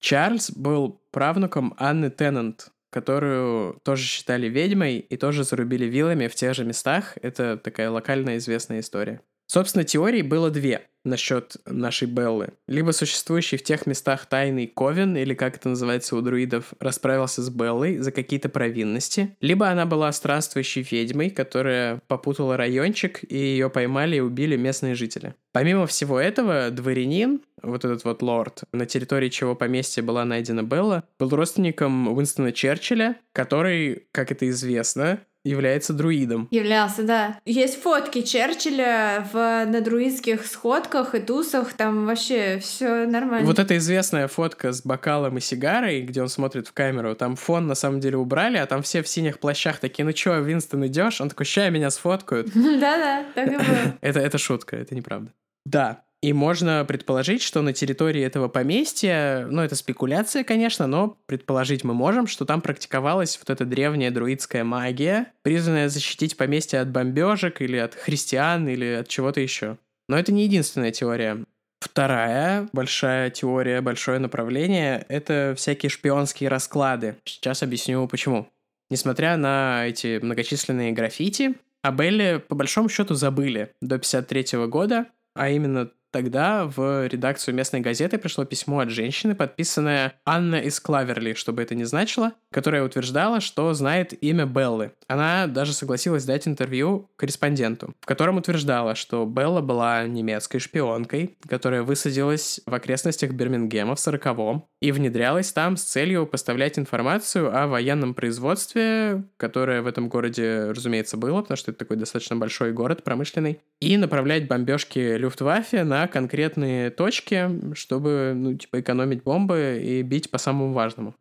Чарльз 0.00 0.50
был 0.50 1.00
правнуком 1.10 1.74
Анны 1.78 2.10
Теннант, 2.10 2.68
которую 2.90 3.80
тоже 3.82 4.04
считали 4.04 4.48
ведьмой 4.48 4.98
и 4.98 5.16
тоже 5.16 5.44
зарубили 5.44 5.84
вилами 5.84 6.28
в 6.28 6.34
тех 6.34 6.54
же 6.54 6.64
местах. 6.64 7.18
Это 7.22 7.56
такая 7.56 7.90
локальная 7.90 8.36
известная 8.38 8.80
история. 8.80 9.20
Собственно, 9.46 9.84
теорий 9.84 10.22
было 10.22 10.50
две 10.50 10.88
насчет 11.06 11.56
нашей 11.66 12.08
Беллы. 12.08 12.48
Либо 12.66 12.90
существующий 12.90 13.56
в 13.56 13.62
тех 13.62 13.86
местах 13.86 14.26
тайный 14.26 14.66
Ковен, 14.66 15.16
или 15.16 15.34
как 15.34 15.56
это 15.56 15.70
называется 15.70 16.16
у 16.16 16.20
друидов, 16.20 16.74
расправился 16.80 17.42
с 17.42 17.48
Беллой 17.48 17.98
за 17.98 18.12
какие-то 18.12 18.48
провинности, 18.48 19.36
либо 19.40 19.68
она 19.68 19.86
была 19.86 20.12
странствующей 20.12 20.82
ведьмой, 20.82 21.30
которая 21.30 22.00
попутала 22.08 22.56
райончик, 22.56 23.20
и 23.22 23.36
ее 23.36 23.70
поймали 23.70 24.16
и 24.16 24.20
убили 24.20 24.56
местные 24.56 24.94
жители. 24.94 25.34
Помимо 25.52 25.86
всего 25.86 26.20
этого, 26.20 26.70
дворянин, 26.70 27.40
вот 27.62 27.84
этот 27.84 28.04
вот 28.04 28.20
лорд, 28.22 28.64
на 28.72 28.84
территории 28.84 29.28
чего 29.28 29.54
поместья 29.54 30.02
была 30.02 30.24
найдена 30.24 30.62
Белла, 30.62 31.04
был 31.18 31.30
родственником 31.30 32.08
Уинстона 32.08 32.52
Черчилля, 32.52 33.16
который, 33.32 34.06
как 34.12 34.32
это 34.32 34.48
известно, 34.50 35.20
является 35.46 35.92
друидом. 35.92 36.48
Являлся, 36.50 37.02
да. 37.02 37.38
Есть 37.44 37.80
фотки 37.80 38.22
Черчилля 38.22 39.26
в, 39.32 39.36
на 39.66 39.80
друидских 39.80 40.46
сходках 40.46 41.14
и 41.14 41.20
тусах, 41.20 41.72
там 41.74 42.06
вообще 42.06 42.58
все 42.60 43.06
нормально. 43.06 43.46
Вот 43.46 43.58
эта 43.58 43.76
известная 43.76 44.28
фотка 44.28 44.72
с 44.72 44.82
бокалом 44.82 45.38
и 45.38 45.40
сигарой, 45.40 46.02
где 46.02 46.22
он 46.22 46.28
смотрит 46.28 46.68
в 46.68 46.72
камеру, 46.72 47.14
там 47.14 47.36
фон 47.36 47.66
на 47.66 47.74
самом 47.74 48.00
деле 48.00 48.16
убрали, 48.16 48.56
а 48.56 48.66
там 48.66 48.82
все 48.82 49.02
в 49.02 49.08
синих 49.08 49.38
плащах 49.38 49.78
такие, 49.78 50.04
ну 50.04 50.12
чё, 50.12 50.40
Винстон, 50.40 50.86
идешь? 50.86 51.20
Он 51.20 51.28
такой, 51.28 51.46
ща 51.46 51.70
меня 51.70 51.90
сфоткают. 51.90 52.50
Да-да, 52.54 53.24
так 53.34 53.48
и 53.48 53.56
было. 53.56 53.96
Это, 54.00 54.20
это 54.20 54.38
шутка, 54.38 54.76
это 54.76 54.94
неправда. 54.94 55.32
Да, 55.64 56.04
и 56.22 56.32
можно 56.32 56.84
предположить, 56.86 57.42
что 57.42 57.62
на 57.62 57.72
территории 57.72 58.22
этого 58.22 58.48
поместья, 58.48 59.46
ну, 59.50 59.62
это 59.62 59.76
спекуляция, 59.76 60.44
конечно, 60.44 60.86
но 60.86 61.18
предположить 61.26 61.84
мы 61.84 61.94
можем, 61.94 62.26
что 62.26 62.44
там 62.44 62.62
практиковалась 62.62 63.38
вот 63.38 63.50
эта 63.50 63.64
древняя 63.64 64.10
друидская 64.10 64.64
магия, 64.64 65.32
призванная 65.42 65.88
защитить 65.88 66.36
поместье 66.36 66.80
от 66.80 66.90
бомбежек 66.90 67.60
или 67.60 67.76
от 67.76 67.94
христиан 67.94 68.66
или 68.66 68.86
от 69.00 69.08
чего-то 69.08 69.40
еще. 69.40 69.76
Но 70.08 70.18
это 70.18 70.32
не 70.32 70.44
единственная 70.44 70.90
теория. 70.90 71.44
Вторая 71.80 72.68
большая 72.72 73.30
теория, 73.30 73.80
большое 73.82 74.18
направление— 74.18 75.04
это 75.08 75.54
всякие 75.56 75.90
шпионские 75.90 76.48
расклады. 76.48 77.16
Сейчас 77.24 77.62
объясню, 77.62 78.06
почему. 78.08 78.48
Несмотря 78.88 79.36
на 79.36 79.86
эти 79.86 80.18
многочисленные 80.22 80.92
граффити, 80.92 81.54
о 81.82 81.92
Белле 81.92 82.38
по 82.38 82.54
большому 82.54 82.88
счету 82.88 83.14
забыли 83.14 83.72
до 83.80 83.98
53 83.98 84.66
года, 84.66 85.06
а 85.34 85.50
именно 85.50 85.90
Тогда 86.16 86.64
в 86.64 87.06
редакцию 87.08 87.54
местной 87.54 87.80
газеты 87.80 88.16
пришло 88.16 88.46
письмо 88.46 88.78
от 88.78 88.88
женщины, 88.88 89.34
подписанное 89.34 90.14
Анна 90.24 90.56
из 90.56 90.80
Клаверли, 90.80 91.34
чтобы 91.34 91.60
это 91.60 91.74
не 91.74 91.84
значило, 91.84 92.32
которая 92.50 92.82
утверждала, 92.82 93.42
что 93.42 93.74
знает 93.74 94.14
имя 94.24 94.46
Беллы. 94.46 94.92
Она 95.08 95.46
даже 95.46 95.74
согласилась 95.74 96.24
дать 96.24 96.48
интервью 96.48 97.10
корреспонденту, 97.16 97.94
в 98.00 98.06
котором 98.06 98.38
утверждала, 98.38 98.94
что 98.94 99.26
Белла 99.26 99.60
была 99.60 100.04
немецкой 100.04 100.58
шпионкой, 100.58 101.36
которая 101.46 101.82
высадилась 101.82 102.62
в 102.64 102.72
окрестностях 102.72 103.32
Бирмингема 103.32 103.94
в 103.94 103.98
40-м 103.98 104.64
и 104.80 104.92
внедрялась 104.92 105.52
там 105.52 105.76
с 105.76 105.82
целью 105.82 106.26
поставлять 106.26 106.78
информацию 106.78 107.54
о 107.54 107.66
военном 107.66 108.14
производстве, 108.14 109.22
которое 109.36 109.82
в 109.82 109.86
этом 109.86 110.08
городе, 110.08 110.70
разумеется, 110.70 111.18
было, 111.18 111.42
потому 111.42 111.58
что 111.58 111.72
это 111.72 111.80
такой 111.80 111.98
достаточно 111.98 112.36
большой 112.36 112.72
город 112.72 113.04
промышленный, 113.04 113.60
и 113.80 113.98
направлять 113.98 114.48
бомбежки 114.48 115.18
Люфтваффе 115.18 115.84
на 115.84 116.05
конкретные 116.06 116.90
точки, 116.90 117.74
чтобы, 117.74 118.32
ну, 118.34 118.54
типа, 118.54 118.80
экономить 118.80 119.22
бомбы 119.22 119.80
и 119.82 120.02
бить 120.02 120.30
по 120.30 120.38
самому 120.38 120.72
важному. 120.72 121.14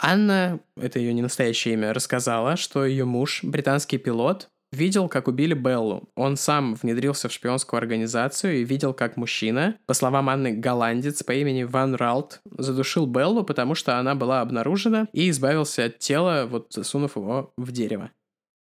Анна, 0.00 0.60
это 0.76 0.98
ее 0.98 1.12
не 1.12 1.22
настоящее 1.22 1.74
имя, 1.74 1.92
рассказала, 1.92 2.56
что 2.56 2.84
ее 2.84 3.04
муж, 3.04 3.40
британский 3.42 3.98
пилот, 3.98 4.48
видел, 4.72 5.08
как 5.08 5.28
убили 5.28 5.54
Беллу. 5.54 6.08
Он 6.14 6.36
сам 6.36 6.74
внедрился 6.74 7.28
в 7.28 7.32
шпионскую 7.32 7.78
организацию 7.78 8.60
и 8.60 8.64
видел, 8.64 8.94
как 8.94 9.16
мужчина, 9.16 9.76
по 9.86 9.94
словам 9.94 10.28
Анны, 10.28 10.52
голландец 10.52 11.22
по 11.22 11.32
имени 11.32 11.64
Ван 11.64 11.94
Ралт, 11.94 12.40
задушил 12.56 13.06
Беллу, 13.06 13.44
потому 13.44 13.74
что 13.74 13.98
она 13.98 14.14
была 14.14 14.40
обнаружена 14.40 15.08
и 15.12 15.30
избавился 15.30 15.86
от 15.86 15.98
тела, 15.98 16.46
вот 16.48 16.68
засунув 16.70 17.16
его 17.16 17.52
в 17.56 17.72
дерево. 17.72 18.10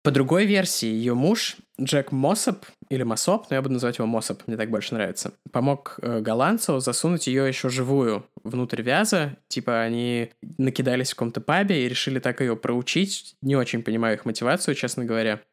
По 0.05 0.11
другой 0.11 0.45
версии, 0.45 0.85
ее 0.85 1.15
муж, 1.15 1.55
Джек 1.81 2.11
Моссоп, 2.11 2.63
или 2.89 3.01
Мосоп, 3.01 3.47
но 3.49 3.55
я 3.55 3.63
буду 3.63 3.73
называть 3.73 3.97
его 3.97 4.05
Моссоп, 4.05 4.43
мне 4.45 4.55
так 4.55 4.69
больше 4.69 4.93
нравится, 4.93 5.33
помог 5.51 5.97
э, 5.99 6.19
голландцу 6.19 6.79
засунуть 6.79 7.25
ее 7.25 7.47
еще 7.47 7.69
живую 7.69 8.23
внутрь 8.43 8.83
вяза. 8.83 9.37
Типа 9.47 9.81
они 9.81 10.29
накидались 10.59 11.09
в 11.09 11.15
каком-то 11.15 11.41
пабе 11.41 11.83
и 11.83 11.89
решили 11.89 12.19
так 12.19 12.41
ее 12.41 12.55
проучить. 12.55 13.35
Не 13.41 13.55
очень 13.55 13.81
понимаю 13.81 14.15
их 14.15 14.25
мотивацию, 14.25 14.75
честно 14.75 15.05
говоря. 15.05 15.41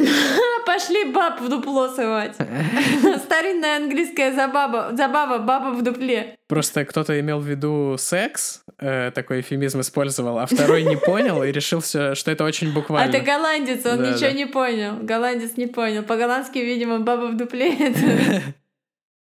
Пошли 0.73 1.05
баб 1.05 1.39
в 1.39 1.51
дупло 1.51 1.89
сывать. 1.89 2.35
Старинная 3.25 3.77
английская 3.77 4.33
забава, 4.33 4.97
забава 4.97 5.37
баба 5.37 5.77
в 5.77 5.83
дупле. 5.83 6.39
Просто 6.49 6.87
кто-то 6.87 7.21
имел 7.21 7.41
в 7.41 7.47
виду 7.47 7.97
секс, 7.99 8.63
э, 8.79 9.11
такой 9.15 9.43
эфемизм 9.43 9.83
использовал, 9.83 10.39
а 10.39 10.47
второй 10.47 10.85
не 10.85 10.97
понял 10.97 11.43
и 11.43 11.53
решил 11.53 11.81
все, 11.81 12.15
что 12.15 12.31
это 12.31 12.45
очень 12.45 12.73
буквально. 12.73 13.05
А 13.05 13.15
это 13.15 13.23
голландец, 13.23 13.85
он 13.85 13.99
да, 13.99 14.13
ничего 14.13 14.31
да. 14.31 14.33
не 14.33 14.47
понял. 14.47 14.97
Голландец 15.03 15.59
не 15.59 15.67
понял. 15.67 16.05
По-голландски, 16.05 16.57
видимо, 16.57 17.01
баба 17.01 17.27
в 17.27 17.37
дупле. 17.37 17.77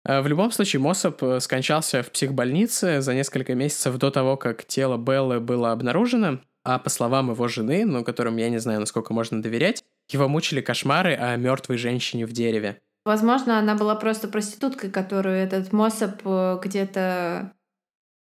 А 0.04 0.24
в 0.24 0.28
любом 0.28 0.52
случае, 0.52 0.80
Моссоп 0.80 1.22
э, 1.22 1.40
скончался 1.42 2.02
в 2.02 2.12
психбольнице 2.12 3.02
за 3.02 3.14
несколько 3.14 3.54
месяцев 3.54 3.98
до 3.98 4.10
того, 4.10 4.36
как 4.36 4.66
тело 4.66 4.98
Беллы 4.98 5.40
было 5.40 5.74
обнаружено, 5.74 6.40
а 6.64 6.80
по 6.80 6.90
словам 6.90 7.30
его 7.30 7.48
жены, 7.48 7.86
но 7.86 8.04
которым 8.04 8.38
я 8.38 8.50
не 8.50 8.58
знаю, 8.58 8.80
насколько 8.80 9.14
можно 9.14 9.44
доверять, 9.44 9.84
его 10.12 10.28
мучили 10.28 10.62
кошмары 10.62 11.16
о 11.16 11.36
мертвой 11.36 11.78
женщине 11.78 12.26
в 12.26 12.32
дереве. 12.32 12.80
Возможно, 13.04 13.58
она 13.58 13.76
была 13.76 13.96
просто 13.96 14.28
проституткой, 14.28 14.92
которую 14.92 15.36
этот 15.36 15.74
Моссоп 15.74 16.22
э, 16.24 16.60
где-то 16.64 17.54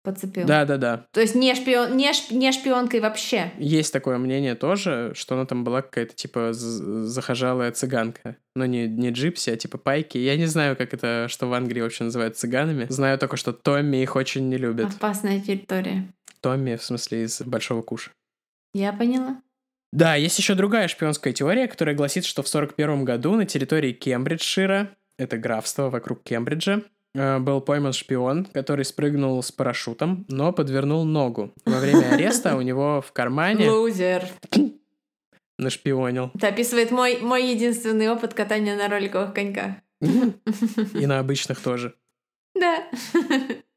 подцепил. 0.05 0.47
Да, 0.47 0.65
да, 0.65 0.77
да. 0.77 1.07
То 1.13 1.21
есть 1.21 1.35
не, 1.35 1.55
шпион, 1.55 1.97
не, 1.97 2.13
шп, 2.13 2.31
не 2.33 2.53
шпионкой 2.53 3.01
вообще. 3.01 3.53
Есть 3.59 3.93
такое 3.93 4.19
мнение 4.19 4.55
тоже, 4.55 5.13
что 5.15 5.35
она 5.35 5.47
там 5.47 5.65
была 5.65 5.83
какая-то 5.83 6.15
типа 6.15 6.53
захожалая 6.53 7.73
цыганка. 7.73 8.37
Но 8.55 8.67
не, 8.67 8.87
не 8.87 9.11
джипси, 9.11 9.51
а 9.51 9.57
типа 9.57 9.79
пайки. 9.79 10.19
Я 10.19 10.37
не 10.37 10.47
знаю, 10.47 10.77
как 10.77 10.95
это, 10.95 11.27
что 11.29 11.47
в 11.47 11.55
Англии 11.55 11.81
вообще 11.81 12.05
называют 12.05 12.37
цыганами. 12.37 12.87
Знаю 12.89 13.19
только, 13.19 13.37
что 13.37 13.53
Томми 13.53 13.99
их 13.99 14.17
очень 14.17 14.49
не 14.49 14.59
любит. 14.59 14.87
Опасная 14.87 15.41
территория. 15.41 16.09
Томми, 16.41 16.77
в 16.77 16.83
смысле, 16.83 17.25
из 17.25 17.41
Большого 17.43 17.83
Куша. 17.83 18.11
Я 18.75 18.93
поняла. 18.93 19.41
Да, 19.93 20.15
есть 20.15 20.39
еще 20.39 20.55
другая 20.55 20.89
шпионская 20.89 21.35
теория, 21.35 21.69
которая 21.69 21.95
гласит, 21.95 22.25
что 22.25 22.43
в 22.43 22.49
1941 22.49 23.05
году 23.05 23.37
на 23.37 23.45
территории 23.45 23.93
Кембриджшира, 23.93 24.91
это 25.19 25.37
графство 25.37 25.91
вокруг 25.91 26.23
Кембриджа, 26.23 26.83
э, 27.15 27.39
был 27.39 27.61
пойман 27.61 27.93
шпион, 27.93 28.47
который 28.47 28.87
спрыгнул 28.87 29.43
с 29.43 29.53
парашютом, 29.53 30.25
но 30.29 30.53
подвернул 30.53 31.05
ногу. 31.05 31.53
Во 31.67 31.79
время 31.79 32.11
ареста 32.13 32.57
у 32.57 32.63
него 32.63 33.03
в 33.07 33.13
кармане... 33.13 33.71
Лузер. 33.71 34.25
Нашпионил. 35.59 36.31
Это 36.35 36.49
описывает 36.49 36.91
мой, 36.91 37.19
мой 37.21 37.53
единственный 37.53 38.09
опыт 38.09 38.33
катания 38.33 38.75
на 38.75 38.89
роликовых 38.89 39.35
коньках. 39.35 39.75
И 40.01 41.07
на 41.07 41.19
обычных 41.19 41.61
тоже. 41.61 41.95
Да. 42.55 42.85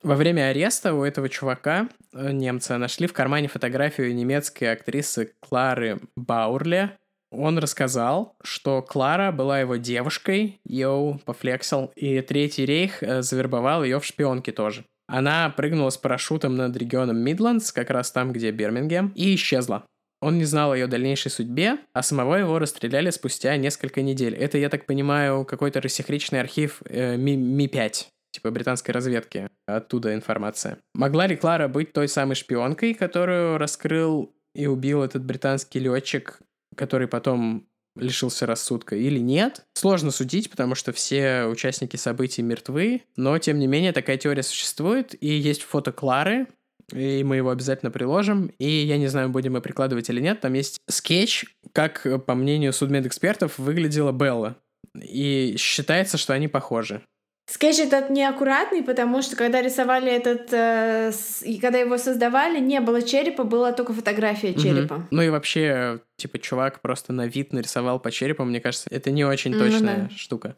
Во 0.03 0.15
время 0.15 0.49
ареста 0.49 0.93
у 0.93 1.03
этого 1.03 1.29
чувака, 1.29 1.89
э, 2.13 2.31
немца, 2.31 2.77
нашли 2.77 3.07
в 3.07 3.13
кармане 3.13 3.47
фотографию 3.47 4.13
немецкой 4.13 4.65
актрисы 4.65 5.33
Клары 5.39 5.99
Баурле. 6.15 6.97
Он 7.31 7.57
рассказал, 7.57 8.35
что 8.43 8.81
Клара 8.81 9.31
была 9.31 9.59
его 9.59 9.77
девушкой, 9.77 10.59
йоу, 10.65 11.19
пофлексил, 11.25 11.91
и 11.95 12.21
Третий 12.21 12.65
рейх 12.65 13.01
э, 13.01 13.21
завербовал 13.21 13.83
ее 13.83 13.99
в 13.99 14.05
шпионки 14.05 14.51
тоже. 14.51 14.85
Она 15.07 15.49
прыгнула 15.49 15.89
с 15.89 15.97
парашютом 15.97 16.55
над 16.55 16.75
регионом 16.77 17.17
Мидландс, 17.17 17.71
как 17.71 17.89
раз 17.89 18.11
там, 18.11 18.31
где 18.31 18.51
Бирмингем, 18.51 19.11
и 19.15 19.35
исчезла. 19.35 19.85
Он 20.21 20.37
не 20.37 20.45
знал 20.45 20.71
о 20.71 20.77
ее 20.77 20.87
дальнейшей 20.87 21.29
судьбе, 21.29 21.77
а 21.93 22.01
самого 22.01 22.35
его 22.35 22.57
расстреляли 22.57 23.09
спустя 23.09 23.55
несколько 23.57 24.01
недель. 24.01 24.35
Это, 24.35 24.57
я 24.57 24.69
так 24.69 24.85
понимаю, 24.85 25.45
какой-то 25.45 25.81
рассекреченный 25.81 26.41
архив 26.41 26.81
э, 26.85 27.17
Ми- 27.17 27.37
Ми-5 27.37 28.07
типа 28.35 28.51
британской 28.51 28.93
разведки. 28.93 29.49
Оттуда 29.65 30.13
информация. 30.13 30.77
Могла 30.93 31.27
ли 31.27 31.35
Клара 31.35 31.67
быть 31.67 31.93
той 31.93 32.07
самой 32.07 32.35
шпионкой, 32.35 32.93
которую 32.93 33.57
раскрыл 33.57 34.33
и 34.53 34.67
убил 34.67 35.03
этот 35.03 35.23
британский 35.23 35.79
летчик, 35.79 36.39
который 36.75 37.07
потом 37.07 37.67
лишился 37.97 38.45
рассудка 38.45 38.95
или 38.95 39.19
нет. 39.19 39.63
Сложно 39.73 40.11
судить, 40.11 40.49
потому 40.49 40.75
что 40.75 40.91
все 40.91 41.45
участники 41.45 41.95
событий 41.95 42.41
мертвы, 42.41 43.03
но 43.15 43.37
тем 43.37 43.57
не 43.57 43.67
менее 43.67 43.93
такая 43.93 44.17
теория 44.17 44.43
существует, 44.43 45.15
и 45.21 45.27
есть 45.27 45.63
фото 45.63 45.91
Клары, 45.91 46.47
и 46.93 47.23
мы 47.23 47.37
его 47.37 47.49
обязательно 47.49 47.91
приложим. 47.91 48.47
И 48.59 48.69
я 48.69 48.97
не 48.97 49.07
знаю, 49.07 49.29
будем 49.29 49.53
мы 49.53 49.61
прикладывать 49.61 50.09
или 50.09 50.19
нет, 50.21 50.41
там 50.41 50.53
есть 50.53 50.79
скетч, 50.89 51.45
как, 51.73 52.05
по 52.25 52.35
мнению 52.35 52.73
судмедэкспертов, 52.73 53.57
выглядела 53.57 54.11
Белла. 54.11 54.57
И 55.01 55.55
считается, 55.57 56.17
что 56.17 56.33
они 56.33 56.47
похожи. 56.47 57.01
Скетч 57.47 57.77
этот 57.79 58.09
неаккуратный, 58.09 58.81
потому 58.81 59.21
что 59.21 59.35
когда 59.35 59.61
рисовали 59.61 60.11
этот, 60.11 60.51
э, 60.51 61.11
с, 61.11 61.43
и 61.43 61.59
когда 61.59 61.77
его 61.77 61.97
создавали, 61.99 62.59
не 62.59 62.79
было 62.81 63.03
черепа, 63.03 63.43
была 63.43 63.71
только 63.71 63.93
фотография 63.93 64.53
черепа. 64.55 64.95
Мгм. 64.95 65.07
Ну 65.11 65.21
и 65.21 65.29
вообще, 65.29 65.99
типа, 66.17 66.39
чувак 66.39 66.81
просто 66.81 67.13
на 67.13 67.27
вид 67.27 67.53
нарисовал 67.53 67.99
по 67.99 68.09
черепу, 68.11 68.43
мне 68.45 68.59
кажется, 68.59 68.87
это 68.89 69.11
не 69.11 69.23
очень 69.23 69.51
Ну 69.53 69.59
точная 69.59 70.07
да. 70.09 70.15
штука. 70.15 70.55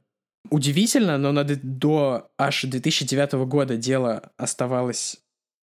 Удивительно, 0.50 1.18
но 1.18 1.34
на 1.34 1.44
д- 1.44 1.60
до 1.62 2.30
аж 2.38 2.64
2009 2.64 3.34
года 3.46 3.76
дело 3.76 4.32
оставалось 4.38 5.18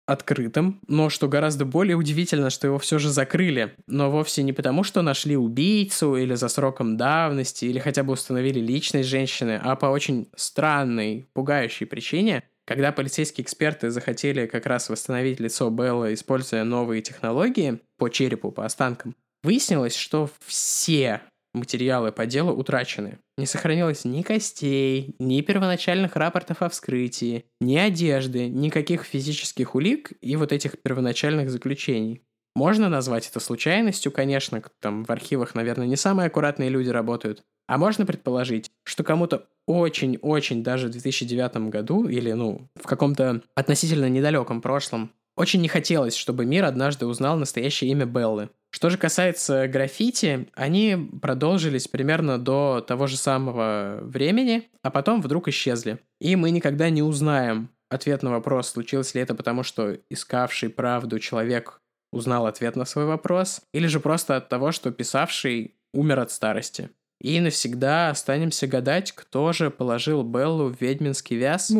открытым, 0.09 0.81
но 0.89 1.11
что 1.11 1.29
гораздо 1.29 1.65
более 1.65 1.97
удивительно, 1.97 2.51
что 2.51 2.67
его 2.67 2.79
все 2.79 2.99
же 2.99 3.11
закрыли, 3.11 3.75
но 3.87 4.11
вовсе 4.11 4.43
не 4.43 4.53
потому, 4.53 4.83
что 4.83 5.03
нашли 5.03 5.37
убийцу 5.37 6.17
или 6.17 6.35
за 6.35 6.49
сроком 6.49 6.97
давности, 6.97 7.67
или 7.67 7.79
хотя 7.79 8.03
бы 8.03 8.15
установили 8.15 8.59
личность 8.59 9.09
женщины, 9.09 9.61
а 9.63 9.77
по 9.77 9.87
очень 9.87 10.29
странной, 10.35 11.29
пугающей 11.35 11.87
причине, 11.87 12.45
когда 12.67 12.93
полицейские 12.93 13.45
эксперты 13.45 13.91
захотели 13.91 14.47
как 14.47 14.67
раз 14.67 14.89
восстановить 14.89 15.41
лицо 15.41 15.71
Белла, 15.71 16.13
используя 16.13 16.65
новые 16.65 17.03
технологии 17.03 17.81
по 17.97 18.09
черепу, 18.09 18.51
по 18.51 18.65
останкам, 18.65 19.15
выяснилось, 19.43 19.97
что 19.97 20.31
все 20.47 21.23
материалы 21.59 22.11
по 22.13 22.27
делу 22.27 22.53
утрачены. 22.53 23.19
Не 23.37 23.47
сохранилось 23.47 24.05
ни 24.05 24.23
костей, 24.23 25.15
ни 25.19 25.41
первоначальных 25.43 26.17
рапортов 26.17 26.63
о 26.63 26.69
вскрытии, 26.69 27.45
ни 27.61 27.77
одежды, 27.77 28.49
никаких 28.49 29.05
физических 29.05 29.75
улик 29.75 30.13
и 30.21 30.37
вот 30.37 30.53
этих 30.53 30.81
первоначальных 30.83 31.51
заключений. 31.51 32.23
Можно 32.55 32.89
назвать 32.89 33.29
это 33.29 33.39
случайностью, 33.39 34.11
конечно, 34.11 34.61
там 34.81 35.05
в 35.05 35.11
архивах, 35.11 35.55
наверное, 35.55 35.87
не 35.87 35.97
самые 35.97 36.27
аккуратные 36.27 36.71
люди 36.71 36.89
работают. 36.89 37.45
А 37.69 37.79
можно 37.79 38.07
предположить, 38.07 38.71
что 38.83 39.05
кому-то 39.05 39.47
очень-очень 39.67 40.65
даже 40.65 40.89
в 40.89 40.91
2009 40.91 41.69
году 41.69 42.09
или, 42.09 42.33
ну, 42.33 42.69
в 42.75 42.87
каком-то 42.87 43.43
относительно 43.55 44.09
недалеком 44.09 44.61
прошлом 44.61 45.13
очень 45.37 45.61
не 45.61 45.69
хотелось, 45.69 46.17
чтобы 46.17 46.45
мир 46.45 46.65
однажды 46.65 47.07
узнал 47.07 47.37
настоящее 47.39 47.91
имя 47.93 48.07
Беллы. 48.07 48.51
Что 48.71 48.91
же 48.91 48.99
касается 48.99 49.67
граффити, 49.67 50.49
они 50.55 50.97
продолжились 51.23 51.89
примерно 51.89 52.39
до 52.39 52.85
того 52.87 53.07
же 53.07 53.17
самого 53.17 54.01
времени, 54.03 54.69
а 54.83 54.91
потом 54.91 55.23
вдруг 55.23 55.49
исчезли. 55.49 55.99
И 56.21 56.37
мы 56.37 56.51
никогда 56.51 56.91
не 56.91 57.03
узнаем 57.03 57.71
ответ 57.91 58.23
на 58.23 58.31
вопрос, 58.31 58.69
случилось 58.69 59.15
ли 59.15 59.23
это 59.23 59.35
потому, 59.35 59.63
что 59.63 59.97
искавший 60.11 60.69
правду 60.69 61.19
человек 61.19 61.81
узнал 62.13 62.47
ответ 62.47 62.77
на 62.77 62.85
свой 62.85 63.07
вопрос, 63.07 63.63
или 63.73 63.87
же 63.87 64.01
просто 64.01 64.37
от 64.37 64.49
того, 64.49 64.73
что 64.73 64.91
писавший 64.91 65.75
умер 65.93 66.21
от 66.21 66.31
старости. 66.31 66.91
И 67.21 67.41
навсегда 67.41 68.11
останемся 68.11 68.67
гадать, 68.67 69.13
кто 69.13 69.53
же 69.53 69.71
положил 69.71 70.23
Беллу 70.23 70.69
в 70.69 70.81
ведьминский 70.81 71.37
вяз. 71.37 71.71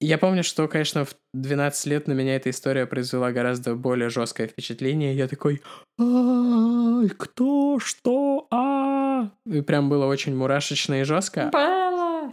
Я 0.00 0.16
помню, 0.16 0.44
что, 0.44 0.68
конечно, 0.68 1.04
в 1.04 1.14
12 1.34 1.86
лет 1.86 2.06
на 2.06 2.12
меня 2.12 2.36
эта 2.36 2.50
история 2.50 2.86
произвела 2.86 3.32
гораздо 3.32 3.74
более 3.74 4.10
жесткое 4.10 4.46
впечатление. 4.46 5.14
Я 5.14 5.26
такой, 5.26 5.60
«Ай, 5.98 7.08
кто, 7.08 7.80
что, 7.80 8.46
а?» 8.50 9.30
И 9.44 9.60
прям 9.60 9.88
было 9.88 10.06
очень 10.06 10.36
мурашечно 10.36 11.00
и 11.00 11.04
жестко. 11.04 11.50
Белла! 11.52 12.32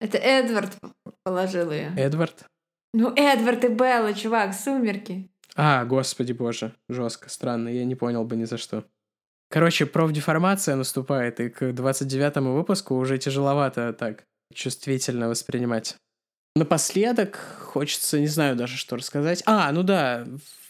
Это 0.00 0.18
Эдвард 0.18 0.76
положил 1.24 1.70
ее. 1.72 1.92
Эдвард? 1.96 2.44
Ну, 2.92 3.12
Эдвард 3.16 3.64
и 3.64 3.68
Белла, 3.68 4.12
чувак, 4.12 4.54
сумерки. 4.54 5.30
А, 5.54 5.86
господи 5.86 6.32
боже, 6.32 6.74
жестко, 6.90 7.30
странно, 7.30 7.70
я 7.70 7.86
не 7.86 7.94
понял 7.94 8.24
бы 8.24 8.36
ни 8.36 8.44
за 8.44 8.58
что. 8.58 8.84
Короче, 9.48 9.86
профдеформация 9.86 10.76
наступает, 10.76 11.40
и 11.40 11.48
к 11.48 11.62
29-му 11.62 12.52
выпуску 12.52 12.96
уже 12.96 13.16
тяжеловато 13.16 13.94
так 13.94 14.24
чувствительно 14.52 15.28
воспринимать. 15.28 15.96
Напоследок 16.56 17.38
хочется, 17.60 18.18
не 18.18 18.28
знаю 18.28 18.56
даже, 18.56 18.78
что 18.78 18.96
рассказать. 18.96 19.42
А, 19.44 19.70
ну 19.72 19.82
да, 19.82 20.26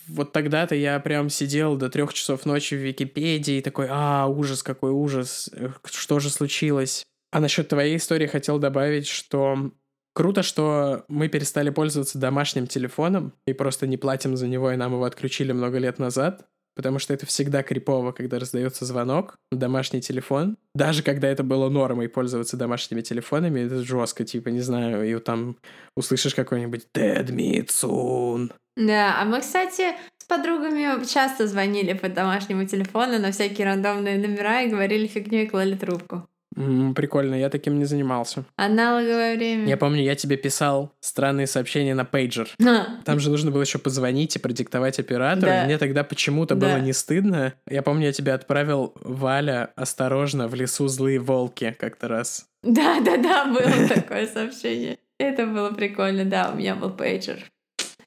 вот 0.09 0.33
тогда-то 0.33 0.75
я 0.75 0.99
прям 0.99 1.31
сидел 1.31 1.77
до 1.77 1.89
трех 1.89 2.13
часов 2.13 2.45
ночи 2.45 2.75
в 2.75 2.79
Википедии 2.79 3.61
такой, 3.61 3.87
а, 3.89 4.27
ужас, 4.27 4.65
какой 4.65 4.91
ужас, 4.91 5.49
э, 5.53 5.69
что 5.85 6.19
же 6.19 6.31
случилось? 6.31 7.05
А 7.31 7.39
насчет 7.39 7.69
твоей 7.69 7.99
истории 7.99 8.27
хотел 8.27 8.59
добавить, 8.59 9.07
что 9.07 9.71
круто, 10.13 10.43
что 10.43 11.05
мы 11.07 11.29
перестали 11.29 11.71
пользоваться 11.71 12.19
домашним 12.19 12.67
телефоном 12.67 13.33
и 13.47 13.53
просто 13.53 13.87
не 13.87 13.97
платим 13.97 14.37
за 14.37 14.49
него, 14.49 14.73
и 14.73 14.77
нам 14.77 14.95
его 14.95 15.05
отключили 15.05 15.53
много 15.53 15.79
лет 15.79 16.01
назад. 16.01 16.49
Потому 16.77 16.99
что 16.99 17.15
это 17.15 17.25
всегда 17.27 17.63
крипово, 17.63 18.13
когда 18.13 18.39
раздается 18.39 18.85
звонок 18.85 19.37
домашний 19.51 20.03
телефон. 20.03 20.59
Даже 20.75 21.03
когда 21.03 21.27
это 21.27 21.43
было 21.43 21.71
нормой 21.71 22.09
пользоваться 22.09 22.59
домашними 22.59 23.01
телефонами, 23.01 23.61
это 23.61 23.83
жестко, 23.83 24.25
типа, 24.25 24.51
не 24.51 24.61
знаю, 24.61 25.03
и 25.09 25.19
там 25.19 25.57
услышишь 25.97 26.35
какой-нибудь 26.35 26.87
«Dead 26.95 27.27
meat 27.29 27.69
soon». 27.69 28.53
Да, 28.77 29.21
а 29.21 29.25
мы, 29.25 29.41
кстати, 29.41 29.95
с 30.19 30.25
подругами 30.27 31.03
часто 31.07 31.47
звонили 31.47 31.95
по 31.95 32.11
домашнему 32.11 32.67
телефону 32.67 33.19
на 33.19 33.33
всякие 33.33 33.67
рандомные 33.67 34.19
номера 34.19 34.63
и 34.63 34.69
говорили 34.69 35.07
фигню 35.07 35.45
и 35.45 35.47
клали 35.47 35.77
трубку. 35.77 36.29
М, 36.57 36.95
прикольно, 36.95 37.35
я 37.35 37.51
таким 37.51 37.79
не 37.79 37.85
занимался. 37.85 38.45
Аналоговое 38.57 39.37
время. 39.37 39.67
Я 39.69 39.77
помню, 39.77 40.03
я 40.03 40.15
тебе 40.15 40.37
писал 40.37 40.93
странные 41.01 41.47
сообщения 41.47 41.95
на 41.95 42.05
пейджер. 42.05 42.49
Ха. 42.63 42.87
Там 43.05 43.21
же 43.21 43.31
нужно 43.31 43.51
было 43.51 43.61
еще 43.63 43.79
позвонить 43.79 44.37
и 44.37 44.39
продиктовать 44.39 44.99
оператору. 44.99 45.47
Да. 45.47 45.65
Мне 45.65 45.77
тогда 45.79 46.03
почему-то 46.03 46.55
Да. 46.55 46.67
было 46.69 46.79
не 46.81 46.93
стыдно. 46.93 47.55
Я 47.69 47.83
помню, 47.83 48.07
я 48.07 48.13
тебе 48.13 48.33
отправил 48.33 48.95
Валя 49.03 49.71
осторожно 49.77 50.49
в 50.49 50.55
лесу 50.55 50.89
злые 50.89 51.19
волки 51.19 51.77
как-то 51.79 52.09
раз. 52.09 52.47
Да-да-да, 52.63 53.45
было 53.47 53.89
такое 53.95 54.27
сообщение. 54.27 54.99
Это 55.19 55.47
было 55.47 55.71
прикольно, 55.71 56.25
да, 56.25 56.51
у 56.53 56.57
меня 56.57 56.75
был 56.75 56.91
пейджер. 56.91 57.39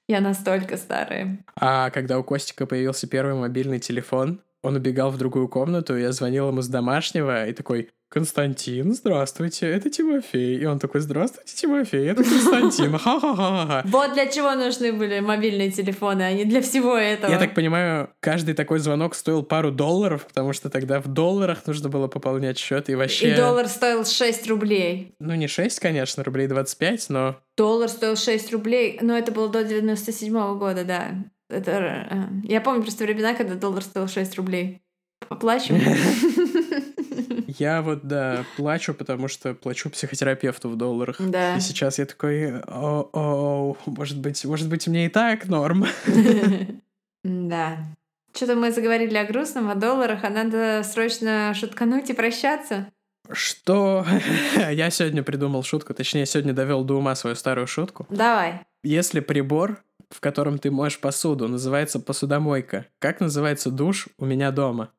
Я 0.07 0.21
настолько 0.21 0.75
старая. 0.77 1.37
А 1.55 1.91
когда 1.91 2.17
у 2.17 2.23
Костика 2.23 2.65
появился 2.65 3.07
первый 3.07 3.35
мобильный 3.35 3.79
телефон, 3.79 4.41
он 4.63 4.75
убегал 4.75 5.11
в 5.11 5.17
другую 5.17 5.47
комнату, 5.47 5.95
я 5.95 6.11
звонил 6.11 6.47
ему 6.49 6.61
с 6.61 6.67
домашнего 6.67 7.47
и 7.47 7.53
такой, 7.53 7.89
Константин, 8.09 8.95
здравствуйте, 8.95 9.67
это 9.67 9.91
Тимофей. 9.91 10.57
И 10.57 10.65
он 10.65 10.79
такой, 10.79 11.01
здравствуйте, 11.01 11.55
Тимофей, 11.55 12.07
это 12.07 12.23
Константин, 12.23 12.97
ха-ха-ха-ха. 12.97 13.83
Вот 13.85 14.13
для 14.13 14.25
чего 14.25 14.55
нужны 14.55 14.91
были 14.93 15.19
мобильные 15.19 15.69
телефоны, 15.69 16.23
а 16.23 16.33
не 16.33 16.43
для 16.43 16.63
всего 16.63 16.97
этого. 16.97 17.31
Я 17.31 17.37
так 17.37 17.53
понимаю, 17.53 18.09
каждый 18.19 18.55
такой 18.55 18.79
звонок 18.79 19.13
стоил 19.13 19.43
пару 19.43 19.71
долларов, 19.71 20.25
потому 20.25 20.53
что 20.53 20.71
тогда 20.71 20.99
в 21.01 21.07
долларах 21.07 21.67
нужно 21.67 21.89
было 21.89 22.07
пополнять 22.07 22.57
счет 22.57 22.89
и 22.89 22.95
вообще... 22.95 23.33
И 23.33 23.35
доллар 23.35 23.67
стоил 23.67 24.03
6 24.03 24.47
рублей. 24.47 25.13
Ну, 25.19 25.35
не 25.35 25.47
6, 25.47 25.79
конечно, 25.79 26.23
рублей 26.23 26.47
25, 26.47 27.09
но... 27.09 27.39
Доллар 27.55 27.89
стоил 27.89 28.15
6 28.15 28.51
рублей, 28.53 28.97
но 29.03 29.15
это 29.15 29.31
было 29.31 29.49
до 29.49 29.63
97 29.63 30.57
года, 30.57 30.83
да. 30.83 31.11
Это, 31.47 31.71
э, 31.71 32.27
я 32.45 32.59
помню 32.59 32.81
просто 32.81 33.03
времена, 33.03 33.35
когда 33.35 33.53
доллар 33.53 33.83
стоил 33.83 34.07
6 34.07 34.35
рублей. 34.37 34.81
Поплачем? 35.27 35.79
Я 37.59 37.81
вот, 37.81 38.03
да, 38.03 38.45
плачу, 38.55 38.93
потому 38.93 39.27
что 39.27 39.53
плачу 39.53 39.89
психотерапевту 39.89 40.69
в 40.69 40.77
долларах. 40.77 41.17
Да. 41.19 41.57
И 41.57 41.59
сейчас 41.59 41.99
я 41.99 42.05
такой, 42.05 42.61
о, 42.61 43.75
может 43.85 44.19
быть, 44.19 44.43
может 44.45 44.69
быть, 44.69 44.87
мне 44.87 45.07
и 45.07 45.09
так 45.09 45.45
норм. 45.47 45.85
Да. 47.21 47.77
Что-то 48.33 48.55
мы 48.55 48.71
заговорили 48.71 49.17
о 49.17 49.25
грустном, 49.25 49.69
о 49.69 49.75
долларах, 49.75 50.23
а 50.23 50.29
надо 50.29 50.83
срочно 50.83 51.53
шуткануть 51.53 52.09
и 52.09 52.13
прощаться. 52.13 52.87
Что? 53.29 54.05
Я 54.71 54.89
сегодня 54.89 55.21
придумал 55.21 55.63
шутку, 55.63 55.93
точнее, 55.93 56.25
сегодня 56.25 56.53
довел 56.53 56.85
до 56.85 56.95
ума 56.95 57.15
свою 57.15 57.35
старую 57.35 57.67
шутку. 57.67 58.07
Давай. 58.09 58.61
Если 58.83 59.19
прибор, 59.19 59.83
в 60.09 60.21
котором 60.21 60.59
ты 60.59 60.71
моешь 60.71 60.99
посуду, 60.99 61.49
называется 61.49 61.99
посудомойка, 61.99 62.85
как 62.99 63.19
называется 63.19 63.69
душ 63.69 64.07
у 64.17 64.25
меня 64.25 64.51
дома? 64.51 64.91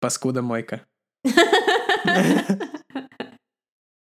Паскуда-мойка. 0.00 0.82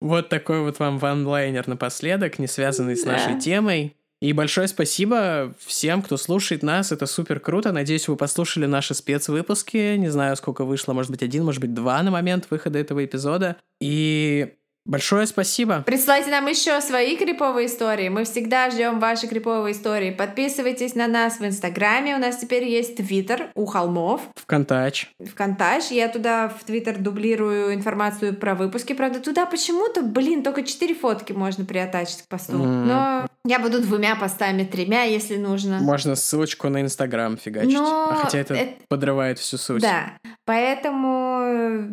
Вот 0.01 0.29
такой 0.29 0.61
вот 0.61 0.79
вам 0.79 0.97
ванлайнер 0.97 1.67
напоследок, 1.67 2.39
не 2.39 2.47
связанный 2.47 2.95
с 2.95 3.03
нашей 3.05 3.33
Да. 3.33 3.39
темой. 3.39 3.95
И 4.21 4.33
большое 4.33 4.67
спасибо 4.67 5.53
всем, 5.59 6.01
кто 6.01 6.17
слушает 6.17 6.61
нас. 6.63 6.91
Это 6.91 7.05
супер 7.05 7.39
круто. 7.39 7.71
Надеюсь, 7.71 8.07
вы 8.07 8.15
послушали 8.17 8.65
наши 8.65 8.93
спецвыпуски. 8.93 9.95
Не 9.95 10.09
знаю, 10.09 10.35
сколько 10.35 10.65
вышло. 10.65 10.93
Может 10.93 11.11
быть, 11.11 11.23
один, 11.23 11.45
может 11.45 11.61
быть, 11.61 11.73
два 11.73 12.01
на 12.03 12.11
момент 12.11 12.47
выхода 12.49 12.79
этого 12.79 13.03
эпизода. 13.03 13.55
И 13.79 14.55
Большое 14.89 15.27
спасибо. 15.27 15.83
Присылайте 15.85 16.31
нам 16.31 16.47
еще 16.47 16.81
свои 16.81 17.15
криповые 17.15 17.67
истории. 17.67 18.09
Мы 18.09 18.23
всегда 18.23 18.71
ждем 18.71 18.99
ваши 18.99 19.27
криповые 19.27 19.73
истории. 19.73 20.09
Подписывайтесь 20.09 20.95
на 20.95 21.05
нас 21.05 21.39
в 21.39 21.45
Инстаграме. 21.45 22.15
У 22.15 22.17
нас 22.17 22.37
теперь 22.37 22.63
есть 22.63 22.97
Твиттер 22.97 23.51
у 23.53 23.67
холмов. 23.67 24.21
Вконтач. 24.35 25.11
Вконтач. 25.23 25.91
Я 25.91 26.07
туда 26.07 26.49
в 26.49 26.63
Твиттер 26.63 26.97
дублирую 26.97 27.75
информацию 27.75 28.35
про 28.35 28.55
выпуски. 28.55 28.93
Правда, 28.93 29.19
туда 29.19 29.45
почему-то, 29.45 30.01
блин, 30.01 30.41
только 30.41 30.63
четыре 30.63 30.95
фотки 30.95 31.33
можно 31.33 31.65
приотачить 31.65 32.23
к 32.23 32.27
посту. 32.27 32.53
Mm. 32.53 32.85
Но 32.85 33.27
я 33.45 33.59
буду 33.59 33.83
двумя 33.83 34.15
постами, 34.15 34.63
тремя, 34.63 35.03
если 35.03 35.37
нужно. 35.37 35.77
Можно 35.77 36.15
ссылочку 36.15 36.67
на 36.69 36.81
Инстаграм 36.81 37.37
фигачить. 37.37 37.73
Но... 37.73 38.09
А 38.09 38.15
хотя 38.15 38.39
это, 38.39 38.55
это 38.55 38.73
подрывает 38.87 39.37
всю 39.37 39.57
суть. 39.57 39.83
Да. 39.83 40.13
Поэтому 40.45 41.87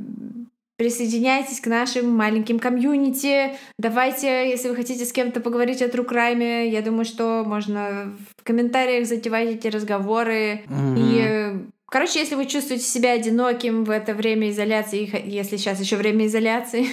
Присоединяйтесь 0.77 1.61
к 1.61 1.66
нашим 1.68 2.11
маленьким 2.11 2.59
комьюнити. 2.59 3.57
Давайте, 3.79 4.51
если 4.51 4.68
вы 4.68 4.77
хотите 4.77 5.07
с 5.07 5.12
кем-то 5.12 5.41
поговорить 5.41 5.81
о 5.81 5.87
True 5.87 6.07
Crime, 6.07 6.68
я 6.68 6.83
думаю, 6.83 7.07
что 7.07 7.45
можно 7.47 8.14
в 8.37 8.45
комментариях 8.45 9.07
затевать 9.07 9.49
эти 9.49 9.68
разговоры. 9.68 10.64
Mm-hmm. 10.68 10.97
И 10.97 11.66
Короче, 11.89 12.18
если 12.18 12.35
вы 12.35 12.47
чувствуете 12.47 12.85
себя 12.85 13.12
одиноким 13.12 13.85
в 13.85 13.91
это 13.91 14.12
время 14.12 14.51
изоляции, 14.51 15.09
если 15.24 15.57
сейчас 15.57 15.81
еще 15.81 15.97
время 15.97 16.27
изоляции, 16.27 16.89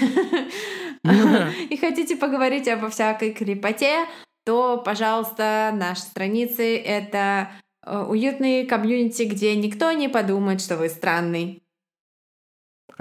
и 1.70 1.78
хотите 1.78 2.16
поговорить 2.16 2.68
обо 2.68 2.90
всякой 2.90 3.32
крепоте, 3.32 4.06
то, 4.46 4.78
пожалуйста, 4.78 5.72
наши 5.74 6.02
страницы— 6.02 6.78
это 6.86 7.50
э, 7.86 8.06
уютные 8.08 8.66
комьюнити, 8.66 9.24
где 9.24 9.56
никто 9.56 9.92
не 9.94 10.10
подумает, 10.10 10.62
что 10.62 10.78
вы 10.78 10.90
странный. 10.90 11.63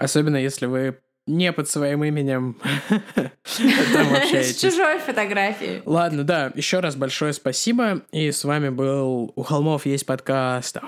Особенно 0.02 0.36
если 0.36 0.66
вы 0.66 0.98
не 1.26 1.52
под 1.52 1.68
своим 1.68 2.02
именем. 2.02 2.60
С 3.44 4.60
чужой 4.60 4.98
фотографией. 4.98 5.82
Ладно, 5.86 6.24
да, 6.24 6.50
еще 6.54 6.80
раз 6.80 6.96
большое 6.96 7.32
спасибо. 7.32 8.02
И 8.10 8.32
с 8.32 8.44
вами 8.44 8.70
был 8.70 9.32
«У 9.36 9.42
холмов 9.42 9.86
есть 9.86 10.06
подкаст». 10.06 10.78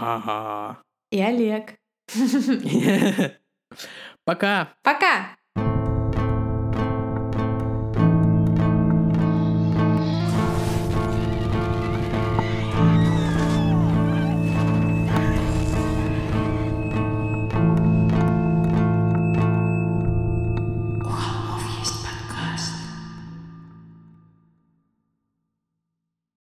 И 1.13 1.21
Олег. 1.21 1.75
Пока. 4.25 4.73
Пока. 4.83 5.37